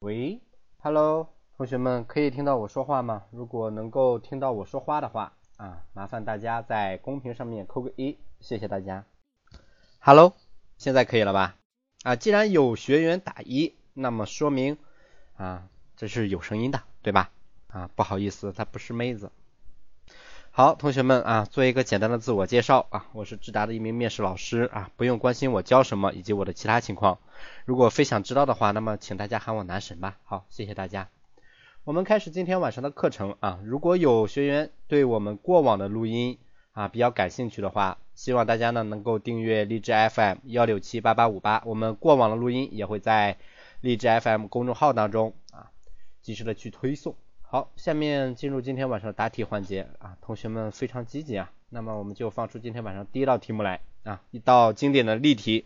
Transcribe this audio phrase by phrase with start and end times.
[0.00, 0.40] 喂
[0.78, 1.28] ，Hello，
[1.58, 3.24] 同学们可以听到我说话吗？
[3.30, 9.04] 如果能够听到我说话的话啊，麻烦大家在公屏上面扣个一，谢谢大家。
[9.98, 10.32] Hello，
[10.78, 11.56] 现在可以了吧？
[12.02, 14.78] 啊，既然有学员打一，那么说明
[15.36, 17.30] 啊这是有声音的，对吧？
[17.66, 19.30] 啊，不好意思，她不是妹子。
[20.52, 27.18] 好，同学们啊，做一个简单的自我介绍啊，我是智达的一名面试老师啊，不用关心我教什么以及我的其他情况。
[27.64, 30.18] 如果非想知道的话，那么请大家喊我男神吧。
[30.24, 31.08] 好，谢谢大家。
[31.84, 33.60] 我们开始今天晚上的课程啊。
[33.64, 36.36] 如果有学员对我们过往的录音
[36.72, 43.38] 啊比较感兴趣的话，希望大家呢能够订阅荔枝 FM 幺六七八八五八，我们过往的录音也会在
[43.80, 45.70] 荔枝 FM 公众号当中啊
[46.22, 47.14] 及时的去推送。
[47.52, 55.64] 好，下面进入今天晚上答题环节啊，同学们非常积极啊，那么我们就放出今天晚上第一道题目来啊，一道经典的例题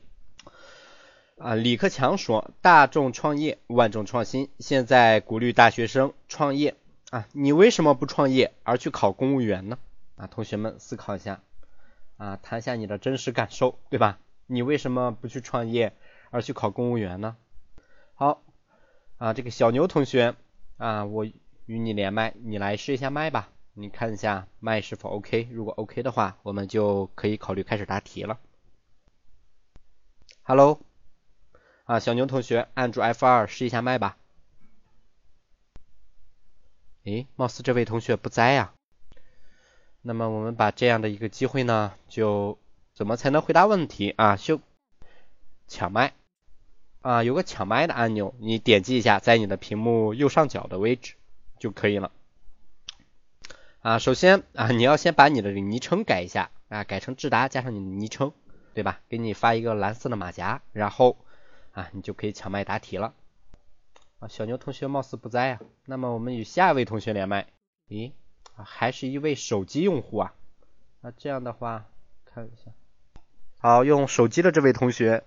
[1.37, 6.75] 啊，李克强说大众创业，万众创新，现在鼓励大学生创业
[7.11, 9.77] 啊，你为什么不创业而去考公务员呢？
[10.17, 11.43] 啊，同学们思考一下
[12.17, 14.19] 啊，谈一下你的真实感受，对吧？
[14.47, 15.93] 你为什么不去创业
[16.31, 17.37] 而去考公务员呢？
[18.15, 18.43] 好
[19.19, 20.35] 啊，这个小牛同学
[20.79, 21.27] 啊，我。
[21.67, 28.39] 与你连麦，你来试一下麦吧，你看一下麦是否 OK，如果 OK 的话，我们就可以考虑开始答题了。
[30.43, 30.81] Hello，
[31.85, 34.19] 啊，小牛同学，按住 F2 试一下麦吧。
[37.05, 38.75] 诶，貌似这位同学不在呀。
[40.03, 42.59] 那么我们把这样的一个机会呢，就
[42.93, 44.37] 怎么才能回答问题啊？
[44.37, 44.61] 就
[45.67, 46.13] 抢麦
[47.01, 51.15] 啊，有个抢麦的按钮，你点击一下，在你的屏幕右上角的位置。
[51.65, 52.13] 就可以了
[53.81, 53.99] 啊。
[53.99, 58.35] 首先啊，你要先把你的昵称改一下啊，改成智达加上你的昵称，
[58.75, 59.01] 对吧？
[59.09, 61.17] 给你发一个蓝色的马甲，然后
[61.73, 63.15] 啊，你就可以抢麦答题了。
[64.19, 67.47] 啊，小牛同学貌似不在啊，那么我们与下一位同学连麦。
[67.89, 68.13] 咦，
[68.55, 70.35] 还是一位手机用户啊？
[71.01, 71.87] 那这样的话，
[72.27, 72.73] 看一下，
[73.57, 75.25] 好，用手机的这位同学，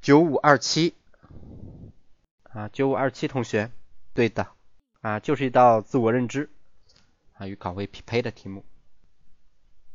[0.00, 0.94] 九五二七
[2.44, 3.72] 啊，九五二七同学，
[4.14, 4.46] 对的。
[5.06, 6.50] 啊，就是一道自我认知
[7.34, 8.64] 啊与岗位匹配的题目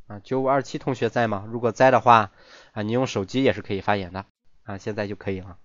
[0.08, 0.22] 啊。
[0.24, 1.46] 九五二七同学在吗？
[1.50, 2.32] 如果在的话
[2.72, 4.26] 啊，你用手机也是可以发言的
[4.64, 5.58] 啊，现在就可以了。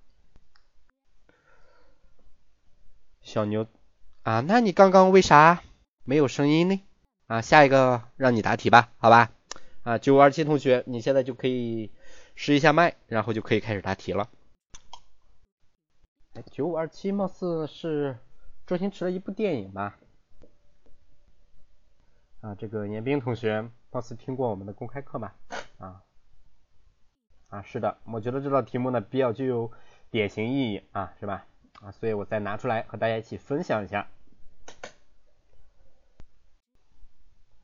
[3.22, 3.68] 小牛
[4.24, 5.62] 啊，那你刚刚为啥
[6.02, 6.82] 没有声音呢？
[7.28, 9.30] 啊，下一个让你答题吧，好吧？
[9.84, 11.92] 啊，九五二七同学，你现在就可以
[12.34, 14.28] 试一下麦，然后就可以开始答题了。
[16.50, 18.18] 九五二七貌似是。
[18.66, 19.96] 周星驰的一部电影吧。
[22.40, 25.36] 啊，这个严冰同学貌似听过我们的公开课吧？
[25.78, 26.02] 啊，
[27.48, 29.70] 啊，是的，我觉得这道题目呢比较具有
[30.10, 31.46] 典型意义啊，是吧？
[31.80, 34.08] 啊，所以我再拿出来和大家一起分享一下。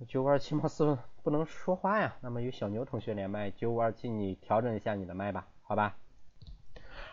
[0.07, 5.97] 九五二七貌似不能说话呀，那么与小牛同学连麦，九五二七你调整一下你的麦吧，好吧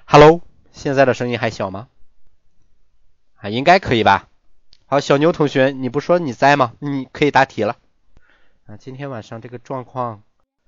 [0.06, 1.89] ？Hello，现在的声音还小吗？
[3.41, 4.27] 啊，应该可以吧？
[4.85, 6.73] 好，小牛同学，你不说你在吗？
[6.79, 7.77] 你可以答题了。
[8.66, 10.23] 啊，今天晚上这个状况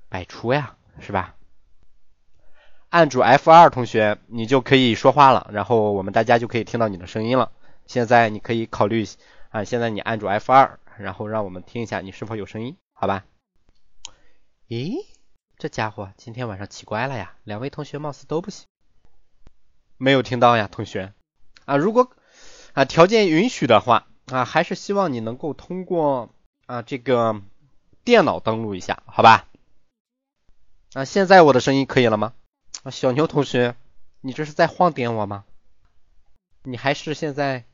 [0.08, 1.36] 百出呀，是吧？
[2.90, 7.52] 按住 F2，同学，你就可以说话了，然后我们大家就可以听到你的声音了。
[7.88, 9.06] 现在你可以考虑
[9.50, 13.26] 啊，现在你按住 F2，然后让我们听一下你是否有声音，好吧？
[14.70, 14.96] 咦，
[15.58, 18.66] 这家伙今天晚上奇怪了呀，两位同学貌似都不行，
[19.98, 21.12] 没有听到呀，同学
[21.66, 22.14] 啊，如果。
[22.74, 26.30] 啊，条件允许的话啊，还是希望你能够通过
[26.66, 27.42] 啊这个
[28.04, 29.48] 电脑登录一下，好吧？
[30.94, 32.34] 啊，现在我的声音可以了吗？
[32.84, 33.76] 啊，小牛同学，
[34.22, 35.44] 你这是在晃点我吗？
[36.64, 37.66] 你还是现在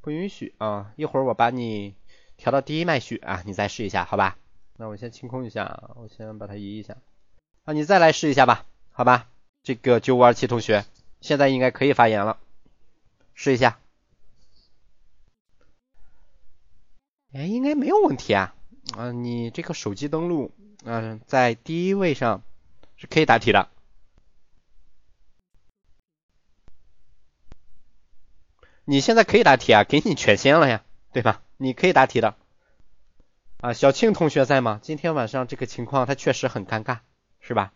[0.00, 0.92] 不允许啊？
[0.96, 1.94] 一会儿我把你
[2.36, 4.36] 调到第一麦序啊，你再试一下，好吧？
[4.76, 6.96] 那我先清空一下，我先把它移一下
[7.64, 9.28] 啊，你再来试一下吧，好吧？
[9.64, 10.84] 这个九五二七同学，
[11.20, 12.38] 现在应该可以发言了，
[13.34, 13.78] 试一下。
[17.34, 18.54] 哎，应该没有问题啊！
[18.96, 20.52] 啊，你这个手机登录，
[20.84, 22.44] 嗯，在第一位上
[22.96, 23.68] 是可以答题的。
[28.84, 31.42] 你现在可以答题啊，给你权限了呀，对吧？
[31.56, 32.36] 你可以答题的。
[33.60, 34.78] 啊，小庆同学在吗？
[34.80, 36.98] 今天晚上这个情况他确实很尴尬，
[37.40, 37.72] 是吧？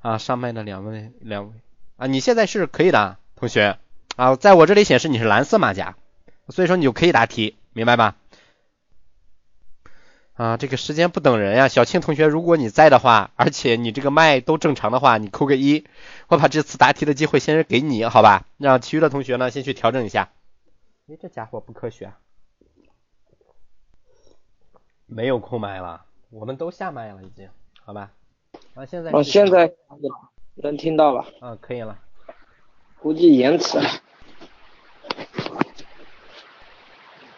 [0.00, 1.52] 啊，上麦的两位，两位
[1.98, 3.78] 啊，你现在是可以的，同学
[4.16, 5.98] 啊，在我这里显示你是蓝色马甲，
[6.48, 8.16] 所以说你就可以答题，明白吧？
[10.34, 15.86] 啊，这个时间不等人呀，小庆同学，如果你在的话，而且你这个麦都正常的话，你扣个一，
[16.26, 18.44] 我把这次答题的机会先给你，好吧？
[18.58, 20.32] 让其余的同学呢先去调整一下。
[21.08, 22.12] 哎，这家伙不科学，
[25.06, 27.48] 没有空麦了，我们都下麦了已经，
[27.84, 28.10] 好吧？
[28.74, 29.72] 啊，现在哦，现在
[30.56, 31.96] 能听到了，嗯，可以了，
[32.98, 33.88] 估计延迟了。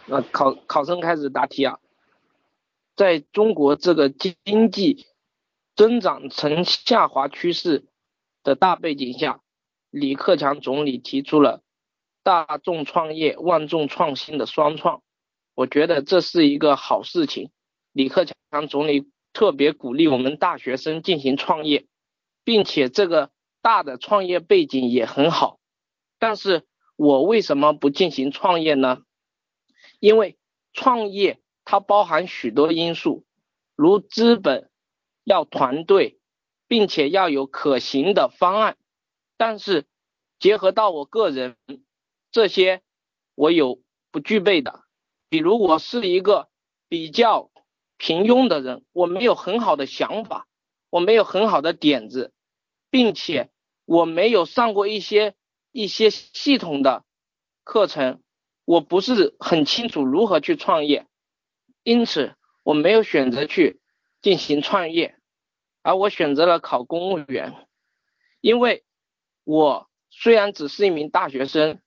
[0.06, 1.78] 那考考生开始答题啊。
[2.96, 5.06] 在中国这个经济
[5.76, 7.84] 增长呈下滑趋势
[8.43, 9.43] 的大背景下，
[9.90, 11.62] 李克强总理提出了
[12.22, 15.02] 大众创业、万众创新的双创，
[15.54, 17.50] 我觉得这是一个好事情。
[17.93, 21.87] 李克强总理特别鼓励我们大学生进行创业，
[22.44, 25.60] 并且这个大的创业背景也很好。
[26.19, 26.64] 但是
[26.96, 29.02] 我为什么不进行创业呢？
[30.00, 30.38] 因为
[30.72, 31.38] 创业。
[31.67, 33.27] 它包含许多因素，
[33.75, 34.71] 如资本、
[35.25, 36.19] 要团队，
[36.69, 38.79] 并且要有可行的方案。
[39.37, 39.85] 但是
[40.39, 41.57] 结合到我个人，
[42.31, 42.83] 这些
[43.35, 43.83] 我有
[44.13, 44.85] 不具备的。
[45.29, 46.49] 比如我是一个
[46.89, 47.51] 比较
[47.99, 50.47] 平庸的人，我没有很好的想法，
[50.89, 52.33] 我没有很好的点子，
[52.91, 53.51] 并且
[53.85, 55.35] 我没有上过一些
[55.73, 57.05] 一些系统的
[57.65, 58.23] 课程，
[58.65, 61.09] 我不是很清楚如何去创业。
[61.87, 62.35] 因此，
[62.65, 63.81] 我没有选择去
[64.21, 65.15] 进行创业，
[65.83, 67.55] 而我选择了考公务员。
[68.41, 68.85] 因为
[69.44, 71.79] 我虽然只是一名大学生，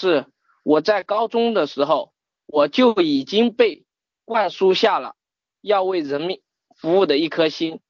[0.00, 0.26] 是
[0.62, 2.12] 我在高中的时候
[2.46, 3.84] 我就已经被
[4.24, 5.16] 灌输下了
[5.60, 6.40] 要为人民
[6.76, 7.80] 服务的一颗心。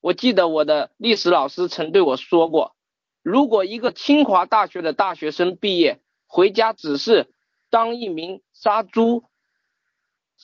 [0.00, 2.74] 我记得我的历史老师曾对我说过，
[3.22, 7.30] 如果一个清华大学的大学生毕业回家只是
[7.68, 9.24] 当一名杀猪。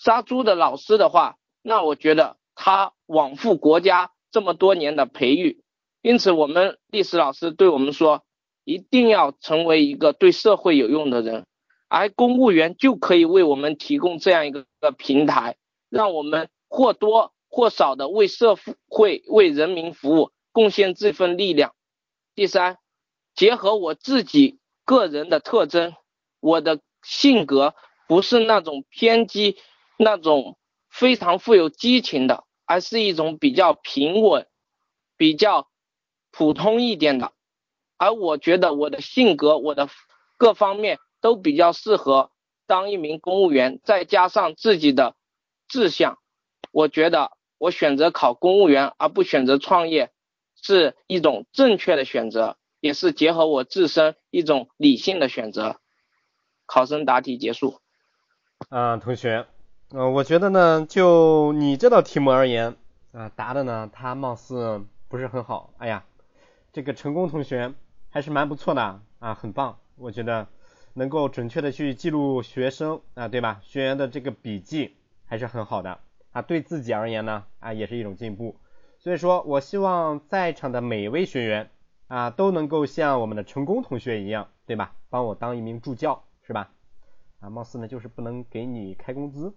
[0.00, 5.64] 杀猪的老师的话，那我觉得他枉负国家这么多年的培育。
[6.02, 8.22] 因此，我们历史老师对我们说，
[8.64, 11.46] 一定要成为一个对社会有用的人，
[11.88, 14.64] 而公务员就可以为我们提供这样一个
[14.96, 15.56] 平台，
[15.90, 18.56] 让我们或多或少的为社
[18.88, 21.74] 会、为人民服务，贡献这份力量。
[22.36, 22.78] 第三，
[23.34, 25.96] 结合我自己个人的特征，
[26.38, 27.74] 我的性格
[28.06, 29.56] 不是那种偏激。
[29.98, 30.56] 那种
[30.88, 34.46] 非常富有激情的，而是一种比较平稳、
[35.16, 35.68] 比较
[36.30, 37.32] 普通一点的。
[37.96, 39.88] 而我觉得我的性格、我的
[40.36, 42.30] 各方面都比较适合
[42.66, 45.16] 当一名公务员，再加上自己的
[45.66, 46.18] 志向，
[46.70, 50.12] 我觉得我选择考公务员而不选择创业
[50.54, 55.80] 是一种正确的选择，也是结合我自身一种理性的选择。
[56.66, 57.80] 考生答题结束。
[58.68, 59.46] 啊，同学。
[59.90, 62.76] 嗯，我觉得呢，就你这道题目而言，
[63.12, 65.72] 啊，答的呢，他貌似不是很好。
[65.78, 66.04] 哎呀，
[66.74, 67.72] 这个成功同学
[68.10, 69.78] 还是蛮不错的啊，很棒。
[69.96, 70.46] 我觉得
[70.92, 73.62] 能够准确的去记录学生啊，对吧？
[73.62, 74.94] 学员的这个笔记
[75.24, 75.98] 还是很好的
[76.32, 78.56] 啊，对自己而言呢，啊，也是一种进步。
[78.98, 81.70] 所以说我希望在场的每一位学员
[82.08, 84.92] 啊，都能够像我们的成功同学一样，对吧？
[85.08, 86.72] 帮我当一名助教，是吧？
[87.40, 89.54] 啊，貌似呢就是不能给你开工资。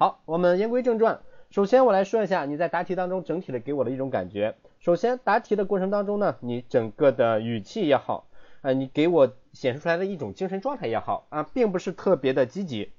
[0.00, 1.20] 好，我们言归正传。
[1.50, 4.56] 首先，我来说一下你在答题当中整体的给我的一种感觉。
[4.78, 8.26] 首先，答题的过程当中呢，你整个的语气也好，
[8.62, 12.92] 啊，你给我显示出来的一种精神状态也好，啊，并不是特别的积极，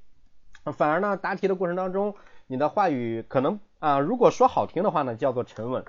[0.73, 2.13] 反而呢，答题的过程当中，
[2.45, 5.81] 你的话语可能啊，如果说好听的话呢，叫做沉稳；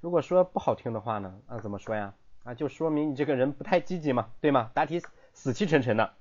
[0.00, 2.14] 如果说不好听的话呢，啊，怎么说呀？
[2.42, 4.70] 啊，就说明你这个人不太积极嘛，对吗？
[4.72, 5.02] 答题
[5.34, 6.14] 死气沉沉的。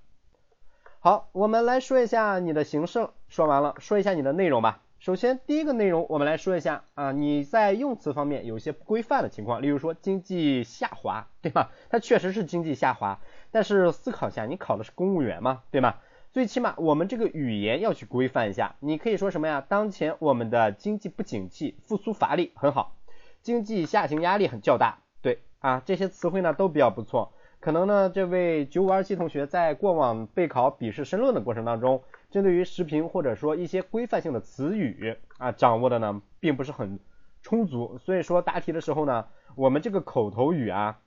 [1.05, 4.79] 好，我们来说一下你的形式，说完了，说一下你的内容吧。
[4.99, 11.71] 首先，第一个内容，我们来说一下啊，你在用词方面有一些不规范的情况，例如说经济下滑，对吧？
[11.89, 13.19] 它确实是经济下滑，
[13.51, 15.95] 但是思考一下，你考的是公务员嘛，对吗？
[16.31, 18.77] 最起码我们这个语言要去规范一下。
[18.79, 19.59] 你可以说什么呀？
[19.59, 22.95] 当前我们的经济不景气，复苏乏力，很好。
[23.41, 27.33] 经济下行压力很较大，对啊，这些词汇呢都比较不错。
[27.63, 36.99] 可能呢，这位九五二七同学在过往备考笔试申论的过程当中，针对于时评或者说一些规范性的词语啊，掌握的呢并不是很
[37.41, 40.99] 充足，所以说答题的时候呢，我们这个口头语啊，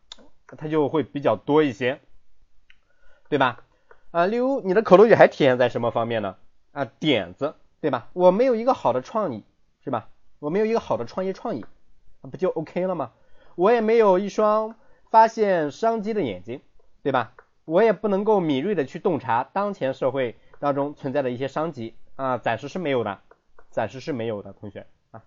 [0.46, 2.00] 它就会比较多一些，
[3.28, 3.62] 对吧？
[4.10, 6.36] 啊，例如你的口头语还体现在什么方面呢？
[6.72, 8.08] 啊，点子，对吧？
[8.14, 9.44] 我没有一个好的创意，
[9.84, 10.08] 是吧？
[10.38, 11.66] 我没有一个好的创业创意，
[12.22, 13.12] 不就 OK 了吗？
[13.56, 14.74] 我也没有一双。
[15.16, 16.60] 发现商机的眼睛，
[17.02, 17.32] 对吧？
[17.64, 23.20] 我也不能够敏锐的去洞察当前社会当中存在的一些商机啊，暂时是没有的，
[23.70, 25.22] 暂时是没有的，同学啊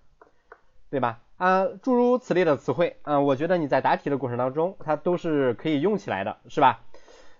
[0.91, 1.21] 对吧？
[1.37, 6.81] 啊，诸如此类的词汇啊，我觉得你在答题的过程当中，它都是可以用起来的，是吧？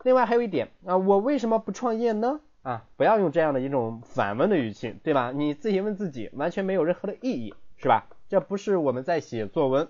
[0.01, 2.39] 另外还有一点啊，我为什么不创业呢？
[2.63, 5.32] 啊，不要用这样的一种反问的语气，对吧？
[5.32, 8.08] 你自己问自己，完全没有任何的意义，是吧？
[8.27, 9.88] 这不是我们在写作文。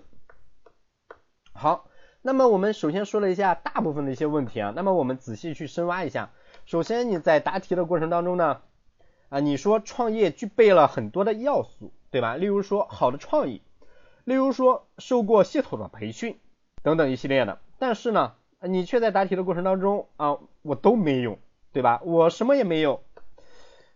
[1.52, 1.89] 好，
[2.22, 6.30] 那么我们首先说了一下大部分的一些问题啊，那么我们仔细去深挖一下。
[6.66, 8.60] 首先你在答题的过程当中呢，
[9.28, 12.36] 啊，你说创业具备了很多的要素，对吧？
[12.36, 13.62] 例如说好的创意，
[14.24, 16.38] 例如说受过系统的培训
[16.82, 21.38] 等等一系列的，但是呢，你却在答题的过程当中啊，我都没有。
[21.72, 22.00] 对吧？
[22.02, 23.04] 我什么也没有。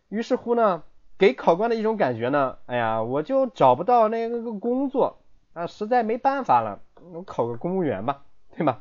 [0.08, 0.84] 于是乎呢，
[1.18, 5.18] 给考官的一种感觉呢，哎呀，我就找不到那个个工作
[5.54, 6.78] 啊，实在没办法了，
[7.12, 8.22] 我考个公务员吧，
[8.56, 8.80] 对吧？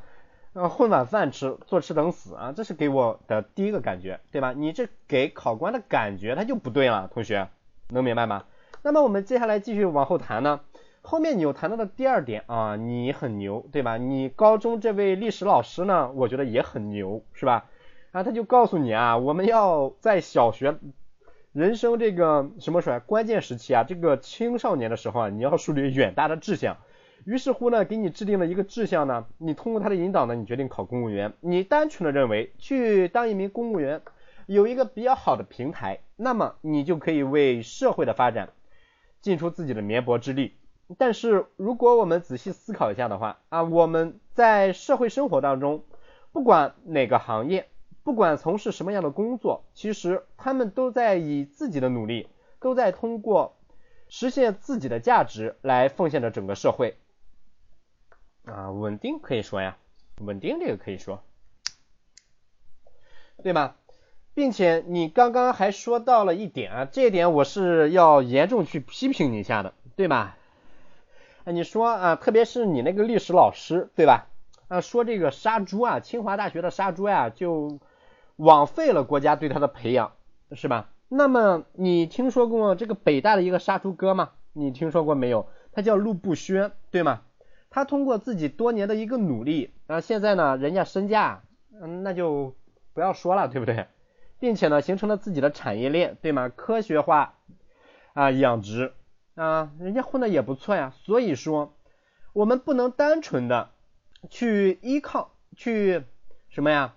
[0.54, 4.52] 啊，混碗饭吃，坐吃等死啊，这是给我的第一个感觉，对吧？
[4.52, 7.48] 你这给考官的感觉他就不对了，同学
[7.88, 8.44] 能明白吗？
[8.82, 10.60] 那么我们接下来继续往后谈呢，
[11.02, 13.96] 后面你又谈到的第二点啊，你很牛，对吧？
[13.96, 17.66] 你高中这位历史老师呢，我觉得也很牛，是吧？
[18.12, 20.76] 啊，他就告诉你啊，我们要在小学
[21.52, 26.76] 人生这个什么说关键时期啊，这个青少年的时候啊，你要树立远大的志向。
[27.24, 31.32] 于是乎呢，给你制定了一个志向呢，你通过他的引导呢，你决定考公务员。
[31.40, 34.02] 你单纯的认为去当一名公务员
[34.46, 38.50] 有一个比较好的平台，那么你就可以为社会的发展
[39.20, 40.54] 尽出自己的绵薄之力。
[40.98, 45.82] 但是如果我们仔细思考一下的话啊，我们在社会生活当中，
[46.32, 47.68] 不管哪个行业。
[48.02, 52.28] 不管从事什么样的工作，其实他们都在以自己的努力，
[52.60, 53.56] 都在通过
[54.10, 56.98] 实现自己的价值来奉献着整个社会。
[58.44, 59.76] 啊，稳定可以说呀，
[60.20, 61.22] 稳定这个可以说，
[63.42, 63.76] 对吧？
[64.34, 70.36] 并且你刚刚还说到了一点啊，这一点我是要严重去批评你一下的，对吧？
[71.44, 74.28] 啊，你说啊，特别是你那个历史老师，对吧？
[74.68, 77.78] 啊，说这个杀猪啊，清华大学的杀猪呀，就。
[78.36, 80.10] 枉费了国家对他的培养，
[80.50, 80.90] 是吧？
[81.08, 84.32] 那么你听说过这个北大的一个杀猪哥吗？
[84.52, 85.46] 你听说过没有？
[85.70, 87.22] 他叫陆步轩，对吗？
[87.74, 92.54] 他通过自己多年的一个努力啊，现在呢，人家身价，嗯，那就
[92.92, 93.88] 不要说了，对不对？
[94.38, 96.48] 并且呢，形成了自己的产业链，对吗？
[96.48, 97.34] 科学化
[98.12, 98.92] 啊，养殖
[99.34, 100.94] 啊，人家混的也不错呀。
[101.02, 101.74] 所以说，
[102.32, 103.70] 我们不能单纯的
[104.30, 106.04] 去依靠，去
[106.50, 106.94] 什么呀？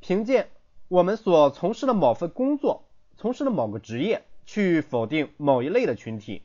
[0.00, 0.48] 凭借。
[0.88, 2.82] 我们所从事的某份工作，
[3.16, 6.42] 从事的某个职业，去否定某一类的群体。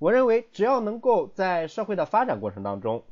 [0.00, 3.04] 我认为，只要能够在社会的发展过程当中，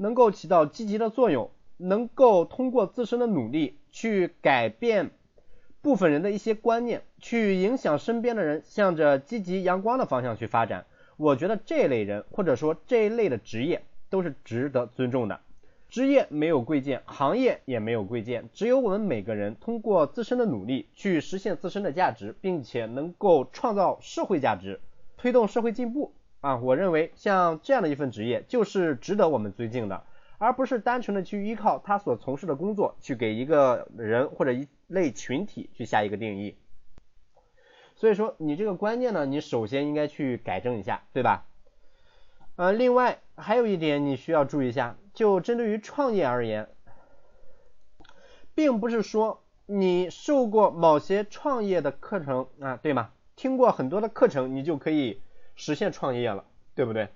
[0.00, 5.10] 能够起到积极的作用，能够通过自身的努力去改变
[5.82, 10.86] 部分人的一些观念，去影响身边的人向着积极阳光的方向去发展，
[11.18, 15.40] 我觉得这类人或者说这一类的职业都是值得尊重的。
[15.90, 24.80] 职业没有贵贱，行业也没有贵贱，只有我们每个人通过自身的努力去实现自身的价值，并且能够创造社会价值，
[25.18, 26.56] 推动社会进步啊！
[26.56, 30.04] 我认为像这样的一份职业就是值得我们尊敬的，
[30.38, 36.56] 而不是单纯的去依靠他所从事的工作去给一个人或者一类群体去下一个定义。
[37.94, 41.46] 所以说你这个观念呢，你首先应该去改正一下，对吧？
[42.56, 44.96] 呃，另外还有一点你需要注意一下。
[45.12, 46.68] 就针对于创业而言，
[48.54, 53.10] 并不是说你受过某些创业的课程啊，对吗？
[53.34, 55.20] 听过很多的课程，你就可以
[55.60, 57.08] 实现创业了，对不对？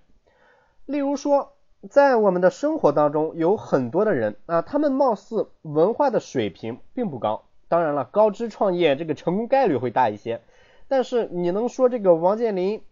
[0.84, 1.54] 例如说，
[1.88, 7.46] 在我们的生活当中，有很多的人啊，他们貌似文化的水平并不高。
[7.68, 10.42] 当然了，高知创业这个成功概率会大一些。
[10.88, 12.82] 但是你能说这个王健林，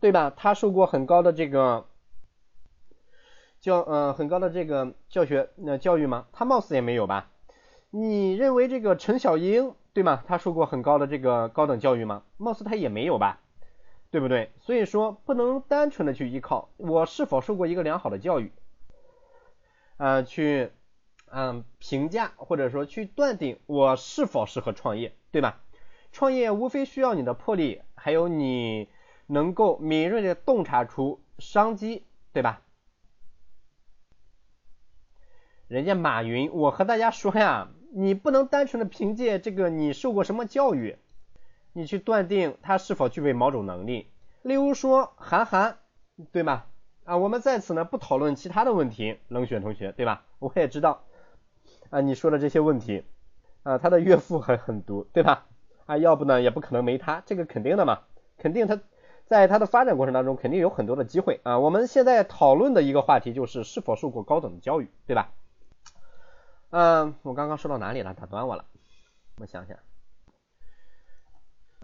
[0.00, 0.32] 对吧？
[0.34, 1.84] 他受过很高的这个。
[3.60, 6.26] 教呃很高的这个教学那教育吗？
[6.32, 7.30] 他貌似也没有吧？
[7.90, 10.24] 你认为这个陈小英对吗？
[10.26, 12.22] 他受过很高的这个高等教育吗？
[12.38, 13.40] 貌似他也没有吧？
[14.14, 14.52] 对不对？
[14.60, 18.52] 所以说不能单纯的去依靠我是否受过一个良好的教育，
[19.96, 20.70] 呃去
[21.32, 25.60] 嗯评价或者说去断定我是否适合创业，对吧？
[26.12, 28.88] 创业无非需要你的魄力，还有你
[29.26, 32.62] 能够敏锐的洞察出商机，对吧？
[35.66, 40.98] 人家马云，我和大家说呀，你不能单纯的凭借这个你受过什么教育，
[41.74, 44.08] 你去断定他是否具备某种能力。
[44.40, 45.76] 例如说韩寒，
[46.32, 46.66] 对吧？
[47.04, 50.24] 啊，我们在此呢不讨论其他的问题，冷血同学，对吧？
[50.38, 51.02] 我也知道
[51.90, 53.04] 啊，你说的这些问题
[53.62, 55.46] 啊，他的岳父很狠毒，对吧？
[55.86, 58.00] 啊，要不呢也不可能没他，这个肯定的嘛，
[58.38, 58.80] 肯定他
[59.26, 61.58] 在他的发展过程当中，肯定有很多的机会啊。
[61.58, 65.32] 我们现在讨论的一个话题就是是否受过高等教育，对吧？
[66.70, 68.14] 嗯，我刚刚说到哪里了？
[68.14, 68.64] 打断我了。
[69.38, 69.76] 我想想，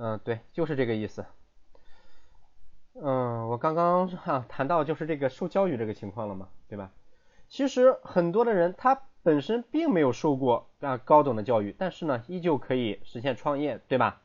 [0.02, 1.26] 嗯，对，就是这个意思。
[2.94, 6.90] 嗯，我刚刚哈谈到就是这个受教育这个情况了嘛，对吧？
[7.50, 14.22] 其实很多的人他本身并没有受过啊高等的教育，但是呢，依旧可以实现创业，对吧？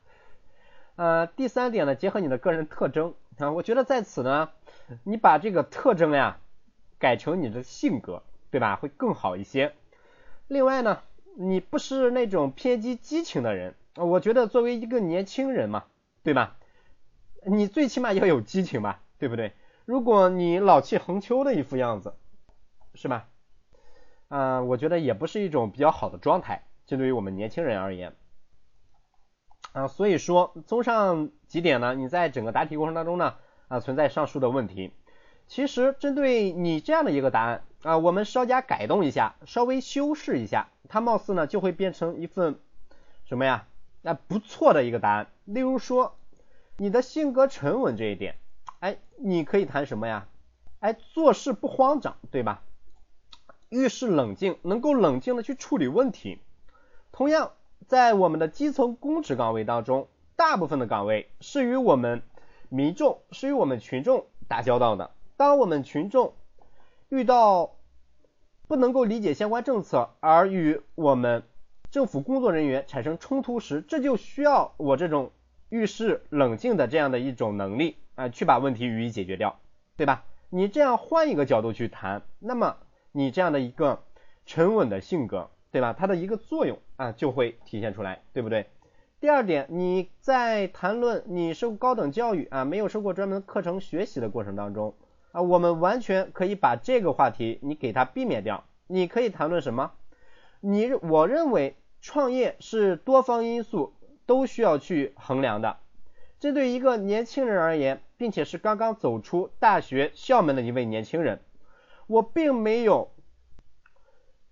[0.96, 4.52] 呃，第三点呢，结合你的个人特征啊，我觉得在此呢，
[5.04, 6.40] 你把这个特征呀
[7.00, 8.78] 改成你的性格，对吧？
[8.78, 9.74] 会更好一些。
[10.48, 11.02] 另外呢，
[11.36, 15.86] 你不是那种偏激激情的人，我觉得作为一个年轻人嘛，
[16.24, 16.58] 对吧？
[17.46, 19.54] 你最起码要有激情吧，对不对？
[19.86, 22.16] 如果你老气横秋的一副样子，
[22.94, 23.30] 是吧？
[24.30, 28.16] 嗯，我觉得也不是一种比较好的状态，针对于我们年轻人而言。
[29.72, 33.36] 啊，所以说，综上几点呢，你在整个答题过程当中呢，
[33.68, 34.92] 啊，存在上述的问题。
[35.48, 42.60] 其实针对你这样的一个答案啊，我们稍加改动一下，稍微修饰一下，它貌似呢就会变成一份
[43.26, 43.68] 什么呀？
[44.06, 45.28] 那不错的一个答案。
[45.46, 46.16] 例如说。
[46.78, 48.36] 你的性格沉稳这一点，
[48.82, 50.28] 哎，你可以谈什么呀？
[50.82, 52.64] 哎，做事不慌张，对吧？
[53.70, 56.38] 遇事冷静，能够冷静的去处理问题。
[57.14, 57.54] 同样，
[57.88, 62.22] 在我们的基层公职岗位当中，大部分的岗位是与我们
[62.68, 65.12] 民众、是与我们群众打交道的。
[65.38, 66.34] 当我们群众
[67.08, 67.78] 遇到
[68.68, 71.44] 不能够理解相关政策，而与我们
[71.96, 75.32] 政府工作人员产生冲突时，这就需要我这种。
[75.70, 79.60] 遇事冷静的这样的一种能力啊，去把问题予以解决掉，
[79.96, 80.26] 对吧？
[80.50, 82.76] 你这样换一个角度去谈，那么
[83.14, 84.04] 你这样的一个
[84.46, 85.94] 沉稳的性格，对吧？
[85.98, 88.68] 它的一个作用啊就会体现出来，对不对？
[89.22, 94.94] 第二点，你在谈论你受高等教育啊，没有受过专门课程学习的过程当中
[95.32, 98.66] 啊，我们完全可以把这个话题你给它避免掉。
[98.88, 99.94] 你可以谈论什么？
[100.60, 101.76] 你我认为
[102.06, 103.94] 创业是多方因素。
[104.28, 105.78] 都需要去衡量的。
[106.40, 111.42] 针对一个年轻人而言，并且是刚刚走出大学校门的一位年轻人，
[112.08, 113.12] 我并没有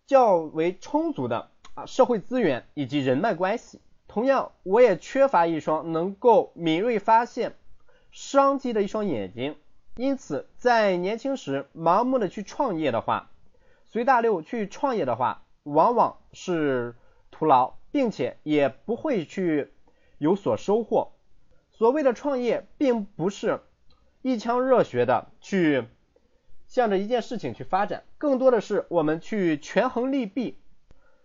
[0.05, 7.55] 较为充足的啊社会资源以及人脉关系，同样我也缺乏一双能够敏锐发现
[8.11, 9.55] 商机的一双眼睛。
[9.95, 13.31] 因此，在年轻时盲目的去创业的话，
[13.85, 16.93] 随大流去创业的话，往往是
[17.43, 17.75] 徒劳。
[17.93, 19.71] 并且也不会去
[20.17, 21.11] 有所收获。
[21.69, 23.59] 所谓的创业，并不是
[24.23, 25.83] 一腔热血的去
[26.65, 30.57] 向着一件事情去发展，更多的是我们去权衡利弊，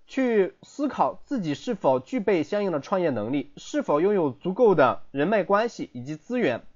[0.07, 6.67] 去思考自己是否具备相应的创业能力，是否拥有足够的人脉关系以及资源，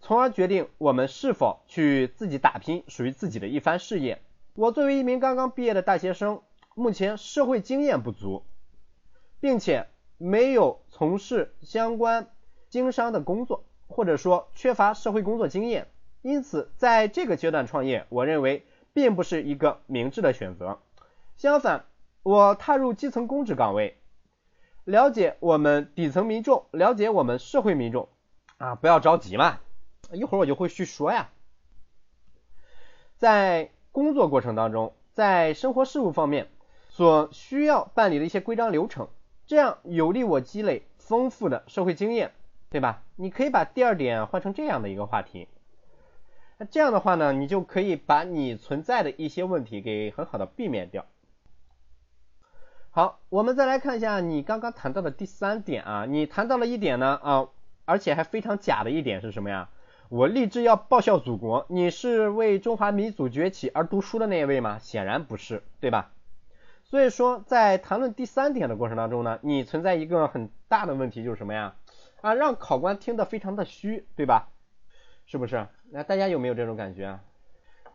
[0.00, 4.20] 从而决定我们是否去自己打拼属于自己的一番事业。
[4.54, 6.42] 我作为一名刚刚毕业的大学生，
[6.74, 8.42] 目前社会经验不足。
[9.40, 9.86] 并且
[10.18, 12.30] 没有从事相关
[12.68, 15.88] 经商的工作，或者说缺乏社会工作经验，
[16.22, 20.80] 因此在这个阶段创业，我认为并不是一个明智的选择。
[21.36, 21.84] 相反，
[22.22, 23.98] 我踏入基层公职岗位，
[24.84, 28.08] 了解我们底层民众，了解我们社会民众
[28.56, 29.60] 啊，不要着急嘛，
[30.12, 31.30] 一会儿我就会去说呀。
[33.16, 36.48] 在工作过程当中，在生活事务方面
[36.88, 39.08] 所需要办理的一些规章流程。
[39.46, 42.32] 这样有利我积累丰富的社会经验，
[42.68, 43.02] 对吧？
[43.14, 45.46] 你可以把第二点换成这样的一个话题，
[46.58, 51.06] 那这样的话呢，你就可以把你存在的一些问题给很好的避免掉。
[52.90, 57.48] 好，我们再来看一下你刚刚谈到的第三点啊，你谈到了一点呢啊，
[57.84, 59.68] 而且还非常假的一点是什么呀？
[60.08, 64.78] 我立志要报效祖国，你是为中华民族崛起而读书的那一位吗？
[64.80, 66.10] 显然不是，对吧？
[66.88, 71.74] 所以说，在谈论第三点的过程当中呢，你存在一个很大的问题，就是什么呀？
[72.20, 74.50] 啊，让考官听得非常的虚，对吧？
[75.26, 75.66] 是不是？
[75.90, 77.24] 那大家有没有这种感觉啊？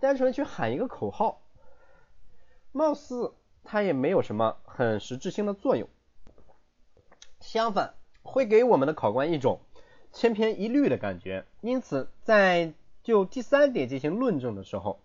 [0.02, 1.42] 单纯去喊一个口号，
[2.74, 5.88] 貌似它也没有什么很实质性的作用，
[7.40, 9.62] 相反，会给我们的考官一种
[10.12, 11.46] 千篇一律的感觉。
[11.62, 12.74] 因此，在
[13.04, 15.00] 就第三点进行论证的时候，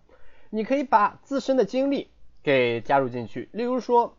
[0.51, 2.11] 你可以把自身的经历。
[2.47, 4.17] 给加入进去，例如说，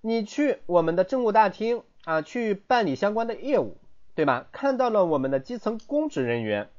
[0.00, 3.76] 你去我们的政务大厅啊，去办理相关的业务，
[4.16, 4.48] 对吧？
[4.50, 6.70] 看到了我们的基层公职人员，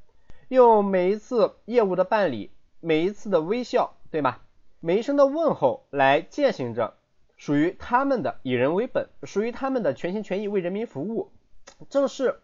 [0.48, 2.50] 用每一次业务的办理，
[2.80, 4.44] 每一次的微笑，对吧？
[4.78, 6.98] 每一声的问候来践行着
[7.38, 11.32] 属于他们的以人为本，属于他们的全心全意为人民服务。
[11.88, 12.40] 正是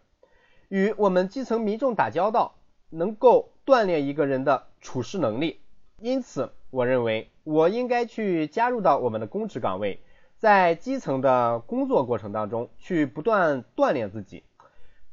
[0.69, 2.55] 与我们基层民众打交道，
[2.89, 5.61] 能够锻炼一个人的处事能力。
[6.01, 10.01] 因此，我认为我应该去加入到我们的公职岗位，
[10.37, 14.43] 在基层的工作过程当中去不断锻炼自己，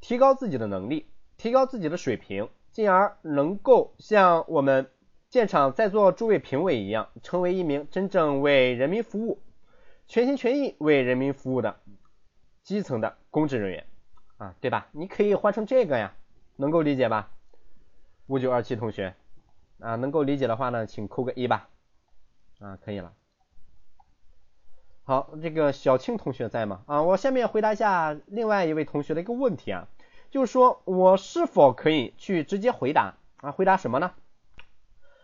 [0.00, 4.90] 提高自己的能力，提高自己的水平，进而能够像我们
[5.30, 9.40] 现场在座诸位评委一样，成为一名真正为人民服务、
[10.08, 11.76] 全心全意为人民服务的
[12.64, 13.86] 基层的公职人员
[14.36, 14.88] 啊，对吧？
[14.90, 16.12] 你可以换成这个呀，
[16.56, 17.30] 能够理解吧？
[18.26, 19.14] 五九二七同学。
[19.82, 21.68] 啊，能够理解的话呢，请扣个一吧。
[22.60, 23.12] 啊，可以了。
[25.04, 26.82] 好，这个小青同学在吗？
[26.86, 29.88] 啊，我下面回答一下另外一位同学的一个问题啊，
[30.30, 33.50] 就是说我是否可以去直接回答啊？
[33.50, 34.12] 回答什么呢？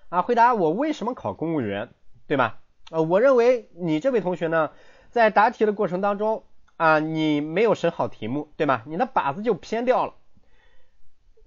[0.09, 1.91] 啊，回答我为什么考公务员，
[2.27, 2.59] 对吧？
[2.91, 4.73] 呃，我认为你这位同学呢，
[5.11, 6.43] 在答题的过程当中
[6.77, 8.83] 啊，你没有审好题目，对吧？
[8.87, 10.15] 你的靶子就偏掉了。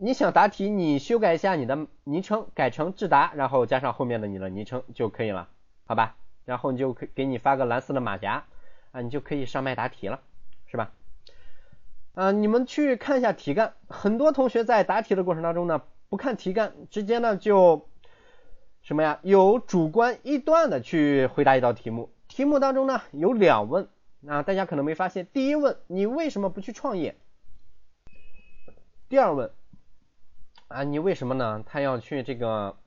[0.04, 5.48] 你想答题，你修改一下你的昵称，改成智达，然后加上后面的你的昵称就可以了，
[5.86, 6.16] 好吧？
[6.44, 8.44] 然后你就可给你发个蓝色的马甲
[8.94, 10.20] 啊，你就可以上麦答题了，
[10.66, 10.92] 是吧？
[12.16, 17.88] 啊，你们去看一下题干，很多同学在答题的过程当中呢，不看题干，直接呢就
[18.82, 19.20] 什么呀？
[19.22, 22.10] 有主观臆断的去回答一道题目。
[22.28, 23.88] 题目当中呢有两问
[24.28, 27.16] 啊，大家可能没发现，第一问你为什么不去创业？
[29.08, 29.52] 第二问。
[30.72, 31.64] 啊，你为什么呢？
[31.66, 32.78] 他要去这个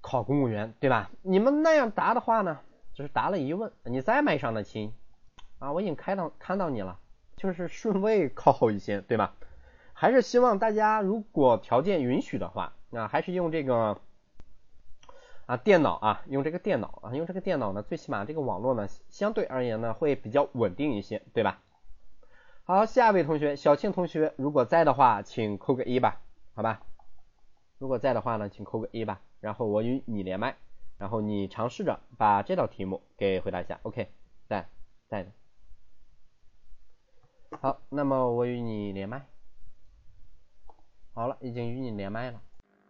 [0.00, 1.10] 考公务员，对吧？
[1.22, 2.58] 你们那样答的话呢，
[2.92, 4.92] 就是答了一问，你再卖上的亲
[5.58, 6.98] 啊，我已经开到看到你了，
[7.36, 9.34] 就是顺位靠后一些，对吧？
[9.92, 14.00] 还是希望大家如果条件允许的话，那还是用这个
[15.46, 21.60] 啊电脑啊，用这个电脑啊，用这个电脑呢，最起码这个网络呢，相对而言呢会比较稳定一些，对吧？
[22.64, 26.20] 好，下一位同学小庆同学，如果在的话，请扣个一吧。
[26.60, 26.82] 好吧，
[27.78, 29.22] 如果在的话呢，请扣个一吧。
[29.40, 30.58] 然后我与你连麦，
[30.98, 33.80] 然后你尝试着把这道题目给回答一下。
[33.82, 34.12] OK，
[34.46, 34.68] 在
[35.08, 35.32] 在的。
[37.62, 39.24] 好，那么我与你连麦。
[41.14, 42.42] 好了，已经与你连麦了。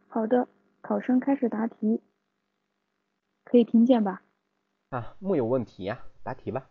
[0.09, 0.49] 好的，
[0.81, 2.03] 考生开始答题，
[3.45, 4.25] 可以听见吧？
[4.89, 6.69] 啊，木有问题呀，答题吧。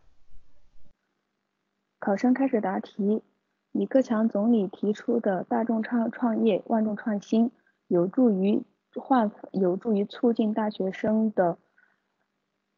[1.99, 3.23] 考生开始答题。
[3.71, 7.51] 李克强总理提出的大众创创业、万众创新，
[7.87, 8.63] 有助于
[8.95, 11.57] 焕有助于促进大学生的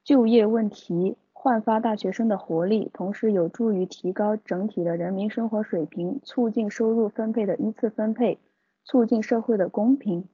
[0.03, 8.39] 就业问题，焕发大学生的活力，同时有助于提高整体的人民生活水平，促进收入分配的依次分配，
[8.83, 10.27] 促进社会的公平。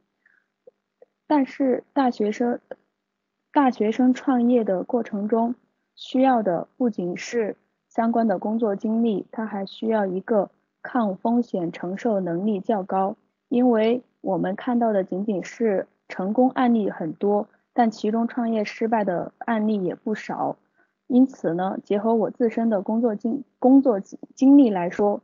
[1.28, 2.60] 但是，大学生
[3.52, 5.56] 大学生创业的过程中，
[5.96, 7.58] 需要的不仅是
[7.98, 10.52] 相关的工作经历，他还需要一个
[10.84, 13.16] 抗风险承受能力较高。
[13.50, 20.58] 因为我们看到的仅仅是成功案例很多，但其中创业失败的案例也不少。
[21.08, 25.20] 因此呢，结合我自身的工作经工作经历来说，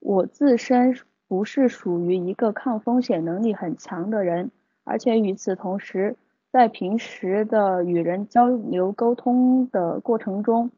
[0.00, 0.96] 我自身
[1.28, 4.50] 不是属于一个抗风险能力很强的人，
[4.82, 6.16] 而且与此同时，
[6.50, 10.72] 在平时的与人交流沟通的过程中。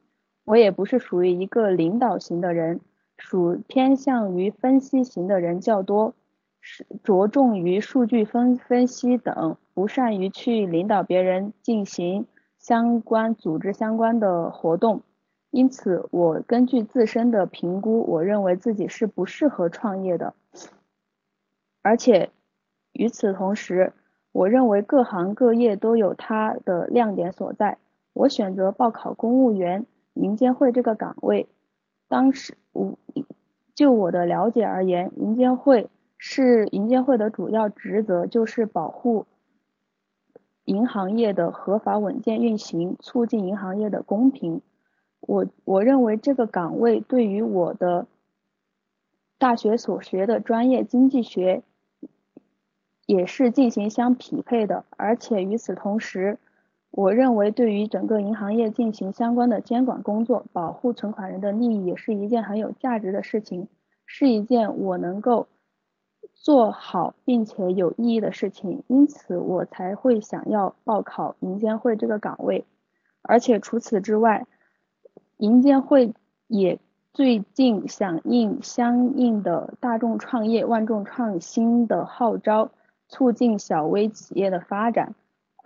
[0.49, 2.81] 我也不是属于一个领导型的人，
[3.19, 6.15] 属偏向于分析型的人较多，
[6.63, 12.25] 是着重于数据分分析等，不善于去领导别人进行
[12.59, 15.03] 相关组织相关的活动。
[15.51, 20.33] 因此，我根据自身的评估，我认为自己是不适合创业的。
[21.83, 22.31] 而且
[22.93, 23.93] 与此同时，
[24.33, 27.77] 我认为各行各业都有它的亮点所在。
[28.15, 29.85] 我选择报考公务员。
[30.19, 31.47] 银监会这个岗位，
[32.09, 32.99] 当时我
[33.75, 39.27] 就我的了解而言，银监会是银监会的主要职责就是保护
[40.65, 44.61] 银行业的合法稳健运行，促进银行业的公平。
[45.21, 48.09] 我我认为这个岗位对于我的
[49.39, 51.63] 大学所学的专业经济学
[53.07, 56.39] 也是进行相匹配的，而且与此同时。
[56.91, 63.69] 我认为，对于整个银行业进行相关的监管工作，保护存款人的利益，也是一件很有价值的事情，
[64.07, 65.47] 是一件我能够
[66.35, 72.65] 做好并且有意义的事情，因此我才会想要报考银监会这个岗位。
[73.23, 74.47] 而且除此之外，
[75.37, 76.15] 银监会
[76.47, 76.81] 也
[77.13, 82.71] 最近响应相应的大众创业、万众创新的号召，
[83.09, 85.15] 促进小微企业的发展。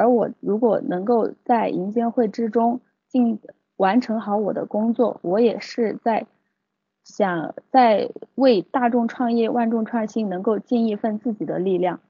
[0.03, 3.38] 而我如果能够在银监会之中尽
[3.77, 6.27] 完成好我的工作，我也是在
[7.05, 12.01] 想在为大众创业、万众创新能够尽一份自己的力量。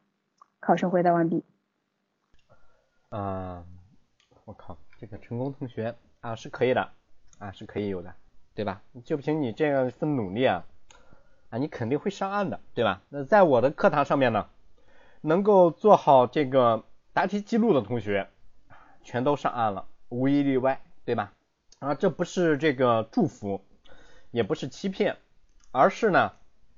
[0.59, 1.45] 考生回答完毕。
[3.11, 3.67] 啊，
[4.47, 6.89] 我靠，这个成功同学啊是可以的
[7.39, 8.15] 啊是可以有的，
[8.55, 8.81] 对吧？
[9.05, 10.65] 就凭你这样一份努力啊
[11.51, 13.03] 啊，你肯定会上岸的，对吧？
[13.11, 14.47] 那在我的课堂上面呢，
[15.21, 18.31] 能够做好这个答题记录的同学，
[19.05, 21.35] 全都上岸了，无一例外，对吧？
[21.79, 23.63] 啊，这不是这个祝福，
[24.31, 25.19] 也不是欺骗，
[25.73, 26.33] 而是呢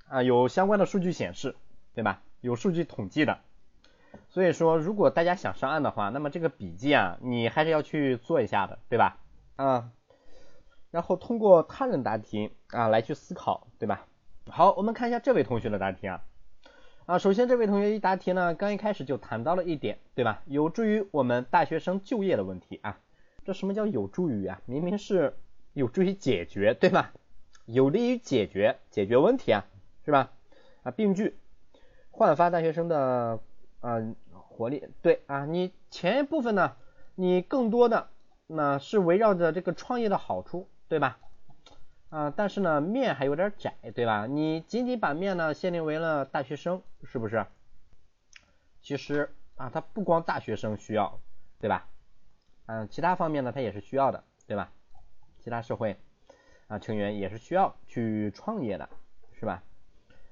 [0.09, 1.55] 啊有相关的数据显示，
[1.93, 2.21] 对吧？
[2.41, 3.39] 有数据统计的。
[4.27, 9.17] 所以说，如果大家想上岸的话，那么这个笔记啊，你还是要去做一下的，对吧？
[9.55, 9.91] 啊，
[10.91, 14.05] 然后通过他人答题啊来去思考，对吧？
[14.49, 16.21] 好，我们看一下这位同学的答题啊。
[17.05, 20.41] 啊，首先这位同学一答题呢，刚一开始就谈到了一点，对吧？
[20.47, 22.97] 有助于我们大学生就业的问题啊。
[23.45, 24.59] 这什么叫有助于啊？
[24.65, 25.35] 明明是
[25.73, 27.13] 有助于解决，对吧？
[27.65, 29.65] 有利于解决解决问题啊，
[30.03, 30.31] 是吧？
[30.81, 31.37] 啊，病句
[32.09, 33.39] 焕发大学生的
[33.81, 34.01] 啊。
[34.31, 36.77] 活力对啊，你前一部分呢，
[37.15, 38.07] 你更多的
[38.47, 41.19] 那是围绕着这个创业的好处，对吧？
[42.09, 44.25] 啊，但是呢面还有点窄，对吧？
[44.25, 47.45] 你仅仅把面呢限定为了大学生，是不是？
[48.81, 51.19] 其实啊，它不光大学生需要，
[51.59, 51.87] 对吧？
[52.67, 54.71] 嗯，其他方面呢，它也是需要的，对吧？
[55.39, 55.97] 其他社会
[56.67, 58.89] 啊成员也是需要去创业的，
[59.39, 59.63] 是吧？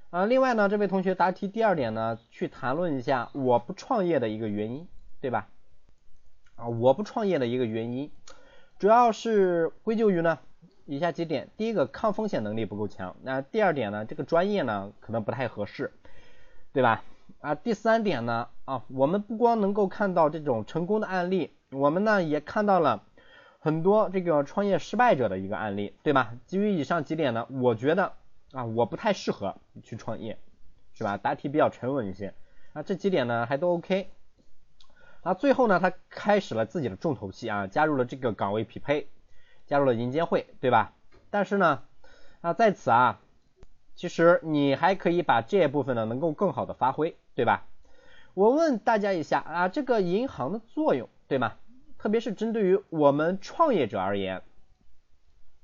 [0.10, 4.88] 啊，另外呢，这位同学答题第二点呢，去谈论一下我不创业的一个原因，
[5.20, 5.50] 对吧？
[6.56, 8.12] 啊，我不创业的一个原因，
[8.78, 10.40] 主要是归咎于呢
[10.86, 15.91] 以下几点：第一个，抗风险能力不够强；那第二点呢，这个专业呢可能不太合适，
[16.72, 17.04] 对吧？
[17.39, 23.04] 啊，第三点呢，啊，我们不光能够看到这种成功的案例，我们呢也看到了
[23.60, 26.34] 很多这个创业失败者的一个案例，对吧？
[26.46, 28.13] 基于以上几点呢，我觉得。
[28.52, 30.38] 啊，我不太适合去创业，
[30.93, 31.17] 是吧？
[31.17, 32.36] 答题比较沉稳一些。
[32.74, 34.12] 啊，这几点呢还都 OK。
[35.24, 39.08] 啊，最后呢，他开始了自己的重头戏啊，加入了这个岗位匹配，
[39.65, 40.93] 加入了银监会，对吧？
[41.30, 41.84] 但是呢，
[42.41, 43.19] 啊，在此啊，
[43.95, 47.65] 其实你还可以把这一部分呢能够更好的发挥，对吧？
[48.34, 51.54] 我问大家一下啊，这个银行的作用，对吗？
[51.97, 54.41] 特别是针对于我们创业者而言，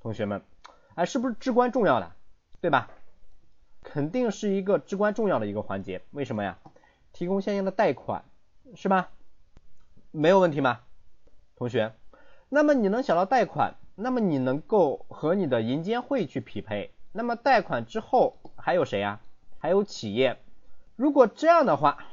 [0.01, 0.41] 同学们，
[0.95, 2.11] 啊，是不是至关重要的？
[2.61, 2.89] 对吧？
[3.81, 6.01] 肯定是一个至关重要的一个环节。
[6.11, 6.57] 为什么呀？
[7.11, 8.23] 提供相应的贷款，
[8.75, 9.09] 是吧？
[10.11, 10.81] 没有问题吗？
[11.55, 11.93] 同学，
[12.49, 16.91] 那么你能想到贷款，那么你能够和你的银监会去匹配。
[17.11, 19.19] 那么贷款之后还有谁呀？
[19.57, 20.37] 还有企业。
[20.95, 22.05] 如果这样的话，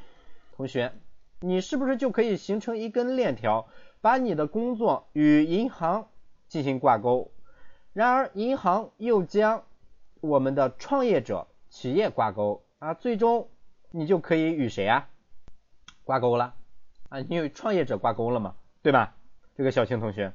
[0.57, 0.92] 同学，
[1.40, 3.68] 你是不是就可以形成一根链条，
[4.01, 6.09] 把你的工作与银行
[6.49, 7.31] 进行挂钩？
[7.92, 9.62] 然而银行又将
[10.20, 13.49] 我们的创业者企业挂钩啊，最终
[13.90, 15.09] 你就可以与谁啊
[16.05, 16.55] 挂钩了
[17.09, 17.20] 啊？
[17.20, 19.14] 你与创业者挂钩了嘛，对吧？
[19.57, 20.33] 这个小青同学，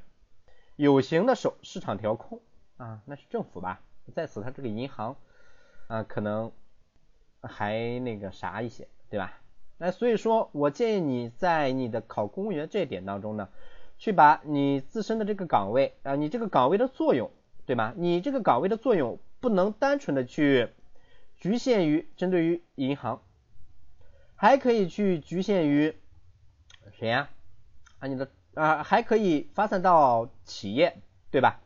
[0.82, 2.40] 有形的手市场调控
[2.76, 3.80] 啊，那是政府吧？
[4.14, 5.14] 在此，他这个银行
[5.86, 6.50] 啊，可能
[7.40, 9.40] 还那个啥一些，对吧？
[9.78, 13.48] 那所以说我建议你在你的考公务员这一点当中呢，
[13.96, 17.30] 去把你自身的这个岗位啊，你这个岗位的作用，
[17.64, 17.94] 对吧？
[17.96, 19.18] 你这个岗位的作用。
[19.40, 20.68] 不能单纯的去
[21.36, 23.22] 局限于针对于银行，
[24.36, 25.96] 还可以去局限于
[26.92, 27.28] 谁呀？
[27.98, 31.60] 啊，你的啊还可以发散到企业，对吧？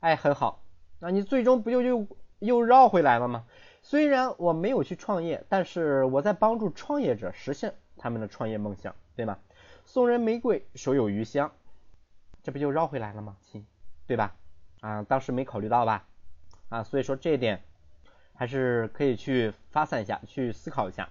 [0.00, 0.62] 哎，很好，
[0.98, 2.06] 那你最终不就又
[2.38, 3.44] 又绕回来了吗？
[3.82, 9.38] 虽然我没有去创业，但是我在帮助创业者实现他们的创业梦想，对吗？
[9.84, 11.52] 送人玫瑰，手有余香，
[12.42, 13.36] 这不就绕回来了吗？
[13.40, 13.66] 亲，
[14.06, 14.34] 对吧？
[14.80, 16.06] 啊，当时没考虑到吧？
[16.68, 17.62] 啊，所以说这一点
[18.34, 21.08] 还是可以去发散一下，去思考一下。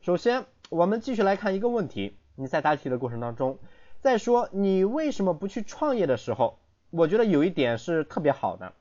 [0.00, 3.58] 首先，我们继续来看一个问题：你在答题的过程当中，
[4.00, 6.58] 再说你为什么不去创业的时候，
[6.88, 8.72] 我觉得有一点是特别好的。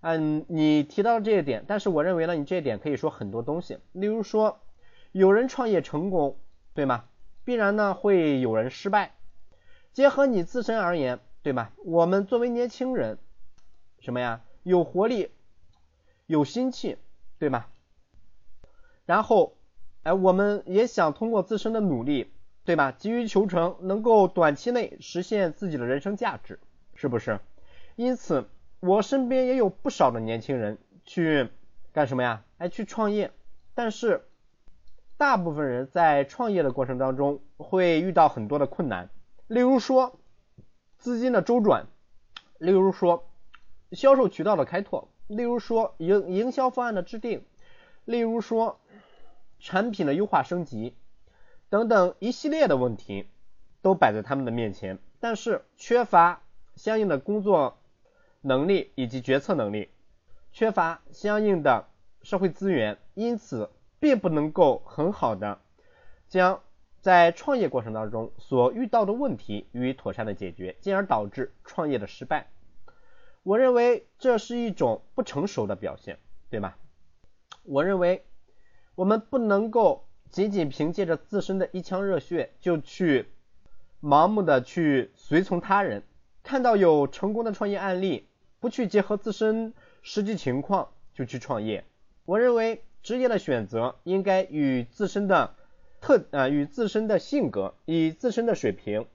[0.00, 3.78] 嗯，你提到这一点，但是我认为呢，你这一点可以说很多东西。
[3.92, 4.60] 例如说，
[5.10, 6.38] 有人创业成功，
[6.72, 7.06] 对吗？
[7.44, 9.14] 必然呢会有人失败。
[9.92, 11.70] 结合你自身而言，对吗？
[11.84, 13.18] 我们作为年轻人，
[13.98, 14.42] 什么呀？
[14.62, 15.30] 有活力，
[16.26, 16.96] 有心气，
[17.40, 17.66] 对吗？
[19.04, 19.56] 然后，
[20.04, 22.30] 哎，我们也想通过自身的努力，
[22.68, 22.92] 对吧？
[22.92, 26.60] 急于求成，能够短期内实现自己的人生价值，
[26.94, 27.40] 是不是？
[27.96, 28.44] 因此，
[28.80, 30.76] 我身边也有不少的年轻人
[31.06, 31.48] 去
[31.94, 32.44] 干什么呀？
[32.58, 33.32] 哎，去创业。
[33.72, 34.26] 但是，
[35.16, 39.08] 大部分人在创业的过程当中会遇到很多的困难，
[39.46, 40.20] 例如说
[40.98, 41.86] 资金的周转，
[42.58, 43.24] 例如说。
[43.92, 47.46] 销售渠道的开拓，例如说营营销方案的制定，
[48.04, 48.78] 例如说
[49.58, 50.94] 产品的优化升级
[51.70, 53.28] 等等一系列的问题
[53.82, 56.42] 都摆在他们的面前，但是缺乏
[56.76, 57.78] 相应的工作
[58.40, 59.90] 能力以及决策能力，
[60.52, 61.88] 缺乏相应的
[62.22, 65.60] 社会资源，因此并不能够很好的
[66.28, 66.62] 将
[67.00, 72.50] 在创业过程当中所遇到的问题予以妥善的解决，进而导致创业的失败。
[73.42, 76.18] 我认为这是一种不成熟的表现，
[76.50, 76.74] 对吗？
[77.62, 78.24] 我认为
[78.94, 83.26] 我们不能够仅仅凭借着自身的一腔热血就去
[84.00, 86.02] 盲目的去随从他人，
[86.42, 88.28] 看到有成功的创业案例，
[88.60, 91.84] 不去结合自身实际情况就去创业。
[92.24, 95.54] 我认为职业的选择应该与自身的
[96.00, 99.06] 特啊与自身的性格以自身的水平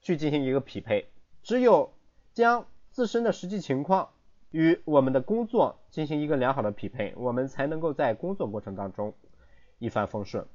[0.00, 1.06] 去进行一个匹配，
[1.42, 1.92] 只有
[2.32, 4.10] 将自身的实际情况
[4.50, 9.12] 与我们的工作进行一个良好的匹配，我们才能够在工作过程当中
[9.78, 10.46] 一帆风顺。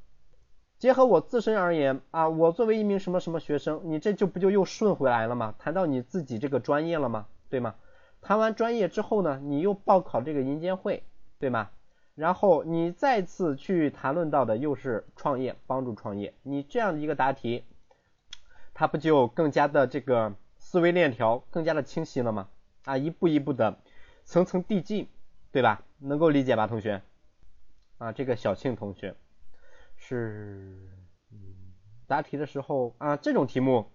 [0.77, 5.55] 结合我自身而言啊，我作为一名什么什么学生，你这就不就又顺回来了吗？
[5.59, 7.27] 谈到你自己这个专业了吗？
[7.49, 7.75] 对吗？
[8.21, 11.03] 谈完专业之后呢，你又报考这个银监会，
[11.39, 11.69] 对吗？
[12.15, 17.63] 然后你再次去谈论到的又是创业，帮助创业，你这样的一个答题，
[18.73, 20.33] 它不就更加的这个？
[20.63, 22.47] 思维链条更加的清晰了吗？
[22.85, 23.79] 啊，一步一步的
[24.25, 25.09] 层层递进，
[25.51, 25.81] 对吧？
[25.97, 27.01] 能够理解吧，同学？
[28.01, 29.15] 啊，这个小庆同学
[29.95, 30.89] 是
[32.07, 33.91] 答题的时候啊，这种题目，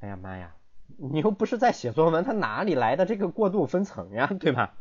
[0.00, 0.54] 哎呀妈呀，
[0.98, 4.74] 你又不是在写作文，它哪里来的这个过度分层呀，对吧？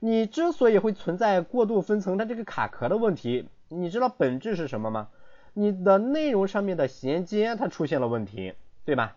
[0.00, 5.10] 你之所以会存在过度分层，它这个卡壳的问题，你知道本质是什么吗？
[5.52, 9.16] 你的内容上面的衔接它出现了问题，对吧？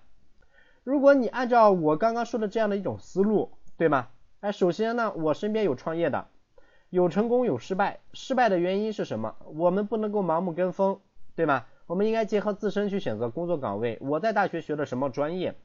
[0.84, 4.10] 如果你按照我刚刚说的这样的一种思路，对吗？
[4.42, 6.28] 哎，首先呢，我身边有创业的，
[6.90, 9.36] 有成功有失败，失败的原因是什么？
[9.54, 11.00] 我们不能够盲目跟风，
[11.36, 11.66] 对吗？
[11.88, 13.98] 我们应该结合自身去选择工作岗位。
[14.02, 15.56] 我在大学学的什么专业？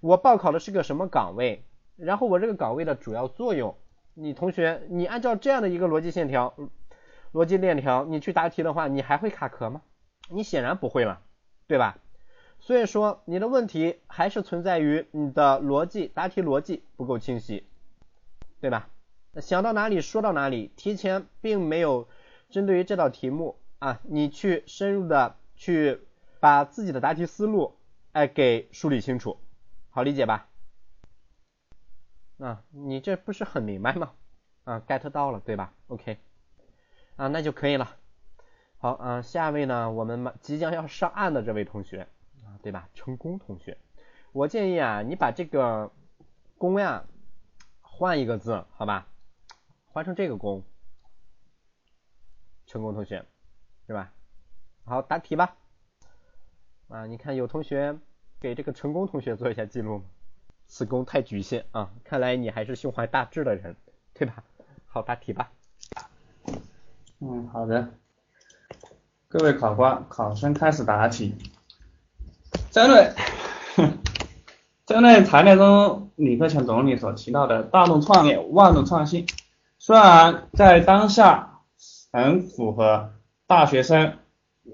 [0.00, 1.64] 我报考的是个什么岗位？
[1.96, 3.76] 然后我这个岗位的主要作用，
[4.14, 6.54] 你同学，你按照这样的一个逻辑线条、
[7.32, 9.82] 逻辑链条，你去答题的话，你还会卡壳吗？
[10.28, 11.20] 你显然不会了，
[11.66, 11.98] 对吧？
[12.58, 17.66] 所以说你的问题还是存在于你的逻辑答题逻辑不够清晰，
[18.60, 18.88] 对吧？
[19.40, 22.08] 想到哪里说到哪里，提前并没有
[22.50, 26.00] 针对于这道题目啊，你去深入的去
[26.40, 27.76] 把自己的答题思路
[28.12, 29.38] 哎给梳理清楚，
[29.90, 30.48] 好理解吧？
[32.38, 34.12] 啊，你这不是很明白吗？
[34.64, 36.18] 啊，get 到了对吧？OK，
[37.16, 37.96] 啊，那就可以了。
[38.78, 42.08] 好啊，下一位呢，我们即将要上岸的这位同学
[42.44, 42.88] 啊，对吧？
[42.94, 43.78] 成功同学，
[44.32, 45.90] 我建议啊，你把这个
[46.58, 47.04] “功”呀
[47.80, 49.06] 换一个字，好吧？
[49.94, 50.64] 完成这个“功”，
[52.66, 53.24] 成功同学，
[53.86, 54.12] 是吧？
[54.84, 55.56] 好，答题吧。
[56.88, 57.96] 啊，你看有同学
[58.40, 60.02] 给这个成功同学做一下记录？
[60.66, 63.76] 此功太局限啊，看来你还是胸怀大志的人，
[64.14, 64.42] 对吧？
[64.86, 65.52] 好，答题吧。
[67.20, 67.88] 嗯，好的。
[69.28, 71.36] 各位考官，考生开始答题。
[72.72, 73.14] 针对
[74.86, 79.24] 针对材料中李克强总理所提到的大众创业、万众创新，
[79.86, 81.58] 虽然在当下
[82.10, 83.12] 很符合
[83.46, 84.14] 大学生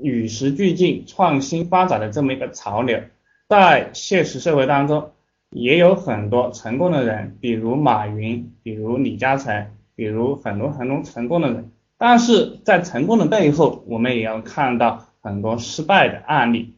[0.00, 3.00] 与时俱进、创新发展的这么一个潮流，
[3.48, 5.10] 在现实社会当中，
[5.50, 11.72] 也有很多成功的人，比如马云，比如李嘉诚，比如很多很多成功的人。
[11.98, 16.76] 但是在成功的背后，我们也要看到很多失败的案例。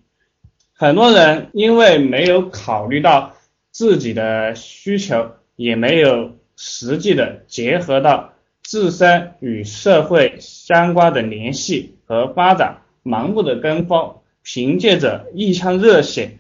[0.73, 3.35] 很多人因为没有考虑到
[3.71, 16.39] 自己的需求，也没有实际的结合到自身与社会相关的联系和发展，盲目的跟风，凭借着一腔热血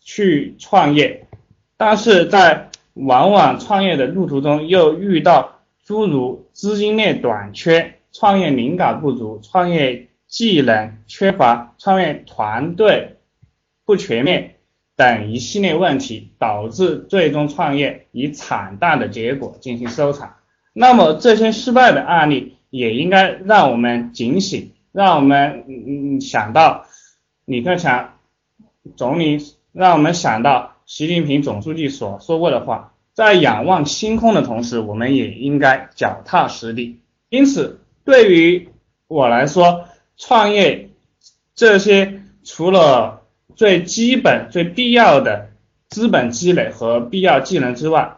[0.00, 1.26] 去创业，
[1.78, 7.94] 但是在往往创业的路途中又遇到诸如资金链短缺。
[8.12, 13.16] 创业灵感不足，创业技能缺乏，创业团队
[13.86, 14.53] 不全面
[14.96, 20.36] 等一系列问题，导致最终创业以惨淡的结果进行收场。
[20.72, 26.86] 那么这些失败的案例也应该让我们警醒，让我们嗯想到
[27.44, 28.18] 李克强
[28.96, 29.38] 总理，
[29.72, 37.00] 让我们想到习近平总书记所说过的话，在仰望星空的同时，我们也应该脚踏实地。
[37.28, 37.80] 因此。
[38.06, 38.68] 对于
[39.08, 39.86] 我来说，
[40.18, 40.90] 创业
[41.54, 43.22] 这些除了
[43.54, 45.50] 最基本、最必要的
[45.88, 48.16] 资本积累和必要技能之外，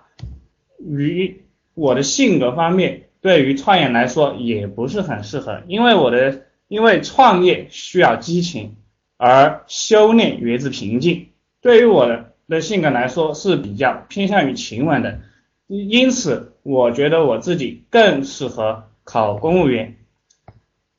[0.78, 1.42] 于
[1.74, 8.76] 我的性格方面，对于创业来说也不是很适合，因为我的因为创业需要激情，
[9.16, 11.28] 而修炼源自平静。
[11.60, 15.20] 对于我的的性格来说是比较偏向于平稳的，
[15.66, 19.96] 因此我觉得我自己更适合考公务员。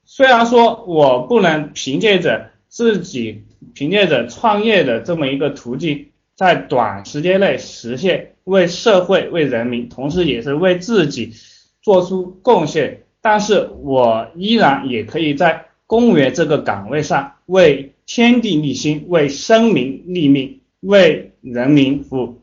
[0.03, 11.33] 虽然说我不能凭借着自己凭借着创业的这么一个途径，在短时间内实现为社会、为人民，同时也是为自己
[11.81, 20.59] 做出贡献，但是我依然也可以在公务员这个岗位上为天地立心，为生民立命。
[20.81, 22.41] 为人民服务。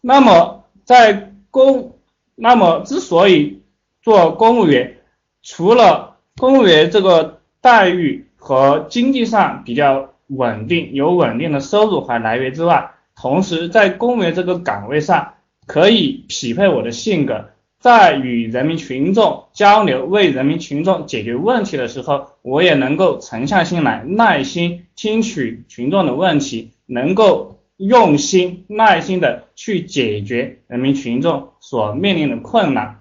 [0.00, 1.98] 那么，在公，
[2.36, 3.60] 那么之所以
[4.02, 4.98] 做公务员，
[5.42, 15.34] 除了公务员这个待遇和经济上比较稳定，有稳定的收入和来源之外，同时在公务员这个岗位上
[15.66, 26.70] 可以匹配我的性格，在与人民群众交流、为人民群众解决问题的时候，我也能够沉下心来，耐心听取群众的问题。
[26.86, 33.00] 能够用心、耐心的去解决人民群众所面临的困难，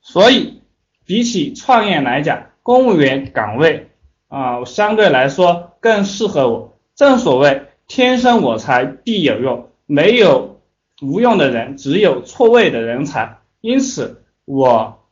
[0.00, 0.62] 所以
[1.04, 3.90] 比起创业来讲，公务员岗位
[4.28, 6.78] 啊相对来说更适合我。
[6.94, 10.60] 正所谓天生我材必有用，没有
[11.02, 13.38] 无用的人，只有错位的人才。
[13.60, 15.06] 因此，我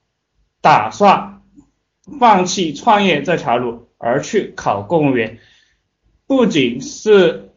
[0.60, 1.42] 打算
[2.18, 5.38] 放弃创业这条路，而去考公务员，
[6.26, 7.50] 不仅是。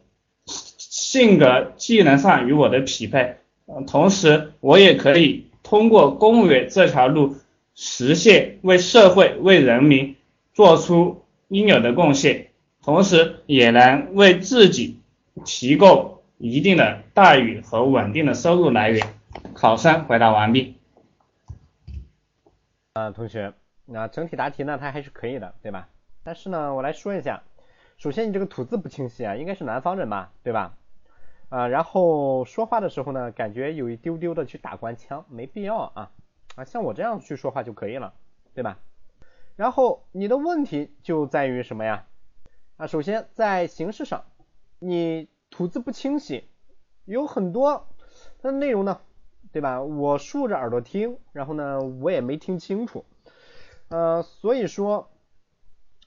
[0.90, 3.36] 性格、技能上与我的匹配，
[3.86, 7.36] 同时我也可以通过公务员这条路
[7.74, 10.16] 实现为社会、为人民
[10.54, 12.47] 做出应有的贡献，
[12.82, 15.00] 同时也能为自己
[15.44, 19.06] 提供一定的待遇和稳定的收入来源。
[19.54, 20.76] 考生回答完毕。
[22.94, 23.52] 啊，同学，
[23.84, 25.88] 那整体答题呢，它还是可以的，对吧？
[26.24, 27.42] 但是呢，我来说一下，
[27.96, 30.74] 首先你这个吐字不清晰啊，应该是南方人吧，对吧？
[31.48, 36.10] 啊，然后说话的时候呢，感觉有一丢丢的去打官腔，没必要啊
[36.56, 38.14] 啊，像我这样去说话就可以了，
[38.54, 38.78] 对吧？
[39.56, 42.04] 然后你的问题就在于什么呀？
[42.78, 44.24] 啊，首先在形式上，
[44.78, 46.44] 你吐字不清晰，
[47.06, 47.88] 有很多
[48.40, 49.00] 它的内容呢，
[49.50, 49.82] 对吧？
[49.82, 53.04] 我竖着耳朵听，然后呢，我也没听清楚，
[53.88, 55.10] 呃，所以说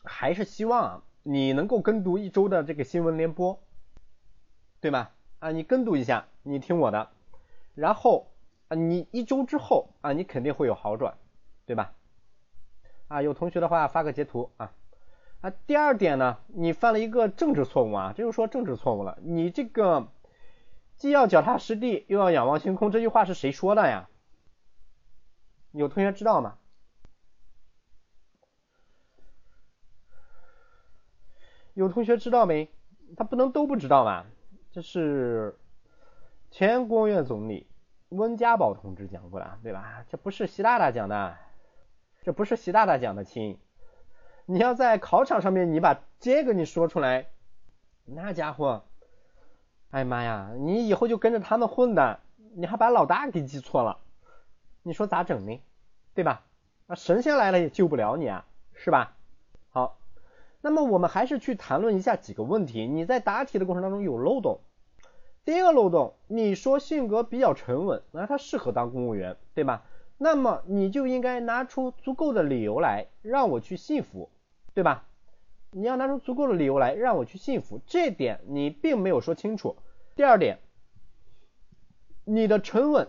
[0.06, 3.62] 还是希望啊，你能够跟读一周的这个新闻联播，
[4.80, 5.14] 对吧？
[5.40, 7.10] 啊，你跟读一下，你听我的，
[7.76, 8.32] 然后
[8.70, 11.18] 啊，你一周之后啊，你肯定会有好转，
[11.66, 11.94] 对吧？
[13.10, 14.72] 啊，有同学的话发个截图啊。
[15.42, 19.18] 啊，第二点呢，你犯了一个政治错误啊，这就说政治错误了。
[19.24, 20.08] 你这个
[20.98, 24.08] 既要脚踏实地，又要仰望星空，这句话是谁说的呀？
[25.72, 26.58] 有同学知道吗？
[31.74, 32.70] 有同学知道没？
[33.18, 34.28] 他不能都不知道吧？
[34.72, 35.58] 这是
[36.52, 37.66] 前国务院总理
[38.10, 40.06] 温家宝同志讲过的，对吧？
[40.08, 41.36] 这不是习大大讲的，
[42.22, 43.58] 这不是习大大讲的，亲。
[44.52, 47.28] 你要在考场上面，你把这个你说出来，
[48.04, 48.84] 那家伙，
[49.92, 52.20] 哎妈呀，你以后就跟着他们混的，
[52.56, 54.00] 你还把老大给记错了，
[54.84, 55.62] 你说咋整呢？
[56.14, 56.44] 对吧？
[56.88, 59.16] 啊，神仙来了也救不了你啊，是吧？
[59.70, 59.98] 好。
[60.60, 62.86] 那么我们还是去谈论一下几个问题。
[62.86, 64.60] 你在答题的过程当中有漏洞。
[65.46, 69.86] 第一个漏洞，你说性格比较沉稳，那他适合当公务员，对吧？
[70.18, 74.30] 那么你就应该拿出足够的理由来让我去信服，
[74.74, 75.08] 对吧？
[75.74, 79.78] 你要拿出足够的理由来让我去信服，这点你并没有说清楚。
[80.16, 80.60] 第二点，
[82.26, 83.08] 你的沉稳，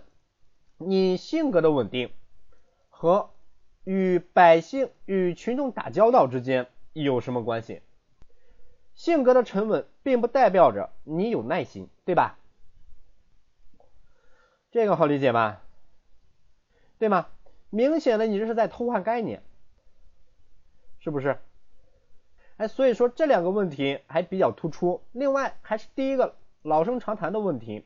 [0.78, 2.12] 你性格的稳定
[2.88, 3.30] 和
[3.82, 6.68] 与百姓、与群众打交道之间。
[6.92, 7.80] 有什么关系？
[8.94, 12.38] 性格的沉稳并不代表着你有耐心，对吧？
[14.70, 15.62] 这个好理解吧？
[16.98, 17.28] 对吗？
[17.70, 19.42] 明显的你这是在偷换概念，
[21.00, 21.38] 是不是？
[22.62, 25.00] 哎，所以说这两个问题还比较突出。
[25.10, 27.84] 另外还是第一个老生常谈的问题，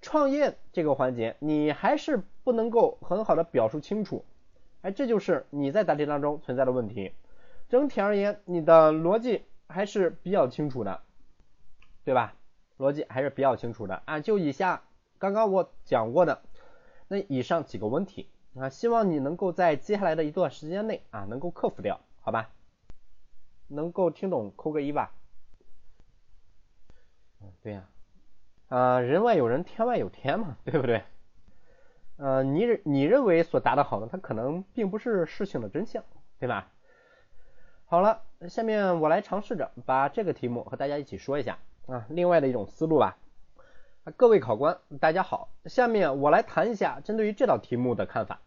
[0.00, 4.24] 创业这个环节你还是不能够很好的表述清楚。
[4.82, 7.14] 哎，这就是你在答题当中存在的问题。
[7.68, 11.00] 整体而言，你的逻辑还是比较清楚的，
[12.04, 12.34] 对吧？
[12.78, 14.20] 逻辑还是比较清楚的啊。
[14.20, 14.84] 就以下
[15.18, 16.42] 刚刚我讲过的
[17.08, 22.52] 那以上几个问题啊，希望你能够在接下来的一段时间内啊，能够克服掉，好吧？
[23.68, 25.12] 能够听懂扣个一吧。
[27.62, 27.88] 对呀，
[28.68, 31.02] 啊，人外有人，天外有天嘛， 对不对？
[32.16, 36.02] 呃，你你认为所答的好呢，它可能并不是事情的真相，
[36.38, 36.70] 对吧？
[37.86, 43.18] 好了，下面我来尝试着把这个题目和大家一起说一下啊，另外的一种思路吧。
[44.16, 48.40] 各位考官，大家好，下面我来谈一下针对于这道题目的看法。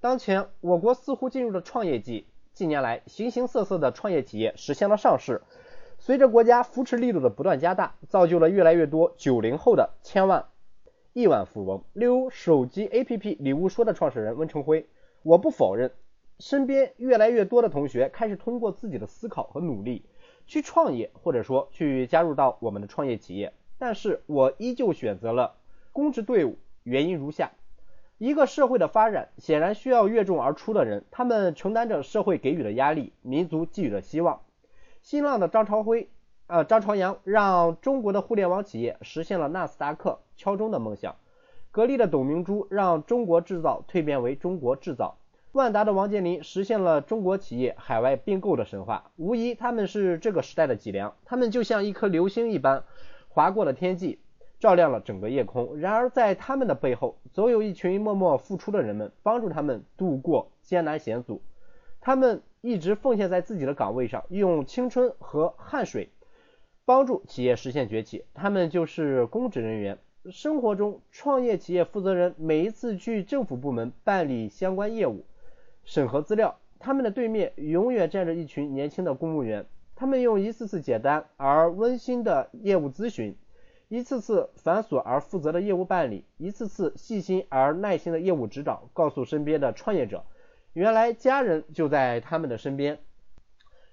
[0.00, 5.42] 当前我国似乎进入了创业季，近年来形形色色的创业企业实现了上市，
[5.98, 10.46] 随着国家扶持力度的不断加大，造就了越来越多九零后的千万。
[11.12, 14.86] 亿万富翁，例如手机 APP 礼物说的创始人温成辉。
[15.22, 15.92] 我不否认，
[16.38, 20.04] 身边越来越多的同学开始通过自己的思考和努力
[20.46, 23.52] 去创业，或者说去加入到我们的创业企业。
[23.78, 25.56] 但是我依旧选择了
[25.92, 27.50] 公职队伍，原因如下：
[28.20, 34.42] 一个社会的发展显然需要越众而出的人，他们承担着社会给予的压力，民族寄予的希望。
[35.00, 36.10] 新浪的张朝辉。
[36.46, 41.16] 呃，张朝阳让中国的互联网企业实现了纳斯达克敲钟的梦想。
[41.70, 45.16] 格力的董明珠让中国制造蜕变为中国制造。
[45.52, 49.12] 万达的王健林实现了中国企业海外并购的神话。
[49.16, 51.14] 无疑，他们是这个时代的脊梁。
[51.24, 52.84] 他们就像一颗流星一般
[53.30, 54.18] 划过了天际，
[54.60, 55.76] 照亮了整个夜空。
[55.78, 61.42] 然而，在他们的背后，总有一群默默付出的人们，帮助他们度过艰难险阻。
[62.00, 66.10] 他们一直奉献在自己的岗位上，用青春和汗水。
[66.84, 69.98] 帮助企业实现崛起，他们就是公职人员。
[70.30, 75.24] 生活中，创业企业负责人每一次去政府部门办理相关业务、
[75.84, 79.64] 审核资料，他们的对面永远站着一群年轻的公务员。
[79.94, 83.36] 他们用一次次简单而温馨的业务咨询，
[83.90, 90.24] 一次次繁琐而负责的业务办理，一次次细心而耐心的业务指导，告诉身边的创业者，
[90.74, 93.00] 原来家人就在他们的身边。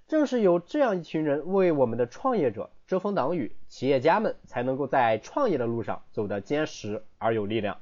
[0.06, 7.80] 正是有这样一群人为我们的创业者遮风挡雨，企业家们才能够在创业的路上走得坚实而有力量。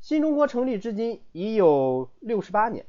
[0.00, 2.86] 新中国成立至今已有六十八年，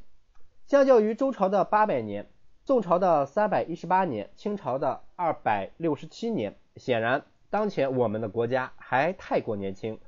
[0.68, 2.30] 相较于周朝的八百年、
[2.66, 10.00] 宋朝的三百一十八年、清朝的二百六十七年，显然当前我们的国家还太过年轻。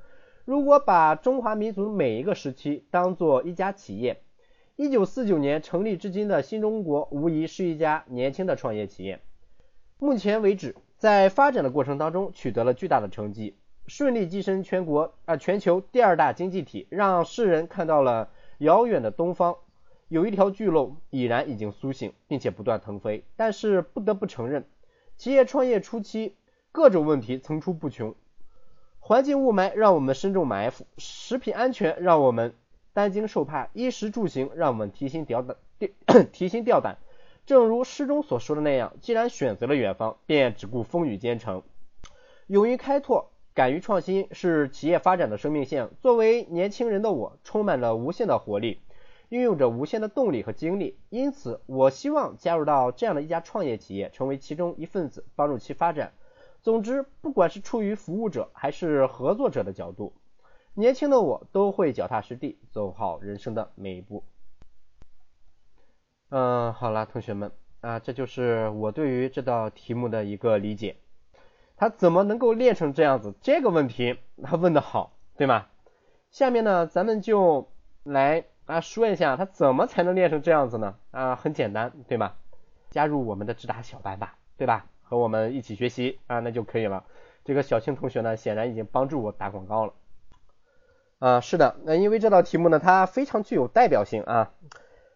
[0.46, 4.22] 如果把中华民族每一个时期当做一家企业，
[4.76, 9.20] 一九四九年成立至今的新中国，无疑是一家年轻的创业企业。
[9.98, 19.56] 目前为止，在发展的过程当中取得了巨大的成绩，顺利跻身全国啊全球第二大经济体，让世人看到了遥远的东方
[20.08, 23.24] 有一条巨龙已然已经苏醒，并且不断腾飞。
[23.36, 24.64] 但是不得不承认，
[25.16, 26.36] 企业创业初期
[26.74, 28.16] 各种问题层出不穷，
[28.98, 32.52] 环境雾霾让我们身中埋伏，食品安全让我们。
[32.92, 35.56] 担惊受怕，衣食住行让我们提心吊胆，
[36.32, 36.98] 提心吊胆。
[37.46, 41.62] 正如诗中所说的那样，既然选择了远方，便只顾风雨兼程。
[42.48, 45.90] 勇于开拓，敢于创新，是企业发展的生命线。
[46.00, 48.80] 作为年轻人的我，充满了无限的活力，
[49.28, 50.98] 拥有着无限的动力和精力。
[51.08, 56.12] 因此，我希望加入到这样的一家创业企业，成为其中一份子，帮助其发展。
[56.64, 60.14] 总之，不管是出于服务者还是合作者的角度。
[60.72, 64.24] 年轻的我都会脚踏实地走好人生的每一步。
[66.30, 67.52] 嗯，好了，同学们
[67.82, 70.96] 啊，这就是我对于这道题目的一个理解。
[71.76, 73.34] 他怎么能够练成这样子？
[73.42, 75.66] 这个问题他问的好，对吗？
[76.30, 77.70] 下面呢，咱们就
[78.04, 80.96] 来啊说一下他怎么才能练成这样子呢？
[81.10, 82.32] 啊，很简单，对吗？
[82.88, 84.86] 加入我们的直达小班吧，对吧？
[85.04, 87.04] 和我们一起学习啊，那就可以了。
[87.44, 89.92] 这个小青同学呢，显然已经帮助我打广告了。
[91.20, 94.50] 啊，是的，那因为这道题目呢，它非常具有代表性啊。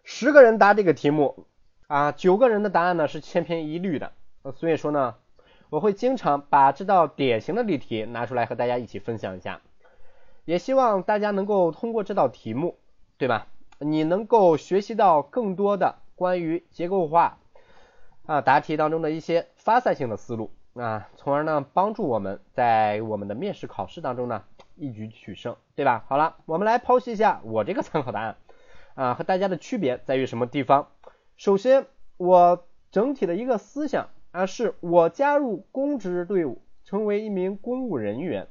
[0.03, 1.45] 十个人答这个题目
[1.87, 4.13] 啊，九个人的答案呢是千篇一律的。
[4.55, 5.15] 所以说呢，
[5.69, 9.61] 我会经常把这道典型的例题拿出来和大家一起分享一下，
[10.45, 12.77] 也希望大家能够通过这道题目，
[13.17, 13.47] 对吧？
[13.79, 17.37] 你能够学习到更多的关于结构化
[18.29, 24.43] 啊答题当中的一些发散性的思路啊，从而呢帮助我们在我们的面试考试当中呢。
[24.75, 26.05] 一举取胜，对吧？
[26.07, 28.37] 好了，我们来剖析一下我这个参考答案
[28.93, 30.87] 啊和大家的区别在于什么地方？
[31.35, 38.47] 首先，我整体的一个思想啊，是我加入公职队伍，成为一名公务人员，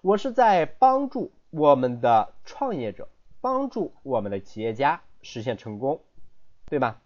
[0.00, 3.06] 我是在帮助我们的创业者，
[3.40, 6.00] 帮助我们的企业家实现成功，
[6.66, 7.00] 对吧？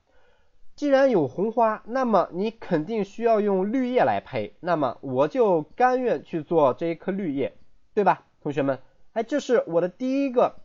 [0.83, 7.57] 既然有红花，那么你肯定需要用绿叶来配，那么我就甘愿去做这一颗绿叶。
[7.95, 8.81] 对吧，同学们？
[9.13, 10.57] 哎，这是我的第一个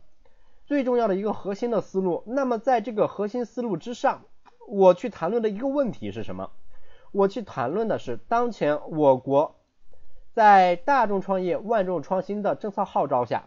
[0.66, 2.24] 最重要的一个核心的思路。
[2.26, 4.22] 那么在这个核心思路之上，
[4.66, 6.50] 我去谈论的一个问题是什么？
[7.12, 9.54] 我去谈论的是当前我国
[10.32, 13.44] 在大众创业、万众创新的政策号召下，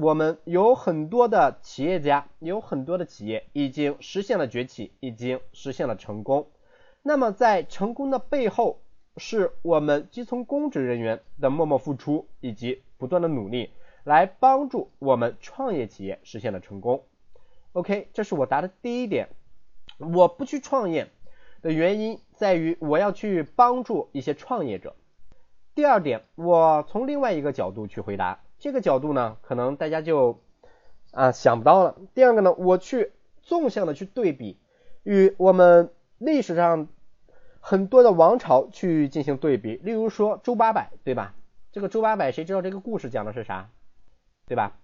[0.00, 6.46] 我们有很多的企业家，有很多的企业已经实现了崛起，已经实现了成功。
[7.02, 8.78] 那么在成功的背后，
[9.16, 13.70] 是我们基层公职人员的默默付出以及不断的努力，
[14.04, 17.02] 来帮助我们创业企业实现了成功。
[17.72, 19.30] OK，这是我答的第一点。
[19.98, 21.08] 我不去创业
[21.60, 24.94] 的原因在于我要去帮助一些创业者。
[25.74, 30.40] 第二点，我从另外一个角度去回答，这个角度呢，可能大家就
[31.12, 31.96] 啊想不到了。
[32.14, 34.58] 第二个呢，我去纵向的去对比
[35.02, 36.88] 与我们历史上
[37.60, 41.34] 很多的王朝去进行对比，例如说周八百，对吧？
[41.70, 43.70] 这个周八百，谁知道这个故事讲的是啥，
[44.46, 44.76] 对吧？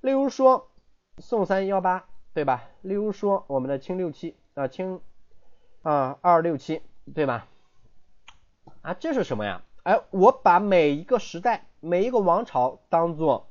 [0.00, 0.70] 例如说
[1.18, 2.64] 宋三幺八，对吧？
[2.82, 5.00] 例如说我们的清六七啊清
[5.82, 6.80] 啊二六七，
[7.14, 7.46] 对吧？
[8.82, 9.62] 啊，这是什么呀？
[9.82, 13.48] 哎，我把每一个时代、每一个王朝当做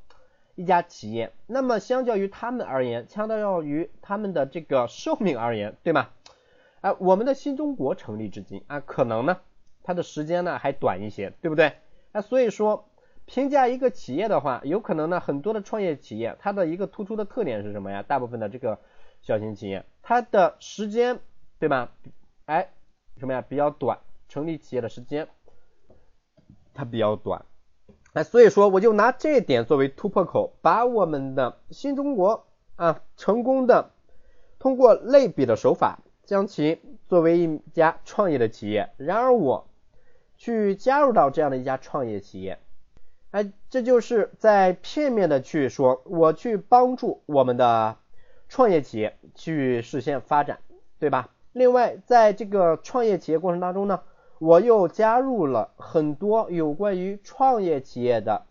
[0.55, 6.09] 一家企业，那么相较于他们而言，相较于他们的这个寿命而言，对吗？
[6.81, 9.39] 哎，我们的新中国成立至今啊，可能呢，
[9.83, 11.73] 它的时间呢还短一些，对不对？
[12.11, 12.89] 啊，所以说
[13.25, 18.03] 评价一个企业的话，有可能呢，很多的创业企业，它的一个突出的特点是什么呀？
[18.03, 18.79] 大部分的这个
[19.21, 21.19] 小型企业，它的时间，
[21.59, 21.91] 对吧？
[22.45, 22.69] 哎，
[23.17, 23.41] 什么呀？
[23.41, 25.27] 比较短，成立企业的时间。
[26.73, 27.43] 它比较短，
[28.17, 33.91] 哎，所以说我就拿这一点作为突破口，把我们的新中国啊成功的
[34.57, 38.89] 通过类比的手法，将其作为一家创业的企业。
[38.97, 39.67] 然而我
[40.35, 42.57] 去加入到这样的一家创业企业，
[43.29, 47.97] 哎，这就是在片面的去说，我去帮助我们的
[48.49, 50.57] 创业企业去实现发展，
[50.97, 51.29] 对吧？
[51.53, 54.01] 另外，在这个创业企业过程当中呢。
[54.39, 58.45] 我又加入了很多有关于创业企业的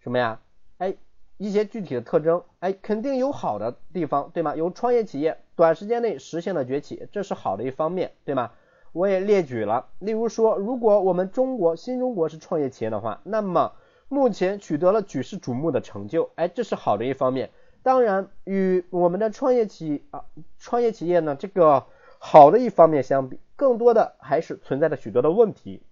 [0.00, 0.40] 什么呀？
[0.78, 0.94] 哎，
[1.36, 4.56] 一些具体的特征，哎，肯定有好的地方，对吗？
[4.56, 8.52] 有创业企业短时间内实现了崛起，这是好的一方面，对吗？
[8.92, 13.72] 我也列举了，例如说，如果我们中国新中国是创业企业的话，那么
[14.08, 17.50] 目前取得了举世瞩目的成就，哎，这是好的一方面。
[17.82, 20.24] 当然，与我们的创业企啊
[20.58, 21.84] 创业企业呢，这个
[22.18, 23.40] 好的一方面相比。
[23.56, 25.82] 更多的还是存在着许多的问题，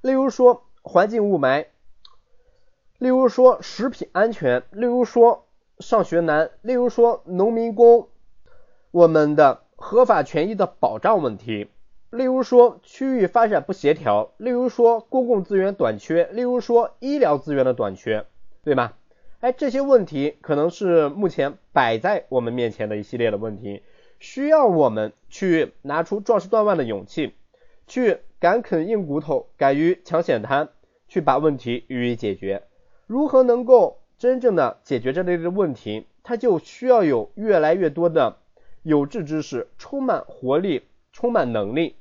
[0.00, 1.66] 例如说环境雾霾，
[2.98, 5.46] 例如说食品安全，例如说
[5.78, 8.08] 上学难，例如说农民工
[8.90, 11.68] 我们的合法权益的保障问题，
[12.10, 18.26] 例如说区域发展不协调，例如说公共资源短缺，例如说医疗资源的短缺，
[18.64, 18.96] 对吧？
[19.38, 23.84] 哎，这些问题可能是目前摆在我们面前的一系列的问题。
[24.20, 27.34] 需要我们去拿出壮士断腕的勇气，
[27.86, 30.68] 去敢啃硬骨头，敢于抢险滩，
[31.08, 32.62] 去把问题予以解决。
[33.06, 36.06] 如何能够真正的解决这类的问题？
[36.22, 38.36] 它就需要有越来越多的
[38.82, 40.82] 有志之士，充满活力、
[41.14, 41.96] 充满能力、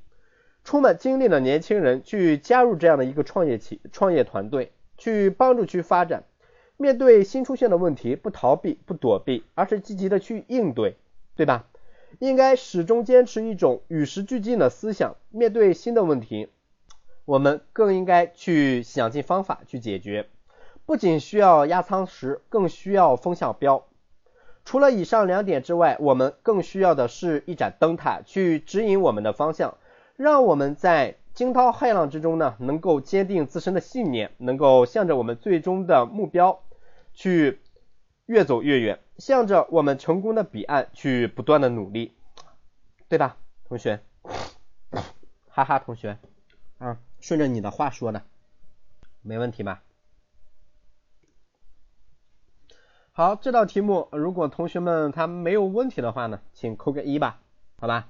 [0.65, 6.25] 充满精力的年轻人去加入这样的一个创业企创业团队，去帮助去发展。
[6.75, 10.97] 面对新出现的问题，不逃避、不躲避，而是积极的去应对，
[11.37, 11.68] 对吧？
[12.17, 16.49] 应该始终坚持一种与时俱进的思想，面对新的问题，
[17.25, 20.27] 我们更应该去想尽方法去解决。
[20.85, 23.85] 不仅需要压舱石，更需要风向标。
[24.65, 29.77] 除了以上两点之外，我们更需要的是一盏灯塔，去指引我们的方向，
[30.15, 36.61] 让我们在惊涛骇浪之中呢，能够坚定自身的信念，能够向着我们最终的目标
[37.13, 37.59] 去。
[38.25, 42.15] 越走越远，向着我们成功的彼岸去不断的努力，
[43.07, 44.01] 对吧，同学？
[45.51, 46.17] 哈哈，同学，
[46.77, 48.23] 啊，顺着你的话说的，
[49.21, 49.83] 没问题吧？
[53.11, 57.41] 好，这道题目如果同学们他没有问题的话呢，请扣个一吧，
[57.77, 58.09] 好吧？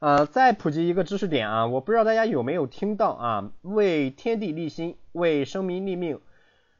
[0.00, 3.52] 呃，再普及一个知识点啊，我不知道大家有没有听到啊？
[3.62, 6.20] 为天地立心，为生民立命，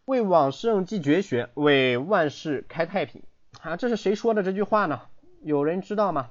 [0.04, 3.22] 为往圣继绝学，为万世开太平
[3.62, 3.76] 啊！
[3.76, 5.00] 这是谁说的这句话呢？
[5.40, 6.30] 有人知道吗？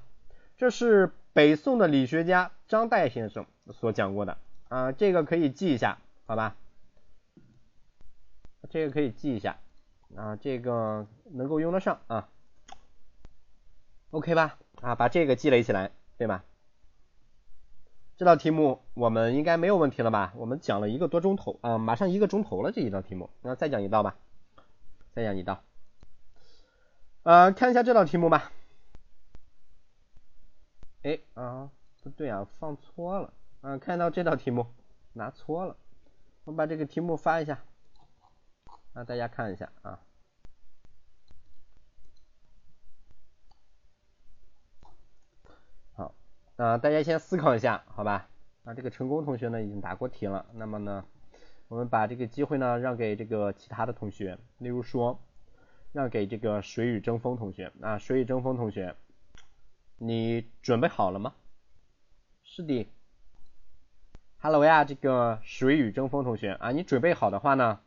[0.56, 4.38] 这是北宋的理学家张岱先生所讲过的
[4.70, 6.56] 啊，这个可以记一下，好吧？
[8.70, 9.58] 这个可以记一下
[10.16, 12.30] 啊，这个能够用得上啊
[14.12, 14.60] ，OK 吧？
[14.82, 16.44] 啊，把这个积累起来，对吧？
[18.16, 20.34] 这道题目我们应该没有问题了吧？
[20.36, 24.16] 我们讲了一个多钟头啊，马上一个钟头了这一道题目，那再讲一道吧，
[25.14, 25.64] 再讲一道。
[27.24, 28.52] 呃，看一下这道题目吧。
[31.02, 31.72] 哎啊，
[32.04, 34.68] 不对啊，放错了啊，看到这道题目
[35.14, 35.76] 拿错了。
[36.44, 37.64] 我把这个题目发一下，
[38.94, 40.00] 让大家看一下啊。
[46.56, 48.30] 啊，大家先思考一下，好吧？
[48.64, 51.04] 啊，这个成功同学呢已经答过题了，那么呢，
[51.68, 55.20] 我们把这个机会呢让给这个其他的同学，例如说，
[55.92, 58.96] 让给这个水雨争锋同学啊，水雨争锋同学，
[59.98, 61.34] 你准备好了吗？
[62.44, 62.88] 是的。
[64.38, 67.80] Hello 呀，这个水雨争锋同学啊，你准备好的话呢，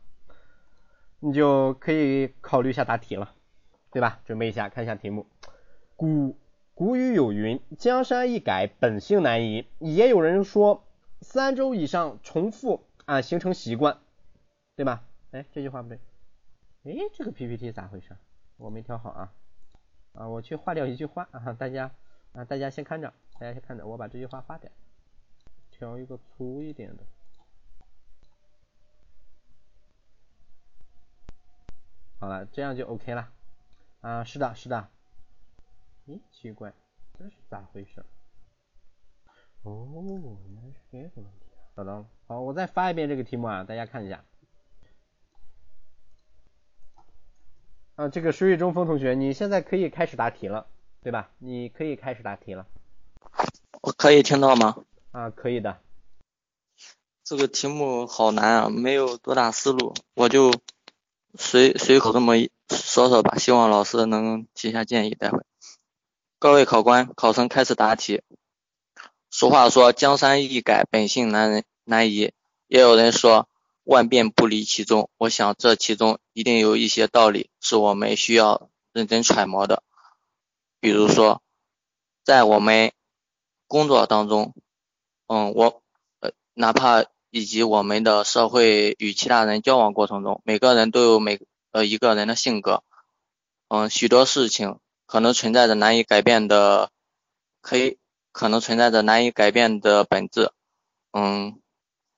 [1.21, 3.33] 你就可以考虑一下答题了，
[3.91, 4.19] 对吧？
[4.25, 5.25] 准备一下，看一下题目。
[5.95, 6.37] 古
[6.77, 10.83] 古语有云：“江山易改，本性难移。”也有人说，
[11.21, 13.97] 三周以上重复啊，形成习惯，
[14.75, 15.03] 对吧？
[15.31, 15.99] 哎，这句话不对。
[16.83, 18.15] 哎，这个 PPT 咋回事？
[18.57, 19.33] 我没调好啊
[20.13, 21.89] 啊，我去划掉一句话啊，大家
[22.33, 24.69] 啊，大家先看着，大家先看着，我把这句话划掉。
[25.71, 27.03] 调一个粗一点的，
[32.19, 33.31] 好了，这样就 OK 了。
[34.01, 34.87] 啊，是的，是的。
[36.07, 36.73] 咦，奇怪，
[37.19, 38.05] 这是咋回事？
[39.63, 39.89] 哦，
[40.47, 41.59] 原来是这个问题啊。
[41.75, 42.05] 找到了。
[42.27, 44.23] 好，我再发一遍这个题目啊，大家看一下。
[47.95, 50.67] 啊，这个水雨中锋同学，你现在可以开始答题了，
[51.01, 51.29] 对吧？
[51.39, 52.65] 你可以开始答题了。
[53.81, 54.85] 我可以听到吗？
[55.11, 55.81] 啊，可以的。
[57.25, 60.53] 这个题目好难啊，没有多大思路，我就
[61.33, 62.35] 随随口这么
[62.69, 65.15] 说说吧，希望老师能提下建议。
[65.15, 65.43] 待会，
[66.39, 68.21] 各位考官，考生开始答题。
[69.31, 72.31] 俗话说，江山易改，本性难人难移。
[72.67, 73.49] 也有人说，
[73.83, 75.09] 万变不离其宗。
[75.17, 79.81] 我想这其中一定有一些道理，是我们需要认真揣摩的。
[80.79, 81.41] 比如说，
[82.23, 82.91] 在我们
[83.67, 84.53] 工作当中。
[85.25, 85.81] 嗯，我，
[86.53, 91.39] 哪怕以及我们的社会与其他人交往过程中，每个人都有每
[91.71, 92.83] 呃一个人的性格，
[93.69, 96.91] 嗯，许多事情可能存在着难以改变的，
[97.61, 97.97] 可以
[98.31, 100.51] 可能存在着难以改变的本质，
[101.11, 101.59] 嗯，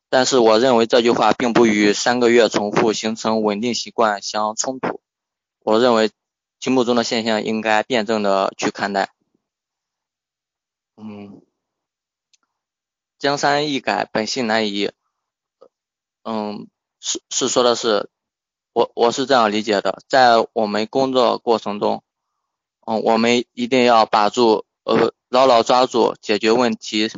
[0.09, 4.99] 但是我认为这句话并不与三个月重复形成稳定习惯相冲突，
[5.59, 6.11] 我认为
[6.59, 9.11] 题目中的现象应该辩证的去看待，
[10.97, 11.41] 嗯。
[13.19, 14.93] 江山易改，本性难移。
[16.23, 16.69] 嗯，
[17.01, 18.09] 是是说的是，
[18.71, 22.01] 我我是这样理解的，在我们工作过程中，
[22.89, 27.11] 嗯，我们一定要把住，呃，牢牢抓住解决问题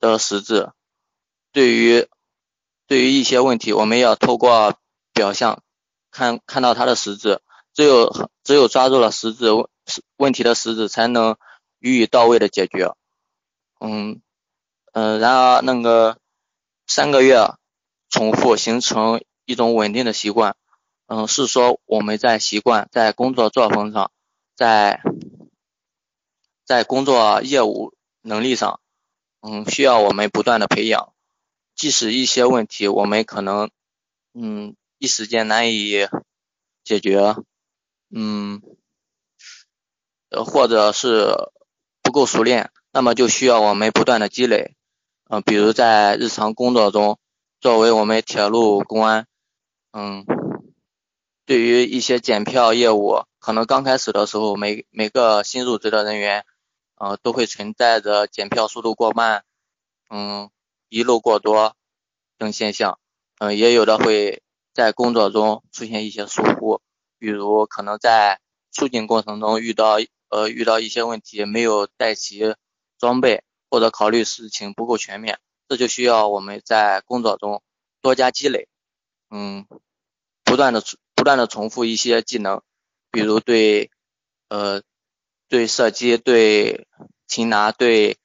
[0.00, 0.70] 的实质。
[1.52, 2.08] 对于
[2.86, 4.78] 对于一些问题，我们要透过
[5.12, 5.62] 表象
[6.10, 7.42] 看看到它的实质。
[7.74, 9.66] 只有只有抓住了实质问
[10.16, 11.36] 问题的实质，才能
[11.80, 12.90] 予以到位的解决。
[13.80, 14.22] 嗯。
[14.94, 16.16] 嗯，然而那个
[16.86, 17.52] 三个月
[18.08, 20.56] 重复形成一种稳定的习惯，
[21.08, 24.12] 嗯，是说我们在习惯在工作作风上，
[24.54, 25.02] 在
[26.64, 28.80] 在工作业务能力上，
[29.40, 31.12] 嗯，需要我们不断的培养。
[31.74, 33.68] 即使一些问题我们可能
[34.32, 36.08] 嗯一时间难以
[36.84, 37.34] 解决，
[38.14, 38.62] 嗯，
[40.30, 41.34] 呃，或者是
[42.00, 44.76] 不够熟练，那么就需要我们不断的积累。
[45.28, 47.18] 嗯，比如在日常工作中，
[47.60, 49.26] 作为我们铁路公安，
[49.92, 50.24] 嗯，
[51.46, 56.44] 对于一些检票业务，可能刚开始的时候，每每个新入职的人员，
[56.96, 59.44] 呃，都会存在着检票速度过慢，
[60.10, 60.50] 嗯，
[60.88, 61.76] 遗漏过多
[62.38, 62.98] 等现象，
[63.38, 64.42] 嗯，也有的会
[64.72, 66.80] 在工作中出现一些疏忽，
[67.18, 68.40] 比如可能在
[68.72, 69.98] 出警过程中遇到
[70.30, 72.54] 呃遇到一些问题，没有带齐
[72.98, 73.42] 装备。
[73.70, 77.60] 或者考虑事情不够全面，这就需要我们在工作中
[78.00, 78.68] 多加积累，
[79.30, 79.66] 嗯，
[80.44, 80.80] 不断的
[81.24, 82.60] 不断的重复一些技能，
[83.10, 83.90] 比如对
[84.48, 84.82] 呃
[85.48, 86.86] 对射击、对
[87.26, 88.18] 擒拿、对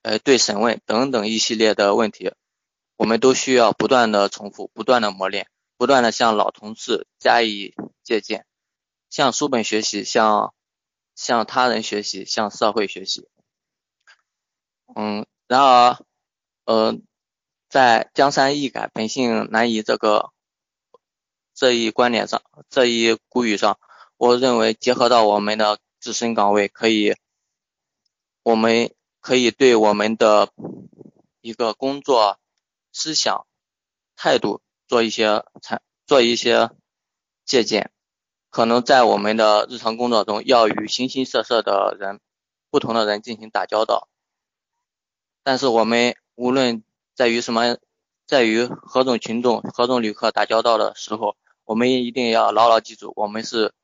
[0.00, 2.32] 呃对审问等等一系列的问题，
[2.96, 8.46] 我们都需要不断的重复、不断的磨练、不断的向老同事加以借鉴，
[9.10, 10.54] 向书本学习，向
[11.14, 13.28] 向他人学习，向社会学习。
[14.96, 15.98] 嗯，然而，
[16.64, 16.98] 呃，
[17.68, 20.30] 在江山易改，本性难移这个
[21.58, 22.40] 这一观点上，
[22.70, 23.80] 这一古语上，
[24.16, 27.16] 我认为结合到我们的自身岗位，可以，
[28.44, 30.52] 我们可以对我们的
[31.40, 32.38] 一个工作
[32.92, 33.44] 思想
[34.14, 36.70] 态度做一些参做一些
[37.44, 37.90] 借鉴，
[38.50, 42.20] 可能在我们的日常工作中，要与形形色色的人，
[42.70, 44.08] 不同的人进行打交道。
[45.42, 46.84] 但是我们无论
[47.16, 47.78] 在于什么
[48.28, 51.34] 在与何种群众、何种旅客打交道的时候，
[51.68, 53.74] 我们一定要牢牢记住，我们是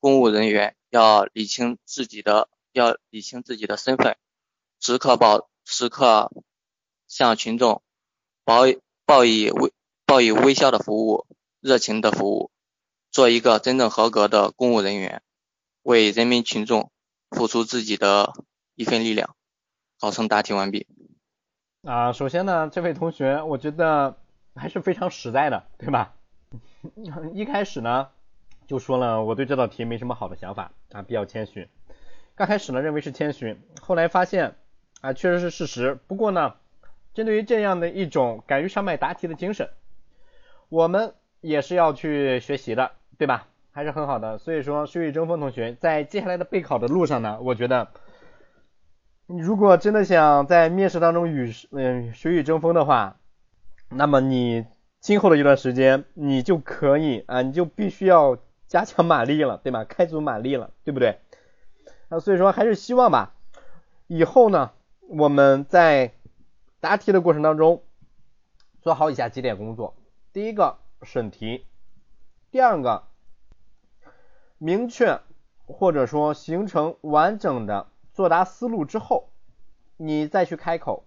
[0.00, 4.16] 公务人员，要理清自己的，要理清自己的身份，
[4.80, 6.32] 时刻保，时刻
[7.06, 7.80] 向群众
[8.42, 8.62] 报
[9.06, 9.72] 报以微
[10.04, 11.28] 报以微笑的服务，
[11.60, 12.50] 热情的服务，
[13.12, 15.22] 做一个真正合格的公务人员，
[15.82, 16.90] 为人民群众
[17.30, 18.32] 付出自己的
[18.74, 19.36] 一份力量。
[20.00, 20.88] 考生答题完毕。
[21.82, 24.18] 啊，首先呢，这位同学，我觉得
[24.56, 26.16] 还是非常实在的，对吧？
[27.34, 28.08] 一开始呢，
[28.66, 31.68] 就说了我对这道题没什么好的想法啊，比较谦虚。
[32.34, 34.56] 刚开始呢，认为是谦虚，后来发现
[35.00, 35.94] 啊，确实是事实。
[36.06, 36.54] 不过呢，
[37.14, 39.68] 针对于这样的一种敢于上麦答题的精神，
[40.68, 43.48] 我们也是要去学习的，对吧？
[43.72, 44.38] 还是很好的。
[44.38, 47.88] 所以说，水与争锋同学在接下来的备考的路上呢，我觉得。
[49.30, 53.18] 你如果真的想在面试当中与嗯水与争锋的话，
[53.90, 54.64] 那么你
[55.00, 59.84] 今后的一段时间你就可以啊，你就必须要加强马力了，对吧？
[59.84, 61.20] 开足马力了，对不对？
[62.08, 63.34] 啊，所以说还是希望吧，
[64.06, 64.72] 以后呢
[65.08, 66.12] 我们在
[66.80, 67.82] 答题的过程当中
[68.82, 69.94] 做好以下几点工作：
[70.32, 71.64] 第一个审题，
[72.50, 73.04] 第二个
[74.58, 75.20] 明确
[75.66, 77.88] 或者说形成完整的。
[78.12, 79.30] 作答思路之后，
[79.96, 81.04] 你再去开口，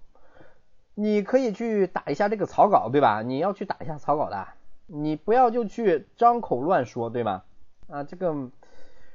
[0.94, 3.22] 你可以去打一下这个草稿，对吧？
[3.22, 4.48] 你要去打一下草稿的，
[4.88, 7.46] 你不要就去张口乱说，对吧？
[7.88, 8.50] 啊，这个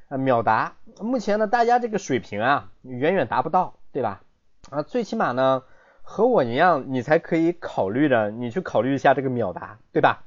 [0.09, 4.22] 啊秒答，目前呢大家这个水平啊远远达不到，对吧？
[4.70, 5.62] 啊，最起码呢
[6.03, 10.24] 和我一样，你才可以考虑的，你去考虑一下这个秒答，对吧？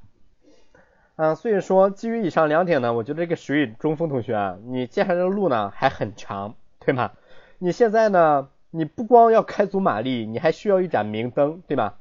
[1.15, 7.11] 啊，所以说基于以上两点呢，我觉得这个水与中锋同学啊，你接下来的路呢还很长，对吗？
[7.57, 8.49] 你现在呢？
[8.71, 11.99] 你不光要开足马力，你还需要一盏明灯，对吧？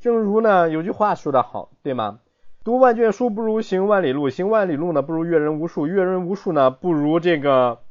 [0.00, 2.20] 正如呢有句话说得好，对吗？
[2.64, 7.82] 读万卷书不如行万里路，行万里路呢不如阅人无数，阅人无数呢不如这个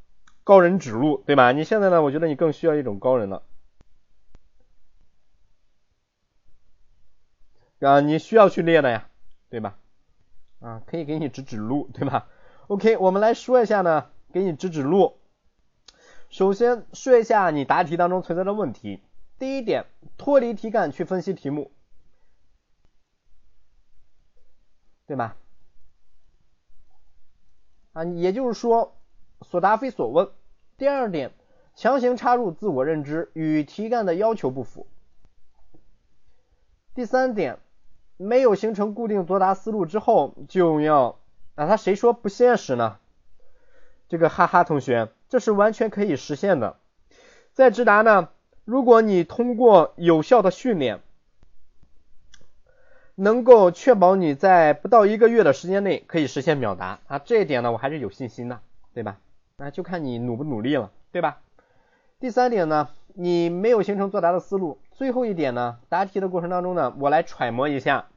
[0.43, 1.51] 高人指路，对吧？
[1.51, 3.43] 你现在呢，我觉得你更需要一种高人了，
[7.79, 9.07] 啊，你需要去练的呀，
[9.49, 9.77] 对吧？
[10.59, 12.27] 啊，可以给你指指路，对吧
[12.67, 15.15] ？OK，我们来说一下呢，给你指指路。
[16.29, 19.01] 首先说一下你答题当中存在的问题。
[19.39, 19.85] 第一点，
[20.17, 21.71] 脱离题干去分析题目，
[25.07, 25.35] 对吧？
[27.93, 28.95] 啊，也就是说
[29.41, 30.29] 所答非所问。
[30.77, 31.33] 第二点，
[31.73, 34.85] 强行插入自我认知，与题干的要求不符。
[36.93, 37.59] 第三点，
[38.17, 41.17] 没有形成固定作答思路之后就要
[41.55, 42.99] 啊，他谁说不现实呢？
[44.07, 45.11] 这个哈哈同学。
[45.29, 46.75] 这是完全可以实现的。
[47.53, 48.29] 在直达呢，
[48.65, 50.99] 如果你通过有效的训练，
[53.15, 58.61] 能够确保你在不到一个月的时间内可以实现秒答啊，这一点呢我还是有信心的，
[58.93, 59.17] 对吧？
[59.57, 61.39] 那就看你努不努力了，对吧？
[62.19, 64.79] 第三点呢，你没有形成作答的思路。
[64.93, 68.07] 最后一点呢，答题的过程当中呢，我来揣摩一下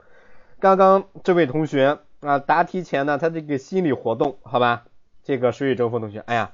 [0.61, 4.85] 刚刚这位同学啊答题前呢他这个心理活动，好吧？
[5.25, 6.53] 这个水与争锋同学，哎呀。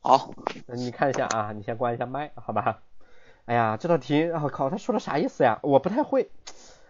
[0.00, 0.32] 好，
[0.66, 2.80] 那你看一下啊，你先关一下麦，好吧？
[3.44, 5.58] 哎呀，这道题，我靠，他说的啥意思呀？
[5.62, 6.30] 我不太会。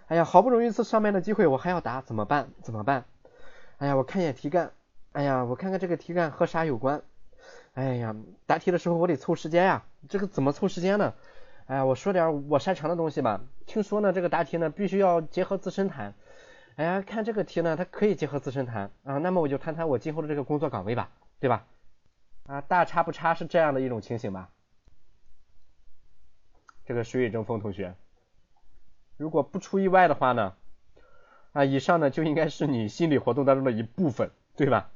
[0.07, 2.51] 哎呀，好不容易一次上麦的机会，我还要答，怎么办？
[2.63, 3.07] 怎么办？
[3.79, 4.71] 哎呀，我看一眼题干，
[5.11, 7.03] 哎呀，我看看这个题干和啥有关？
[7.75, 8.15] 哎呀，
[8.47, 11.15] 答题的时候我得凑时间呀，这个怎么凑时间呢？
[11.67, 13.41] 哎呀，我说点我擅长的东西吧。
[13.67, 16.15] 听说呢，这个答题呢必须要结合自身谈。
[16.77, 21.11] 哎呀，看这个题呢，它可以结合自身谈啊，那么我就谈谈我今后的这个工作岗位吧，
[21.41, 21.65] 对吧？
[22.49, 24.49] 啊，大差不差是这样的一种情形吧？
[26.87, 27.95] 这个水与争锋同学，
[29.19, 30.55] 如果不出意外的话呢，
[31.53, 34.91] 啊，以上呢就应该是你心理活动当中的一部分，对吧？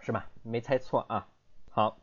[0.00, 0.30] 是吧？
[0.42, 1.28] 没猜错啊。
[1.68, 1.98] 好，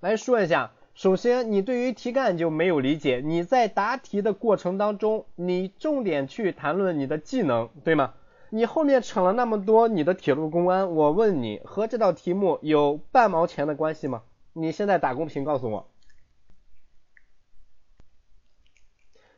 [0.00, 8.12] 来说一下，首先你对于题干就没有理解，你在答题的过程当中，你重点去谈论你的技能，对吗？
[8.56, 14.22] 你后面扯了那么多你的铁路公安，我问你和这道题目有半毛钱的关系吗？
[14.52, 15.88] 你现在打公屏告诉我，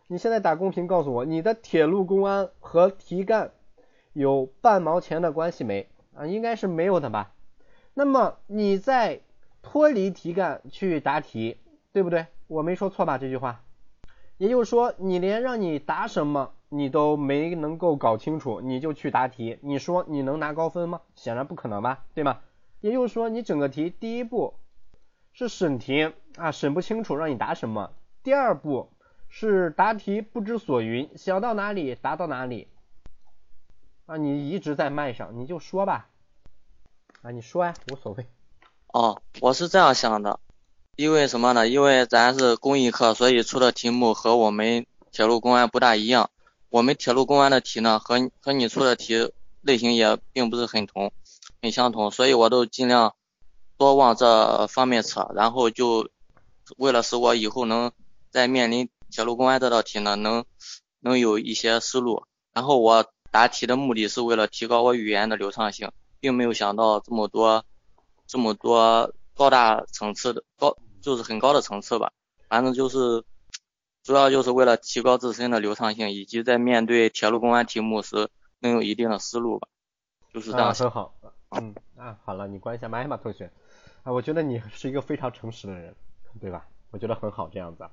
[0.07, 3.53] 你现在打公屏告诉我，你的铁路公安和题干
[4.13, 5.89] 有半毛钱的关系没？
[6.15, 7.33] 啊，应该是没有的吧？
[7.95, 9.23] 那么你在
[9.63, 11.57] 脱离题干去答题，
[11.95, 12.27] 对不对？
[12.49, 13.17] 我没说错吧？
[13.17, 13.65] 这句话，
[14.37, 16.53] 也就是说你连让你答什么？
[16.69, 21.01] 你都没能够搞清楚，你就去答题，你说你能拿高分吗？
[21.15, 22.41] 显然不可能吧，对吗？
[22.81, 24.55] 也就是说，你整个题第一步
[25.33, 27.91] 是审题啊，审不清楚让你答什么；
[28.23, 28.91] 第二步
[29.29, 32.69] 是答题不知所云，想到哪里答到哪里。
[34.07, 36.09] 啊，你一直在麦上，你就说吧。
[37.23, 38.27] 啊，你说呀，无所谓。
[38.93, 40.39] 哦，我是这样想的，
[40.97, 41.69] 因为什么呢？
[41.69, 46.31] 因为咱是公益课，所以出的题目和我们铁路公安不大一样。
[46.69, 51.13] 我们铁路公安的题呢，和和你出的题类型也并不是很同，
[51.63, 53.15] 很相同，所以我都尽量
[53.77, 56.11] 多往这方面扯，然后就
[56.77, 57.93] 为了使我以后能
[58.31, 60.45] 在面临铁路公安这道题呢，能
[61.01, 62.25] 能有一些思路。
[62.53, 65.91] 然后我答题的目的是为了提高我语言的流畅性。
[66.19, 67.63] 并没有想到这么多，
[68.27, 72.11] 这么多高大层次的高，就是很高的层次吧。
[72.49, 73.23] 反正就是，
[74.07, 78.29] 主要就是为了提高自身的流畅性，以及在面对铁路公安题目时
[78.61, 79.67] 能有一定的思路吧。
[80.33, 80.73] 就是这样。
[80.73, 81.13] 很好。
[81.51, 83.51] 嗯啊，好了，你关一下麦吧，同学。
[84.05, 85.97] 啊，我觉得你是一个非常诚实的人，
[86.41, 86.69] 对吧？
[86.93, 87.89] 我觉得很好这样子。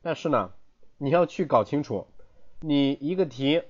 [0.00, 0.52] 但是呢，
[0.96, 2.06] 你要去搞清楚，
[2.60, 3.62] 你一个题。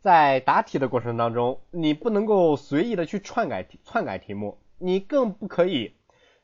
[0.00, 5.94] 在答题的过程当中，你不能够随意的去篡改篡改题目，你更不可以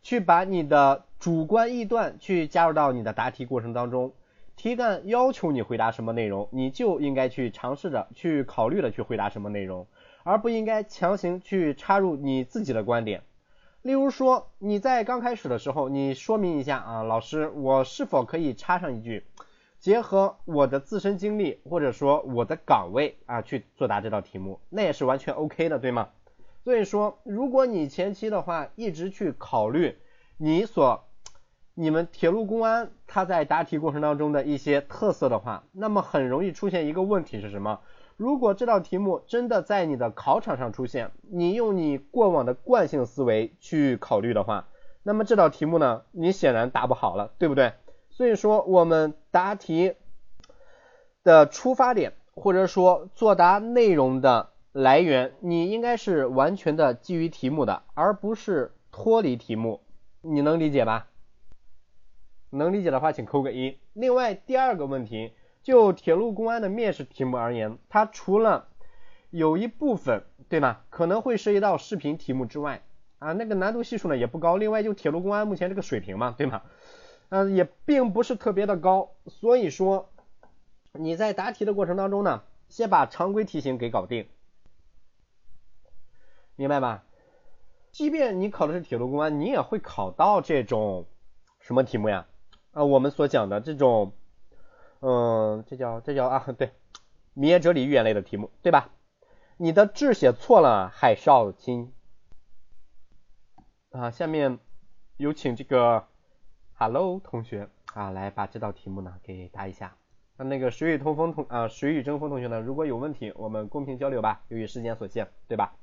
[0.02, 4.12] 去把你的主观臆断去加入到你的答题过程当中。
[4.56, 9.86] 题干要求你回答什么内容，你就应该去尝试着去考虑的去回答什么内容，
[10.22, 13.22] 而不应该强行去插入你自己的观点。
[13.82, 19.26] 例如说，你在刚开始的时候，你说明一下啊，老师，我是否可以插上一句？
[19.78, 26.08] 结合我的自身经历或者说我的岗位啊去作答这道题目，那也是完全 OK 的，对吗？
[26.62, 29.98] 所以说，如果你前期的话一直去考虑
[30.38, 31.03] 你所
[31.76, 37.80] 你们铁路公安他在答题过程当中的一些特色的话，那么很容易出现一个问题是什么？
[38.16, 44.68] 如果这道题目真的在你的考场上出现，你用你过往的惯性思维去考虑的话，
[45.02, 47.72] 那么这道题目呢，你显然答不好了，对不对？
[48.08, 49.94] 所以说，我们答题
[51.24, 59.80] 的出发点，或者说作答内容的来源，你应该是完全的基于题目的，而不是脱离题目。
[60.20, 61.08] 你能理解吧？
[62.56, 63.78] 能理解的话，请扣个一。
[63.92, 65.32] 另外，第二个问题，
[65.62, 68.68] 就铁路公安的面试题目而言，它除了
[69.30, 72.82] 有一部分，对吧，可能会涉及到视频题目之外，
[73.18, 74.56] 啊，那个难度系数呢也不高。
[74.56, 76.62] 另外，就铁路公安目前这个水平嘛，对吗？
[77.30, 80.10] 嗯，也并不是特别的高，所以说
[80.92, 84.28] 你在答题的过程当中呢，先把常规题型给搞定，
[86.54, 87.04] 明白吧？
[87.90, 91.06] 即便你考的是铁路公安，你也会考到这种
[91.60, 92.26] 什么题目呀？
[92.74, 94.12] 啊，我们所讲的这种，
[95.00, 96.72] 嗯，这叫这叫啊，对，
[97.32, 98.90] 民言哲理寓言类的题目，对吧？
[99.56, 101.92] 你的字写错了，海少卿
[103.90, 104.58] 啊，下面
[105.16, 106.06] 有请这个。
[106.76, 109.96] Hello，同学啊，来把这道题目呢给答一下。
[110.36, 114.42] 那那个水与通风同啊，水与争锋同学呢，如果有问题，我们公平交流吧。
[114.48, 115.76] 由于时间所限，对吧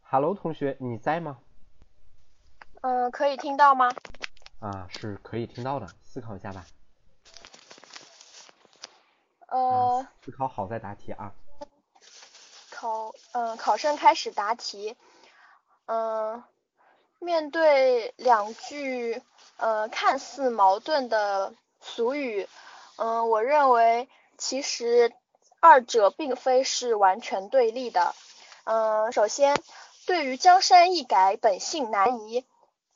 [0.00, 1.38] ？Hello，同学，你在吗？
[2.86, 3.90] 嗯，可以听到吗？
[4.60, 5.88] 啊，是可以听到的。
[6.04, 6.64] 思考一下吧。
[9.48, 10.06] 呃。
[10.24, 11.32] 思考好再答题啊。
[12.70, 14.96] 考，嗯，考生开始答题。
[15.86, 16.44] 嗯。
[17.18, 19.20] 面对两句
[19.56, 22.48] 呃看似矛盾的俗语，
[22.98, 24.08] 嗯，我认为
[24.38, 25.12] 其实
[25.58, 28.14] 二者并非是完全对立的。
[28.62, 29.60] 嗯，首先，
[30.06, 32.44] 对于江山易改，本性难移，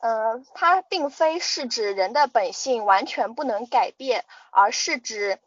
[0.03, 5.39] 嗯，它并非是指人的本性完全不能改变，而是指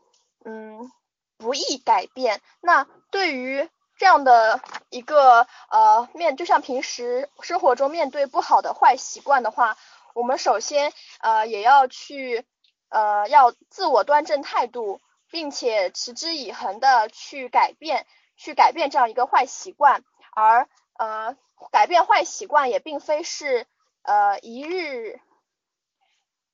[0.46, 0.92] 嗯
[1.38, 2.40] 不易改变。
[2.62, 9.78] 那对于这样的一个呃面，就像平时生活中面对不好的坏习惯的话，
[10.14, 12.46] 我们首先呃也要去
[12.90, 18.06] 呃要自我端正态度，并且持之以恒的去改变，
[18.38, 20.04] 去改变这样一个坏习惯。
[20.36, 21.36] 而呃
[21.72, 23.66] 改变坏习惯也并非是
[24.04, 25.20] 呃一日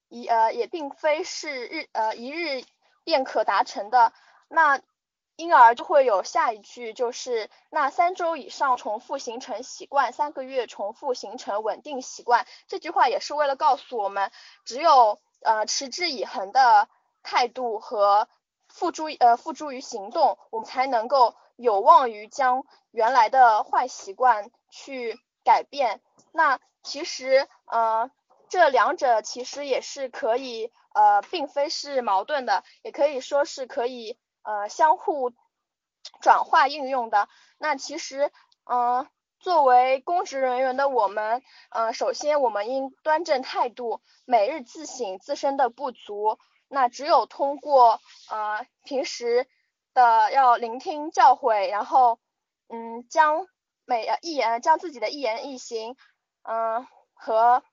[0.07, 2.63] 一呃也并非是日呃一日
[3.03, 4.13] 便可达成的。
[4.47, 4.81] 那
[5.35, 12.45] 因而就会有下一句，就是那三周以上重复形成习惯，三个月重复形成稳定习惯。
[12.67, 14.31] 这句话也是为了告诉我们，
[14.65, 16.89] 只有呃持之以恒的
[17.23, 18.27] 态度和
[18.67, 26.01] 付诸呃付诸于行动，我们才能够有望于将原来的坏习惯去改变。
[26.31, 28.09] 那其实呃
[28.49, 34.17] 这两者其实也是可以呃并非是矛盾的，也可以说是可以。
[34.41, 35.33] 呃，相互
[36.21, 37.27] 转化应用的，
[37.59, 38.31] 那其实，
[38.63, 39.05] 嗯，
[39.39, 46.39] 作为公职人员的我们，呃，首先我们应端正态度，每日自省自身的不足。
[46.69, 47.99] 那只有通过
[48.31, 49.45] 呃平时
[49.93, 52.17] 的要聆听教诲，然后
[52.69, 53.45] 嗯将
[53.85, 55.97] 每一言将自己的一言一行，
[56.49, 57.63] 嗯和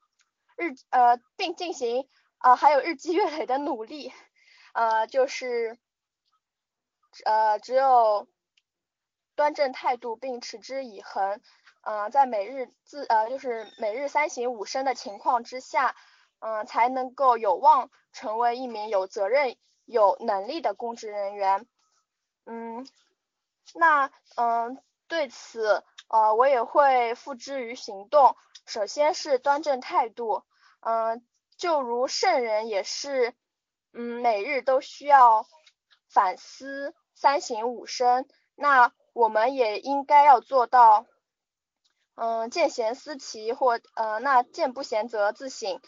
[0.57, 2.09] 日呃并进行
[2.39, 4.13] 啊还有日积月累的努力，
[4.75, 5.79] 呃就是
[7.25, 8.29] 呃只有。
[9.39, 11.43] 端正态度并持之以恒，
[11.83, 15.95] 嗯，在每日自呃就是每日三省吾身的情况之下，
[16.39, 21.67] 嗯，才能够有望成为一名有责任、有能力的公职人员。
[22.47, 22.89] 嗯，
[23.75, 28.37] 那嗯对此呃我也会付之于行动。
[28.67, 30.43] 首先是端正态度，
[30.81, 31.25] 嗯，
[31.57, 33.33] 就如圣人也是，
[33.93, 35.47] 嗯，每日都需要
[36.09, 38.29] 反思三省吾身。
[38.57, 41.07] 那我们也应该要做到，
[42.17, 45.81] 嗯，见贤思齐，或呃，那见不贤则自省。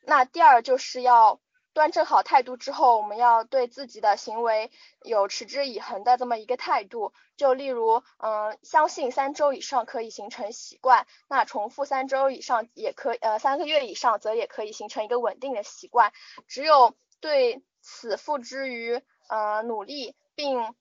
[0.00, 1.40] 那第二就是要
[1.76, 4.70] 端正好态度之后，我们要对自己的行为
[5.02, 7.12] 有持之以恒的这么一个态度。
[7.36, 16.14] 就例如，嗯，相信三周以上可以形成习惯，那重复三周以上也可，呃，三个月以上则也可以形成一个稳定的习惯。
[16.48, 20.74] 只有对此付之于呃努力，并。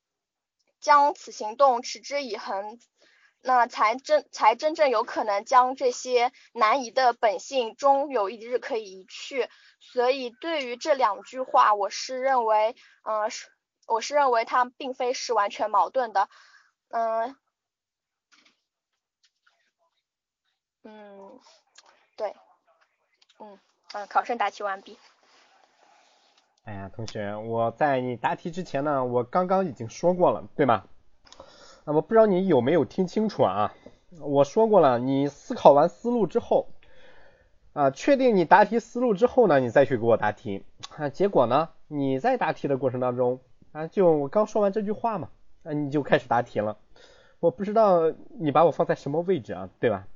[0.82, 2.78] 将此行动持之以恒，
[3.48, 9.48] 那才真才真正有可能将这些难移的本性终有一日可以移去。
[9.80, 13.48] 所以对于这两句话，我是认为，嗯，是
[13.86, 16.28] 我是认为它并非是完全矛盾的，
[16.90, 17.36] 嗯，
[20.84, 21.40] 嗯，
[22.18, 22.36] 对，
[23.40, 23.60] 嗯
[23.94, 24.98] 嗯，考生答题完毕。
[26.64, 30.88] 哎呀，同学，我在你答题之前呢，我刚刚已经说过了，对吗？
[31.86, 33.74] 那我不知道你有没有听清楚啊？
[34.20, 36.68] 我说过了，你思考完思路之后，
[37.74, 40.64] 啊，确定你答题思路之后呢，你再去给我答题。
[40.98, 43.40] 啊，结果呢，你在答题的过程当中，
[43.72, 45.30] 啊，就我刚说完这句话嘛，
[45.64, 46.78] 啊，你就开始答题了。
[47.40, 50.08] 我不知道你把我放在什么位置啊，对吧？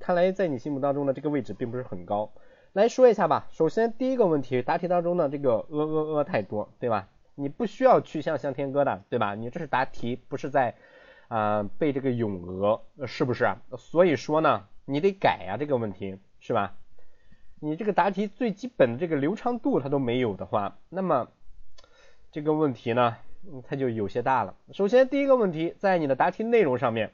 [0.00, 2.32] 看来在你心目当中的这个位置并不是很高。
[2.72, 7.06] 来说一下吧，首先第一个问题，答题当中的这个呃呃呃太多，对吧？
[7.34, 9.34] 你不需要去像向天歌的，对吧？
[9.34, 10.74] 你这是答题，不是在
[11.32, 13.56] 啊背这个咏鹅，是不是？
[13.78, 16.74] 所以说呢，你得改呀这个问题，是吧？
[17.58, 21.28] 你这个答题最基本的这个流畅度它都没有的话，那么
[22.30, 23.16] 这个问题呢，
[23.66, 24.56] 它就有些大了。
[24.72, 27.12] 首先第一个问题，在你的答题内容上面。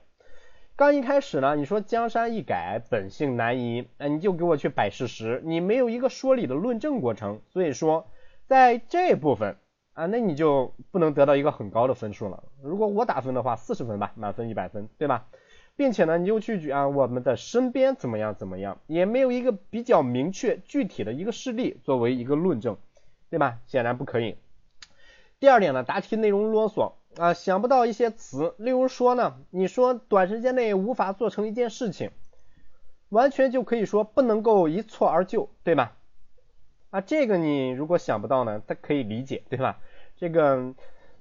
[0.75, 8.09] 刚一开始呢，你说江山易改，本性难移，哎，你就给我去摆事实，你没有一个说理的论证过程，所以说
[8.47, 9.57] 在这部分
[9.99, 12.44] 啊，那你就不能得到一个很高的分数了。
[12.62, 15.26] 如果我打分的话，四十分吧，满分一百分，对吧？
[15.74, 22.76] 并且呢，你就去举啊，我们的身边怎么样怎么样，也没有一个比较明确具体的一个事例作为一个论证，
[23.28, 23.59] 对吧？
[23.66, 24.36] 显然不可以。
[25.40, 26.92] 第二点呢，答题内容啰嗦。
[27.16, 32.12] 啊，想不到一些词，例如说呢，你说短时间内无法做成一件事情，
[33.09, 35.96] 完全就可以说不能够一蹴而就，对吧？
[36.90, 39.80] 啊，这个你如果想不到呢，它可以理解，对吧？
[40.19, 40.75] 这个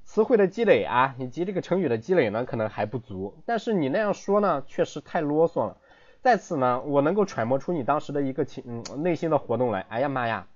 [0.04, 5.78] 词汇的积累啊，以及这个成语的积累呢，可能还不足，但是你那样说呢，确实太啰嗦了。
[6.22, 9.86] 在此呢，我能够揣摩出你当时的一个情，嗯，内心的活动来。
[9.88, 10.48] 哎呀妈呀，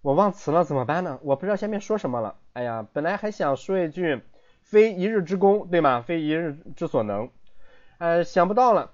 [0.00, 1.18] 我忘词了怎么办呢？
[1.22, 2.36] 我不知道下面说什么了。
[2.54, 4.22] 哎呀，本来还想说一句。
[4.64, 6.02] 非一日之功，对吗？
[6.02, 7.30] 非一日之所能，
[7.98, 8.92] 呃，想不到了，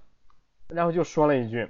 [0.66, 1.68] 然后就说了一句，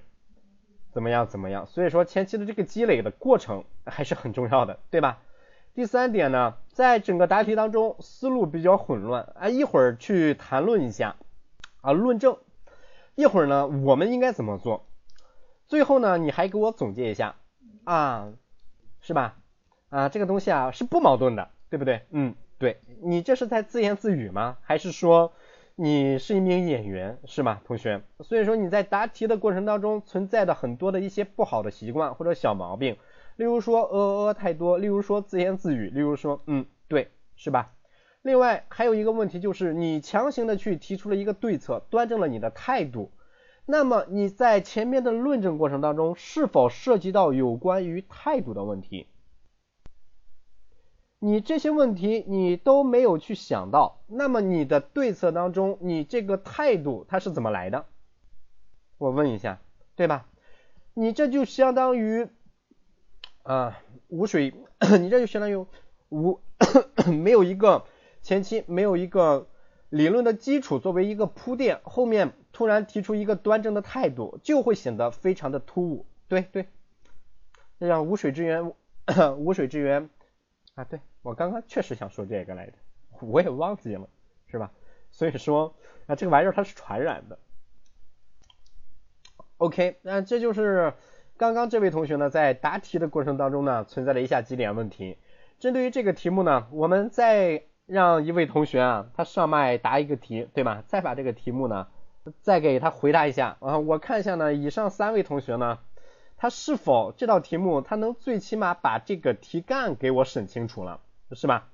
[0.92, 1.66] 怎么样怎么样？
[1.66, 5.18] 所以说前期的这个积累的过程还是很重要的，对吧？
[5.78, 11.14] 第三点呢，在整个答题当中思路比较混乱啊，一会儿去谈论一下
[11.82, 12.36] 啊论证，
[13.14, 14.88] 一会儿呢我们应该怎么做？
[15.68, 17.36] 最后呢你还给我总结一下
[17.84, 18.32] 啊，
[19.00, 19.36] 是吧？
[19.88, 22.02] 啊这个东西啊是不矛盾的，对不对？
[22.10, 22.34] 嗯。
[22.58, 24.56] 对你这是在自言自语吗？
[24.62, 25.32] 还是说
[25.76, 28.02] 你是一名演员是吗，同学？
[28.18, 32.96] 所以说你在答题的过程当中存在的很多的一些不好的习惯或者小毛病，
[33.38, 37.72] 例如说呃呃太多，例如说自言自语，例如说嗯对是吧？
[38.22, 43.12] 另外还有一个问题就是你强行的去提出了一个对策，端正了你的态度，
[43.64, 49.06] 那么你在前面的论证过程当中是否涉及到有关于态度的问题？
[51.20, 57.86] 你这些问题你都没有去想到，那么你的对策当中，你这个态度它是怎么来的？
[58.98, 59.60] 我问一下，
[59.94, 60.26] 对吧？
[60.94, 62.28] 你这就相当于
[63.48, 64.52] 啊无水，
[65.00, 65.66] 你这就相当于
[66.10, 66.38] 无
[67.06, 67.86] 没有一个
[68.22, 69.48] 前期没有一个
[69.88, 76.04] 理论的基础作为一个铺垫，后面突然提出一个端正的态度，就会显得非常的突兀。
[76.28, 76.66] 对对，
[77.78, 78.70] 让无水之源，
[79.38, 80.10] 无水之源
[80.74, 82.74] 啊，对我刚刚确实想说这个来着，
[83.22, 84.10] 我也忘记了，
[84.48, 84.70] 是吧？
[85.10, 85.74] 所以说
[86.06, 87.38] 啊，这个玩意儿它是传染的。
[89.56, 90.92] OK，那这就是
[91.38, 95.16] 刚刚这位同学呢在答题的过程当中呢存在了一下几点问题。
[95.58, 100.82] 针对于这个题目呢，我们再让一位同学啊，他上麦答一个题，对吧？
[100.86, 101.86] 再把这个题目呢，
[102.42, 103.78] 再给他回答一下啊。
[103.78, 105.78] 我看一下呢，以上三位同学呢，
[106.36, 111.00] 他是否这道题目他能最起码把这个题干给我审清楚了，
[111.32, 111.70] 是吧？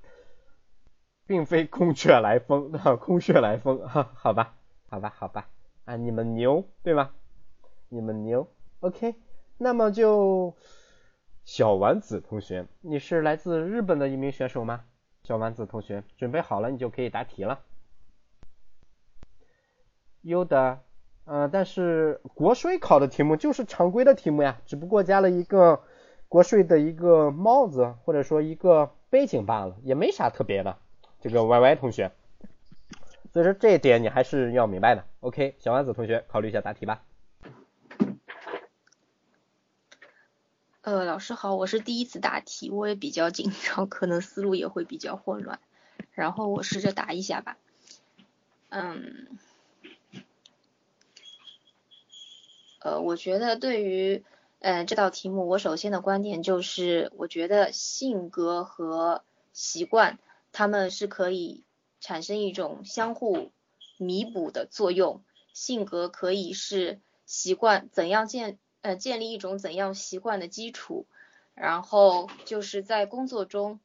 [1.27, 2.71] 并非空穴来风，
[3.01, 4.53] 空穴来风，哈 好吧，
[4.87, 5.47] 好吧，好吧，
[5.85, 7.13] 啊，你们牛，对吧？
[7.89, 8.47] 你们牛
[8.81, 9.15] ，OK，
[9.57, 10.53] 那么就。
[11.43, 14.83] 小丸子同学，你是来自日本的一名选手吗？
[15.23, 17.59] 小丸子同学，准备好了，你就可以答题了。
[20.21, 20.79] 有的，
[21.25, 25.83] 呃，但是国税考的题目就是常规的题目呀，只不过加了一个
[26.27, 30.77] 国税的一个帽子或者说一个背景罢了，也没啥特别的。
[31.21, 32.11] 这个 Y Y 同学，
[33.31, 35.03] 所以说这一点你还是要明白的。
[35.19, 37.03] OK，小丸子同学，考虑一下答题吧。
[40.85, 45.59] 呃，老师好，我是第一次答题，我也比较紧张，可能思路也会比较混乱。
[46.11, 47.57] 然后我试着答一下吧。
[48.69, 49.39] 嗯，
[52.81, 54.23] 呃，我觉得对于
[54.59, 60.19] 呃这道题目，我首先的观点就是，我觉得性格和习惯，
[60.51, 61.63] 他们是可以
[61.99, 63.51] 产生一种相互
[63.97, 65.23] 弥补的作用。
[65.51, 68.59] 性格可以是习惯怎样建。
[68.85, 71.07] 呃，建立一种怎样习惯的基础，
[71.55, 73.79] 然后就是在工作中，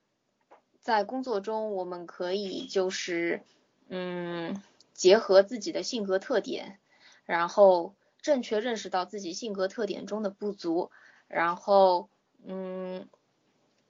[0.78, 3.42] 在工作中我们可以就是
[3.88, 4.62] 嗯，
[4.92, 6.78] 结合自己的性格特点，
[7.24, 10.90] 然后正确认识到自己性格特点中的不足，
[11.28, 12.10] 然后
[12.46, 13.08] 嗯，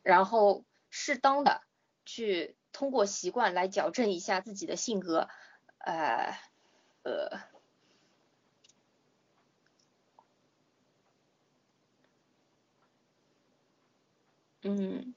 [0.05, 1.61] 然后适当的
[2.07, 5.27] 去通过习惯来矫正一下自己的性格，
[5.79, 6.39] 呃
[7.03, 7.50] 呃。
[14.63, 15.15] 嗯，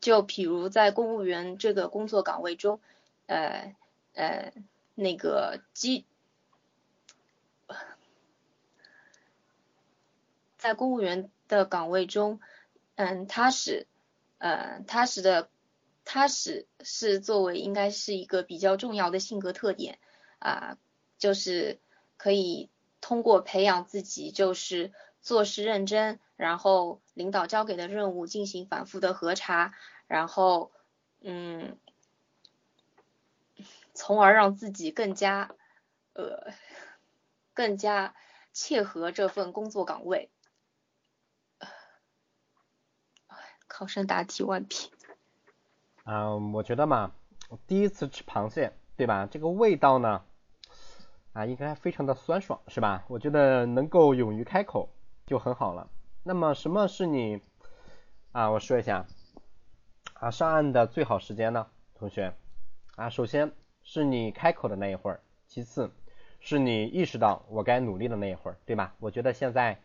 [0.00, 2.80] 就比如在公务员这个工作岗位中，
[3.26, 3.76] 呃
[4.14, 4.52] 呃，
[4.94, 6.04] 那个基，
[10.58, 12.40] 在公务员的岗位中，
[12.96, 13.86] 嗯，踏实，
[14.38, 15.48] 呃，踏实的，
[16.04, 19.98] 踏实是作为应该是一个比较重要的性格特点
[20.40, 20.76] 啊，
[21.18, 21.78] 就是
[22.16, 22.68] 可以
[23.00, 24.92] 通过培养自己，就是
[25.22, 26.20] 做事认真。
[26.36, 29.72] 然后领导交给的任务进行反复的核查，
[30.08, 30.72] 然后
[31.20, 31.78] 嗯，
[33.94, 35.54] 从而让自己更加
[36.14, 36.52] 呃
[37.54, 38.14] 更加
[38.52, 40.30] 切合这份工作岗位。
[43.68, 44.90] 考生答题完毕。
[46.04, 47.12] 嗯，我觉得嘛，
[47.68, 49.26] 第一次吃螃蟹，对吧？
[49.30, 50.24] 这个味道呢，
[51.32, 53.04] 啊，应该非常的酸爽，是吧？
[53.08, 54.88] 我觉得能够勇于开口
[55.32, 55.88] 就很好了。
[56.22, 57.40] 那么什么是你
[58.32, 58.50] 啊？
[58.50, 59.06] 我说一下
[60.12, 62.34] 啊，上岸的最好时间呢，同学
[62.96, 63.50] 啊，首先
[63.82, 65.90] 是你开口的那一会儿，其次
[66.38, 68.94] 是你意识到我该努力的那一会儿，对吧？
[68.98, 69.80] 我觉得现在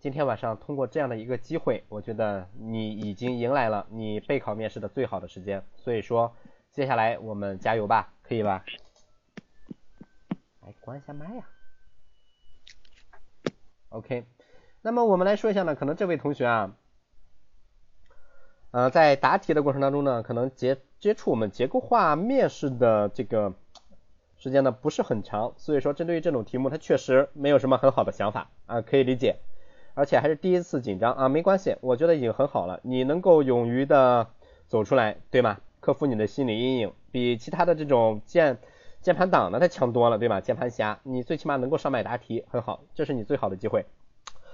[0.00, 6.34] 今天晚上通过这样的一个机会，我觉得你已经迎来了你备考面试的最好的时间，所以说
[6.72, 8.64] 接下来我们加油吧，可以吧？
[10.62, 11.46] 来关一下麦呀
[13.90, 14.26] ，OK。
[14.82, 16.74] 那么我们来说一下呢，可能这位同学啊，
[18.70, 23.52] 呃，在答题的过程当中呢，可能接接触我们结构化面试的这个
[24.38, 29.36] 时间呢不是很长，所以说针对于这种题目，他确实没有什么很好的想法啊，可以理解，
[29.92, 34.28] 而且还是第一次紧张啊，没关系，我觉得已经很好了，你能够勇于的
[34.66, 35.58] 走出来，对吗？
[35.80, 38.58] 克服你的心理阴影，比其他的这种键
[39.02, 40.40] 键盘党呢，他强多了，对吧？
[40.40, 43.84] 键盘侠，你最起码能够上麦答题，很好，这是你最好的机会。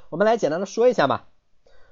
[0.08, 1.26] 我们来简单的说一下吧。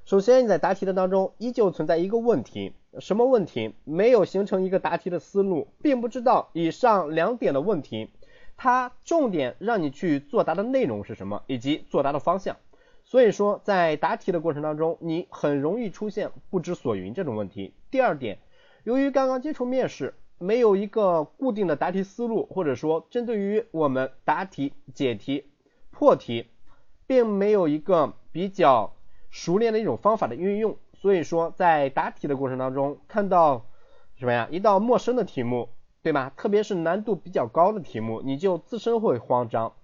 [0.04, 3.74] 首先，你在答题的当中依旧存在一个问题，什么问题？
[3.82, 8.10] 没有形成一个答题的思路，并不知道以上两点的问题，
[8.56, 12.56] 它重点让你去作答的内容是什么，以及作答的方向。
[13.02, 17.74] 所以说，在答题的过程当中，你很容易出现不知所云这种问题。
[17.90, 18.38] 第二点，
[18.84, 25.46] 由于刚刚接触面试，没有一个固定的答题思路，或者说针对于我们答题、解题、
[25.90, 26.46] 破题。
[27.06, 28.94] 并没有一个比较
[29.30, 33.66] 熟练的一种方法的运用，所以说在答题的过程当中，看到
[34.16, 34.48] 什么呀？
[34.50, 35.68] 一道陌生的题目，
[36.02, 36.32] 对吧？
[36.36, 39.74] 特别是难度比较高的题目，你就自身会慌张。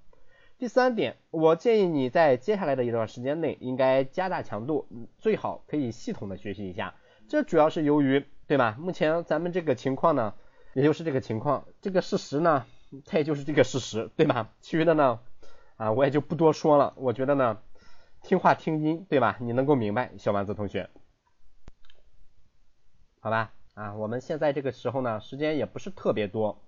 [0.59, 4.87] 第三点，我建议你在接下来的一段时间内应该加大强度，
[5.19, 6.95] 最好可以系统的学习一下。
[7.29, 8.77] 这主要是由于，对吧？
[8.79, 10.35] 目前咱们这个情况呢，
[10.75, 12.67] 也就是这个情况，这个事实呢，
[13.07, 14.53] 它也就是这个事实，对吧？
[14.61, 15.21] 其余的呢，
[15.81, 16.93] 啊，我也就不多说了。
[16.97, 17.63] 我觉得呢，
[18.23, 19.39] 听话听音，对吧？
[19.41, 20.91] 你能够明白，小丸子同学，
[23.21, 23.55] 好吧？
[23.73, 26.61] 啊，我们现在这个时候呢，时间也不是特别多，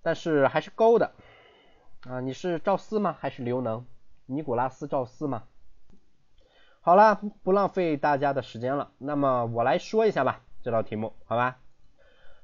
[0.00, 1.12] 但是还是高的。
[2.08, 3.14] 啊，你是赵四吗？
[3.20, 3.84] 还是刘能？
[4.24, 5.42] 尼古拉斯赵四吗？
[6.80, 8.92] 好了，不浪费大家的时间了。
[8.96, 11.58] 那么我来说一下吧，这道题目，好吧？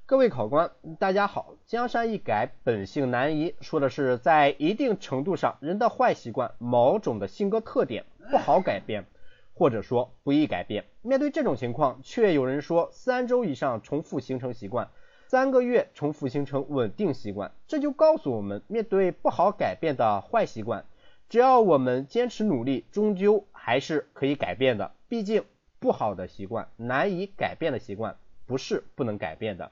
[0.09, 1.53] 各位考官，大家好。
[1.67, 9.05] 江山易改，本性难移，说的是在一定程度上，人的坏习惯、某种的性格特点不好改变，
[9.53, 10.87] 或者说不易改变。
[11.03, 14.89] 面对这种情况，却有人说三周以上重复形成习惯。
[15.27, 20.87] 三个月重复形成稳定习惯，这就告诉我们，面对不好改变的坏习惯，
[21.29, 24.93] 只要我们坚持努力，终究还是可以改变的。
[25.11, 25.45] 毕竟，
[25.79, 28.17] 不好的习惯、难以改变的习惯，
[28.47, 29.71] 不是不能改变的。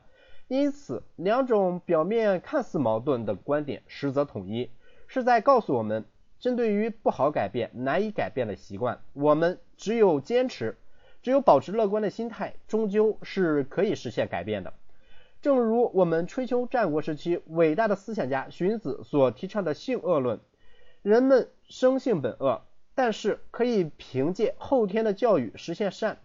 [0.49, 4.71] 因此，两种表面看似矛盾的观点，实则统一，
[5.09, 6.05] 是在告诉我们，
[6.39, 10.77] 针对于不好改变、难以改变的习惯，我们只有坚持，
[11.21, 14.73] 只有保持乐观的心态，终究是可以实现改变的。
[15.43, 20.39] 正如我们春秋战国时期伟大的思想家荀子所提倡的性恶论，
[21.03, 22.63] 人们生性本恶，
[22.95, 26.19] 但是可以凭借后天的教育实现善。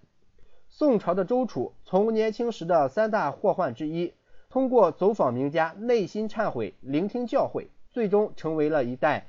[0.74, 4.14] 宋朝的周楚从年轻时的三大祸患之一，
[4.50, 9.28] 通过走访名家，内心忏悔，聆听教诲，最终成为了一代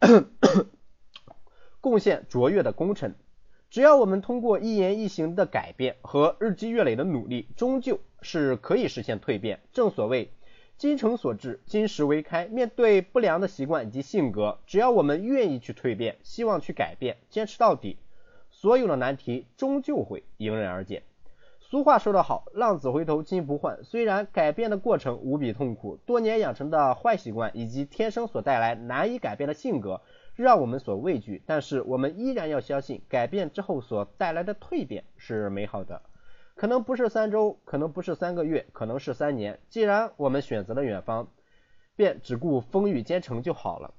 [1.80, 3.14] 贡献卓越的功臣。
[3.70, 9.60] 只要我们通过一言一行的改变和日积月累的努力，终究是可以实现蜕变。
[9.72, 10.32] 正所谓
[10.76, 12.46] 精诚所至，金石为开。
[12.46, 17.96] 面对不良的习惯以及性格，只要我们愿意去蜕变，希望去改变，坚持到底，
[18.64, 21.02] 所有的难题终究会迎刃而解。
[21.60, 23.84] 俗话说得好，浪子回头金不换。
[23.84, 30.00] 虽然改变的过程无比痛苦，多年养成的坏习惯以及天生所带来难以改变的性格。
[30.34, 36.00] 让我们所畏惧，但是我们依然要相信，改变之后所带来的蜕变是美好的。
[36.54, 39.60] 可能不是三周，可能不是三个月，可能是三年。
[39.68, 41.28] 既然我们选择了远方，
[41.96, 43.92] 便只顾风雨兼程就好了。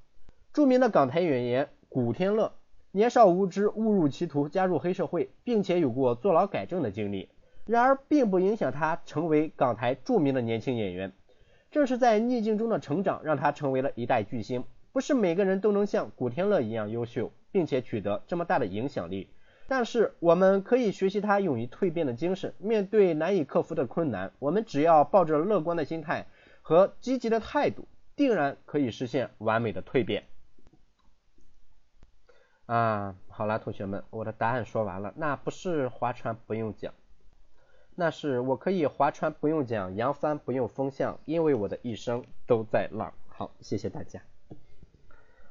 [0.53, 2.51] 著名的港台演员古天乐，
[2.95, 7.27] 年少无知，误入歧途，加入黑社会，并且有过坐牢改正的经历。
[7.65, 11.11] 然而，并不影响他成为港台著名的年轻演员。
[11.71, 14.63] 正是在逆境中的成长，让他成为了一代巨星。
[14.93, 19.27] 不是每个人都能像古天乐一样优秀，并且取得这么大的影响力。
[19.67, 22.53] 但是我们可以学习他勇于蜕变的精神。
[22.59, 26.27] 面对难以克服的困难，我们只要抱着乐观的心态
[26.61, 30.23] 和积极的态度，定然可以实现完美的蜕变。
[32.65, 35.13] 啊，好了，同学们，我的答案说完了。
[35.15, 36.93] 那不是划船不用桨，
[37.93, 43.13] 那是我可以划船不用桨，扬帆不用风向，因为我的一生都在浪。
[43.27, 44.21] 好，谢谢大家。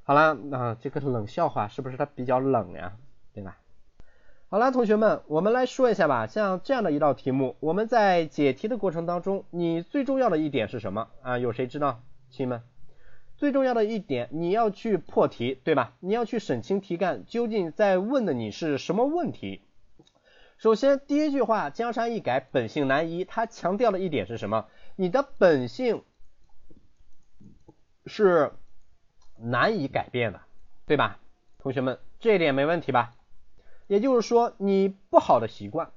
[0.02, 2.96] 好了，那这个冷笑话是不是它比较冷呀？
[3.32, 3.58] 对吧？
[4.48, 6.26] 好了，同学们，我们来说一下吧。
[6.26, 11.38] 像这样的一道题目，我们在解题的过程当中，你最重要的一点是什么啊？
[11.38, 12.62] 有谁知道，亲们？
[13.36, 15.94] 最重要的一点，你要去破题，对吧？
[16.00, 19.60] 你要去审清题干，究竟在问的你是什么问题？
[20.58, 24.66] 首先，第一句话“江山易改，本性难移”，它强调的一点是什么？
[24.96, 26.02] 你的本性
[28.06, 28.52] 是。
[29.36, 30.42] 难以改变的，
[30.86, 31.18] 对吧？
[31.58, 33.14] 同学们，这一点没问题吧？
[33.88, 35.90] 也就是说，你不好的习惯，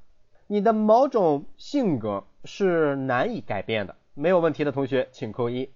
[0.48, 3.96] 你的某种性格是难以改变的。
[4.16, 5.70] 没有问题的同学，请扣一，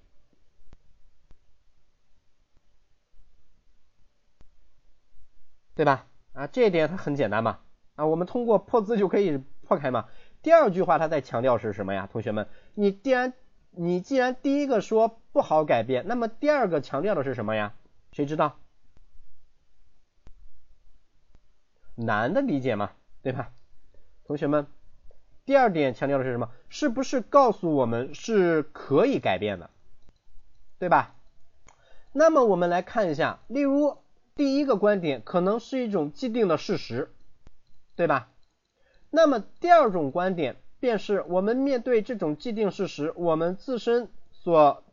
[5.82, 6.06] 对吧？
[6.34, 7.58] 啊，这一点它很简单嘛。
[7.96, 10.10] 啊，我们通过破字就可以破开嘛。
[10.44, 12.08] 第二句话，它在强调是什么呀？
[12.12, 13.34] 同学们，你既然
[13.72, 17.74] 你既然第一个说不好改变，那么第二个强调的是什么呀？
[18.12, 18.60] 谁知道？
[21.96, 22.92] 难的理解嘛，
[23.24, 23.52] 对吧？
[24.24, 24.68] 同学们，
[25.46, 26.52] 第二点强调的是什么？
[26.70, 29.72] 是不是告诉我们是可以改变的，
[30.78, 31.16] 对吧？
[32.12, 34.01] 那么我们来看一下，例如
[34.42, 37.12] 第一个观点可能是一种既定的事实，
[37.96, 38.32] 对吧？
[39.12, 40.56] 那么第二种观点。
[40.80, 44.84] 便是我们面对这种既定事实，我们自身所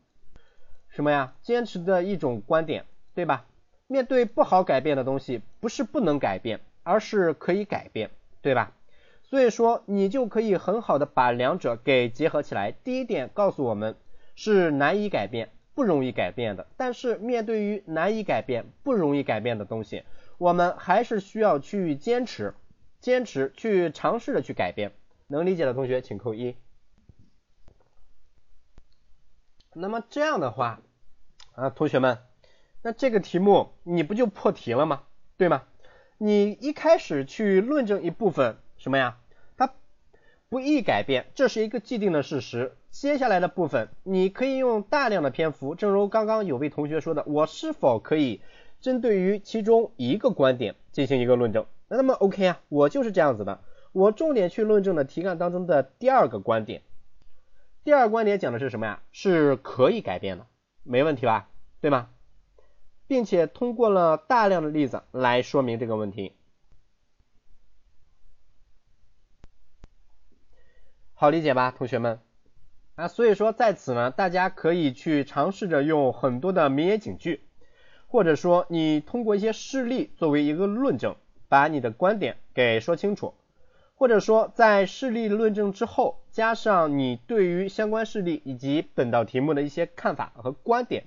[0.91, 2.85] 什么呀坚持的一种观点，
[3.15, 3.47] 对吧？
[3.87, 8.11] 面对不好改变的东西，不是不能改变，而是可以改变，
[8.43, 8.75] 对吧？
[9.23, 12.71] 所以说，你就可以很好的把两者给结合起来。
[12.71, 13.97] 第一点告诉我们，
[14.35, 15.49] 是难以改变、
[15.79, 16.67] 不容易改变的。
[16.77, 20.03] 但是面对于难以改变、不容易改变的东西，
[20.37, 22.53] 我们还是需要去坚持、
[23.01, 24.91] 坚持去尝试着去改变。
[25.29, 26.57] 能理解的同学请扣一。
[29.73, 30.81] 那么这样的话
[31.53, 32.19] 啊，同学们，
[32.83, 35.05] 那这个题目你不就破题了吗？
[35.37, 35.63] 对吗？
[36.19, 39.21] 你一开始去论证一部分什么呀？
[39.57, 39.73] 它
[40.49, 42.77] 不易改变，这是一个既定的事实。
[42.91, 48.41] 接下来的部分，你可以用大量的篇幅，正如刚刚有位同学说的，我是否可以
[48.81, 51.67] 针对于其中一个观点进行一个论证？
[51.89, 53.61] 那么 OK 啊，我就是这样子的。
[53.93, 56.83] 我重点去论证的题干当中的第二个观点。
[57.85, 59.03] 第二个观点讲的是什么呀？
[59.13, 60.47] 是可以改变的，
[60.83, 61.49] 没问题吧？
[61.81, 62.11] 对吗？
[63.07, 66.35] 并且通过了大量的例子来说明这个问题，
[71.15, 72.21] 好理解吧，同学们？
[72.99, 77.43] 啊，所以说在此呢，大家可以去尝试着用很多的名言警句，
[78.09, 81.15] 或者说你通过一些事例作为一个论证，
[81.49, 83.35] 把你的观点给说清楚，
[83.95, 91.05] 或者说在事例论证之后，加上你对于相关事例以及本道题目的一些看法和观点。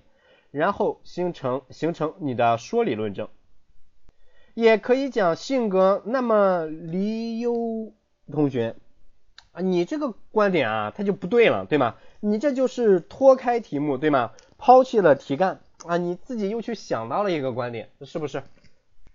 [0.49, 3.27] 然后形成形成你的说理论证，
[4.53, 6.01] 也可以讲性格。
[6.05, 7.93] 那么李优
[8.29, 8.75] 同学
[9.51, 11.95] 啊，你这个观点啊，它就不对了，对吗？
[12.19, 14.31] 你这就是脱开题目，对吗？
[14.57, 18.43] 抛弃了题干啊，你自己又去想到了一个观点，是不是？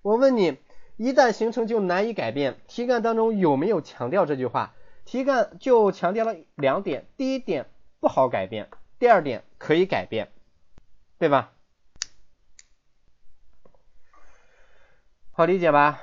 [0.03, 0.59] 我问你，
[0.97, 4.75] 一旦形成就难以改变，题干当中有没有强调这句话？
[5.05, 7.67] 题干就强调了两点，第一点
[8.01, 8.69] 不好改变，
[8.99, 10.29] 第二点可以改变。
[11.19, 11.53] 对吧？
[15.33, 15.99] 好理解吧？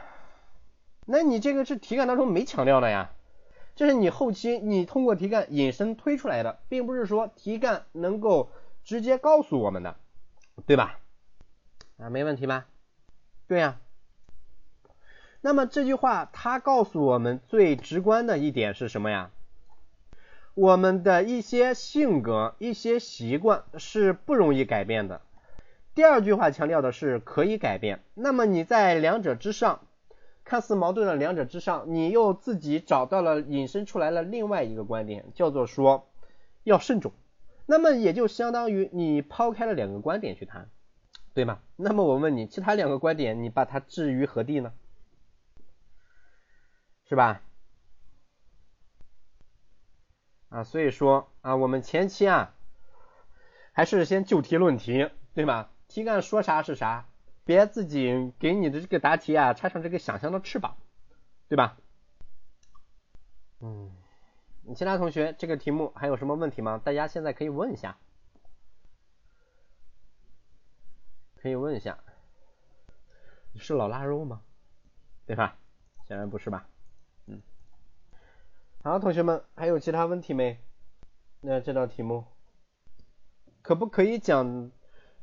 [1.05, 3.11] 那你这个是题干当中没强调的呀，
[3.75, 8.49] 这是你后期你通过题干引申推出来的，并不是说题干能够
[8.83, 9.95] 直接告诉我们的，
[10.65, 10.99] 对吧？
[11.97, 12.65] 啊，没问题吧？
[13.47, 13.79] 对呀。
[15.41, 19.31] 那么这句话它告诉我们最直观的一点是什么呀？
[20.53, 25.21] 我们的一些性格、一些习惯是不容易改变的。
[25.95, 28.03] 第二句话强调的是可以改变。
[28.13, 29.81] 那么你在两者之上，
[30.43, 36.09] 看似矛盾的两者之上，你又自己找到了引申出来了另外一个观点，叫做说
[36.63, 37.13] 要慎重。
[37.65, 40.69] 那么也就相当于你抛开了两个观点去谈，
[41.33, 41.59] 对吗？
[41.77, 44.73] 那么我问你，其他两个观点你把它置于何地呢？
[47.07, 47.41] 是吧？
[50.49, 52.53] 啊，所以说啊，我们前期啊，
[53.71, 55.71] 还是先就题论题，对吧？
[55.87, 57.07] 题干说啥是啥，
[57.45, 60.77] 别自己给你的这个答题啊插上这个想象的翅膀，
[61.49, 61.77] 对吧？
[63.59, 63.91] 嗯，
[64.63, 66.81] 你其他同学这个题目还有什么问题吗？
[66.83, 67.97] 大家现在可以问一下，
[71.35, 72.03] 可以问一下，
[73.55, 74.41] 是老腊肉吗？
[75.25, 75.57] 对吧？
[76.05, 76.67] 显然不是吧？
[77.27, 77.41] 嗯
[78.83, 80.59] 好，同学们还有其他问题没？
[81.39, 82.25] 那这道题目
[83.61, 84.71] 可不可以讲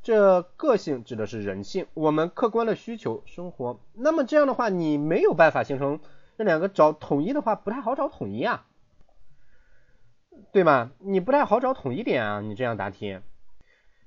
[0.03, 3.79] 这个性指的是人性，我们客观的需求生活。
[3.93, 5.99] 那么这样的话，你没有办法形成
[6.37, 8.65] 这两个找统一的话，不太好找统一啊，
[10.51, 10.89] 对吧？
[10.97, 13.19] 你不太好找统一点啊，你这样答题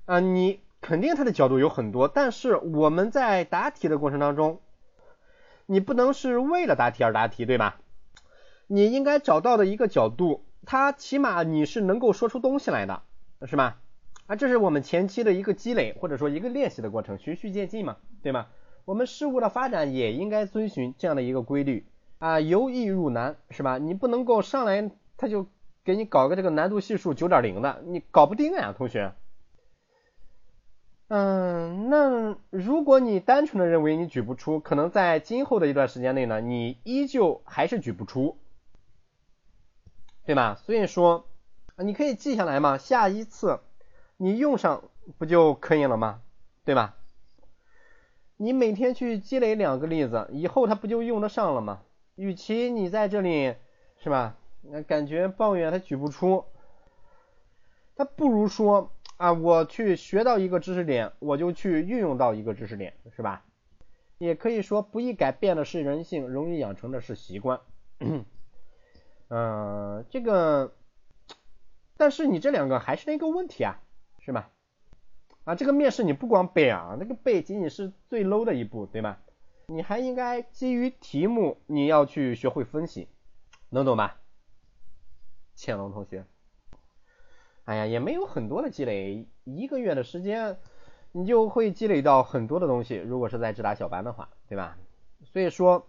[0.03, 4.59] 啊，你肯定它的角度有很多，但是我们在答题的过程当中，
[5.65, 7.79] 你不能是为了答题而答题，对吧？
[8.67, 13.01] 你应该找到的一个角度，它起码你是能够说出东西来的，
[13.45, 13.79] 是吧？
[14.27, 18.47] 啊，这是我们前期的一个积累或者说一个练习的过程，循序渐进嘛，对吗？
[18.85, 21.85] 我们事物的发展也应该遵循这样的一个规律
[22.19, 23.77] 啊，由易入难，是吧？
[23.77, 25.47] 你不能够上来他就
[25.83, 29.13] 给你搞个这个难度系数九点零的，你搞不定呀，同学。
[31.07, 38.39] 嗯，那如果你单纯的认为你举不出，可能在今后的一段时间内呢，你依旧还是举不出。
[40.25, 40.55] 对吧？
[40.55, 41.27] 所以说，
[41.77, 43.59] 你可以记下来嘛，下一次
[44.17, 44.83] 你用上
[45.17, 46.21] 不就可以了吗？
[46.63, 46.95] 对吧？
[48.37, 51.81] 你每天去积累两个例子，以后它不就用得上了吗？
[52.15, 53.55] 与其你在这里
[53.97, 54.37] 是吧，
[54.87, 56.45] 感觉抱怨他举不出，
[57.95, 63.43] 他不如说啊，我去学到一个知识点，我就去运用到一个知识点，是吧？
[64.17, 67.59] 也可以说，不易改变的是人性，容易养成的是习惯。
[69.29, 70.73] 嗯，这个，
[71.97, 73.81] 但是你这两个还是那个问题啊，
[74.25, 74.49] 是吧？
[75.43, 79.21] 啊，这个面试你不光背啊，那个背仅仅是最 low 的一步，对吧？
[79.67, 83.07] 你还应该基于题目，你要去学会分析，
[83.69, 84.19] 能懂吧？
[85.53, 86.25] 潜龙同学，
[87.65, 90.57] 哎呀，也没有很多的积累，一个月的时间，
[91.11, 92.95] 你就会积累到很多的东西。
[92.95, 94.75] 如果是在智达小班的话，对吧？
[95.25, 95.87] 所以说，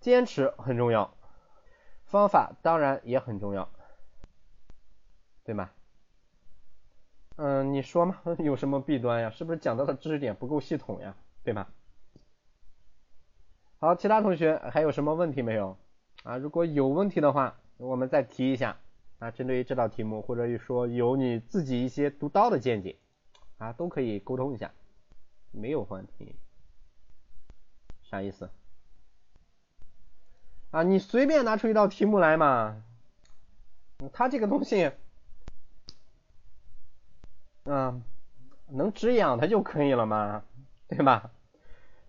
[0.00, 1.14] 坚持很重要，
[2.06, 3.68] 方法当然也很重要，
[5.44, 5.70] 对吗？
[7.36, 9.30] 嗯，你说嘛， 有什么弊端呀？
[9.30, 11.16] 是不是讲到的知识点不够系统呀？
[11.42, 11.68] 对吧？
[13.78, 15.76] 好，其他同学还有什么问题没有？
[16.22, 18.78] 啊，如果有问题的话，我们再提一下。
[19.20, 22.96] 啊，针对于这道题目，或者说有你自己一些独到的见解，
[23.58, 24.72] 啊，都可以沟通一下，
[25.50, 26.34] 没有问题。
[28.02, 28.50] 啥意思？
[30.72, 32.82] 啊，你随便拿出一道题目来嘛，
[34.12, 34.90] 它这个东西，
[37.64, 38.02] 嗯，
[38.68, 40.44] 能止痒它就可以了嘛，
[40.88, 41.30] 对吧？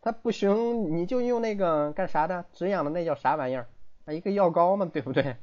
[0.02, 2.46] 它不行，你就用那个干啥的？
[2.54, 3.68] 止痒的那叫啥玩意儿？
[4.06, 5.38] 啊，一个药膏嘛，对不对？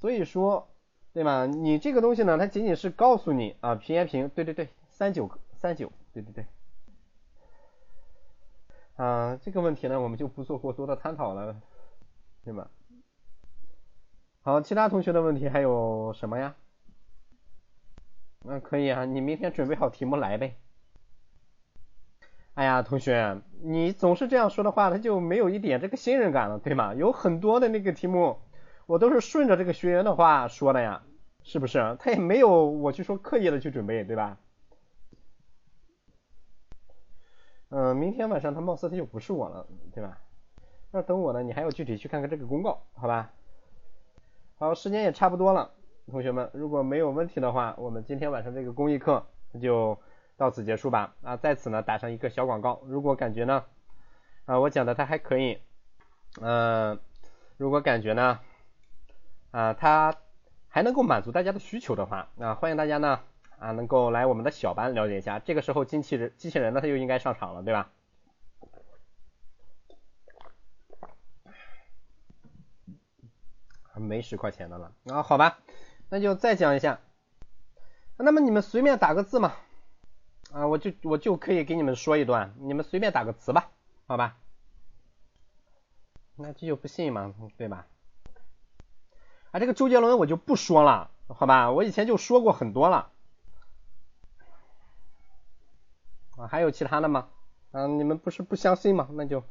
[0.00, 0.68] 所以说，
[1.12, 1.46] 对吧？
[1.46, 6.46] 你这个东西呢，它仅仅是告诉你啊，平延平，对对对，三九三九，对对对。
[8.96, 11.56] 啊，这个问题呢，我们就不做过多的探讨了，
[12.44, 12.68] 对吧？
[14.42, 16.54] 好，其他同学的问题还有什么呀？
[18.46, 20.56] 那可以啊，你明天准备好题目来呗。
[22.52, 26.94] 哎呀，同学，你总是这样说的话，他就没有一点这个信任感了，对吗？
[26.94, 28.38] 有很多的那个题目。
[28.86, 31.02] 我都是顺着这个学员的话说的呀，
[31.42, 31.96] 是不是？
[31.98, 34.38] 他也没有我去说刻意的去准备，对吧？
[37.70, 40.18] 嗯，明天晚上他貌似他就不是我了，对吧？
[40.90, 43.32] 那等我呢，你还要具体去看看这个公告，好吧？
[44.56, 45.72] 好，时间也差不多了，
[46.10, 49.26] 同学们，如果没有问题的话，我们今天晚上这个公益课
[49.60, 49.98] 就
[50.36, 51.14] 到此结束吧。
[51.22, 53.64] 啊，在此呢打上一个小广告，如果感觉呢，
[54.44, 55.58] 啊，我讲的它还可以，
[56.40, 57.00] 嗯，
[57.56, 58.40] 如果感觉呢。
[59.50, 60.16] 啊，它
[60.68, 63.20] 还能够满足大家的需求的话，啊，欢迎大家呢
[63.56, 65.38] 啊能够来我们的小班了解一下。
[65.38, 67.92] 这个时候机器人机器人呢，它就应该上场了，对吧？
[73.94, 75.60] 没十块钱的了啊，好吧，
[76.14, 77.00] 那就再讲一下。
[78.16, 79.52] 那么你们随便打个字嘛，
[80.52, 83.72] 啊，我就我就可以给你们说一段，你们随便打个词吧，
[84.06, 84.36] 好吧？
[86.36, 87.88] 那这就不信嘛，对吧？
[89.50, 93.10] 啊，这个周杰伦我就不说了，好吧，我以前就说过很多了。
[96.36, 97.28] 啊，还有其他的吗？
[97.72, 99.08] 嗯，你们不是不相信吗？
[99.14, 99.42] 那就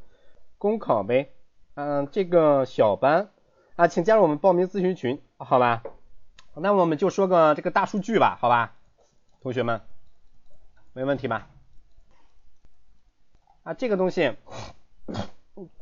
[0.57, 1.33] 公考呗。
[1.73, 3.31] 嗯，这个小班
[3.75, 5.83] 啊，请加入我们报名咨询群，好吧？
[6.55, 8.75] 那我们就说个这个大数据吧，好吧？
[9.41, 9.81] 同学们，
[10.93, 11.47] 没问题吧？
[13.63, 14.33] 啊，这个东西。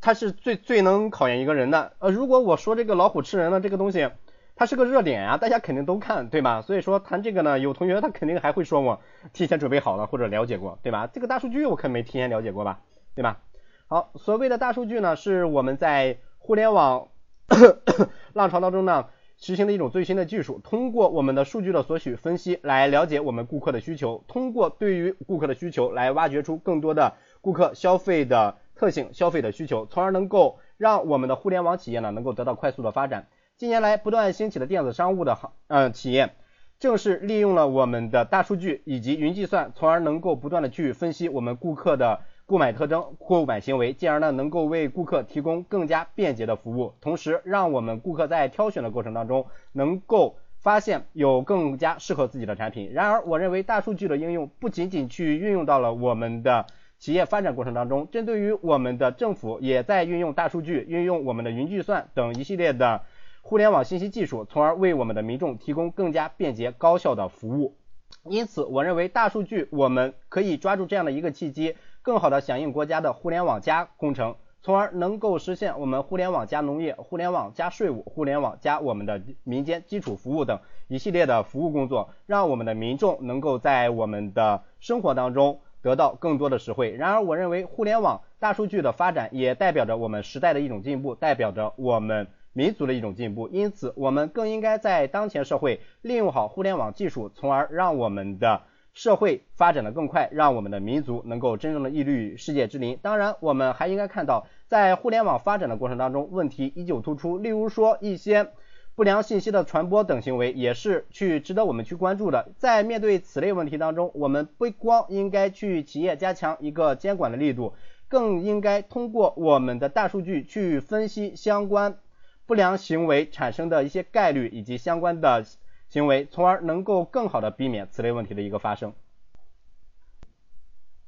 [0.01, 1.93] 它是最最能考验一个人的。
[1.99, 4.09] 呃，如果我说这个老虎吃人的这个东西，
[4.53, 6.61] 它是个热点啊，大家肯定都看，对吧？
[6.61, 11.07] 所以说谈这个呢，有同学他肯定还会说我提前准备好了或者了解过，对吧？
[11.07, 12.81] 这个大数据我可没提前了解过吧，
[13.15, 13.39] 对吧？
[13.87, 17.07] 好，所谓的大数据呢，是我们在互联网
[18.33, 19.07] 浪潮当中呢
[19.41, 28.55] 实行的一种最新的技术，通过我们的数据的索取分析来了解我们顾客的需求，通过对于顾客的需求来挖掘出更多的顾客消费的。
[28.73, 33.27] 特性消费的需求，从而能够让我们的互联网企业呢能够得到快速的发展。
[33.55, 36.33] 近年来不断兴起的电子商务的行嗯企业，
[36.79, 42.21] 正是利用了我们的大数据以及云计算，从而能够不断的去分析我们顾客的
[42.51, 52.91] 购买特征、购买行为，进而呢能够为顾客提供更加便捷的服务，同时让我们顾客在挑选的过程当中能够发现有更加适合自己的产品。
[52.91, 56.65] 然而，我认为大数据的应用不仅仅去运用到了我们的。
[56.99, 63.01] 企业发展过程当中，针对于我们的政府也在运用大数据、运用我们的云计算等一系列的
[63.41, 67.75] 互联网信息技术，从而为我们的民众提供更加便捷高效的服务。
[68.23, 85.59] 因此，我认为大数据我们可以抓住这样的一个契机，更好的响应国家的互联网加工程，从而能够实现我们互联网加农业、互联网加税务、互联网加我们的民间基础服务等一系列的服务工作，让我们的民众能够在我们的生活当中。
[85.83, 86.91] 得到更多的实惠。
[86.91, 93.47] 然而，我认为互联网大数据的发展也代表着我们时代的一种进步，代表着我们民族的一种进步。
[93.47, 98.61] 因此，我们更应该在当前社会利用好互联网技术，从而让我们的
[98.93, 102.97] 社会发展的更快，让我们的民族能够真正的屹立于世界之林。
[103.01, 107.37] 当然，我们还应该看到，在互联网发展的过程当中，问题依旧突出。
[107.37, 108.51] 例如说一些。
[108.93, 112.49] 不良信息的传播等行为也是去值得我们去关注的。
[112.57, 117.73] 在面对此类问题当中，我们不光应该去企业加强一个监管的力度，
[118.09, 121.97] 更应该通过我们的大数据去分析相关。
[122.45, 125.45] 不良行为产生的一些概率以及相关的
[125.91, 128.93] 行为，从而能够更好的避免此类问题的一个发生。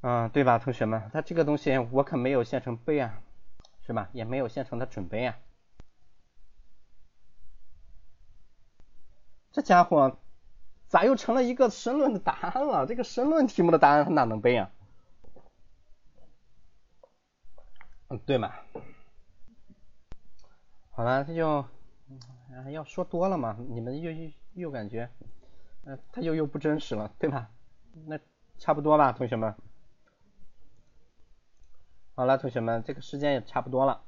[0.02, 1.10] 嗯，对吧，同学们？
[1.10, 3.22] 他这个东西我可没有现成背啊，
[3.86, 4.10] 是吧？
[4.12, 5.38] 也没有现成的准备啊。
[9.52, 10.18] 这家伙
[10.86, 12.84] 咋又成了一个申论的答案了？
[12.86, 14.70] 这个申论题目的答案他哪能背啊？
[18.08, 18.52] 嗯，对嘛？
[20.90, 21.64] 好了，这就
[22.70, 25.10] 要说多了嘛，你们又又又感觉，
[25.84, 27.50] 呃，它又又不真实了，对吧？
[28.06, 28.18] 那
[28.58, 29.54] 差不多吧，同学们。
[32.14, 34.04] 好了，同学们，这个时间也差不多了。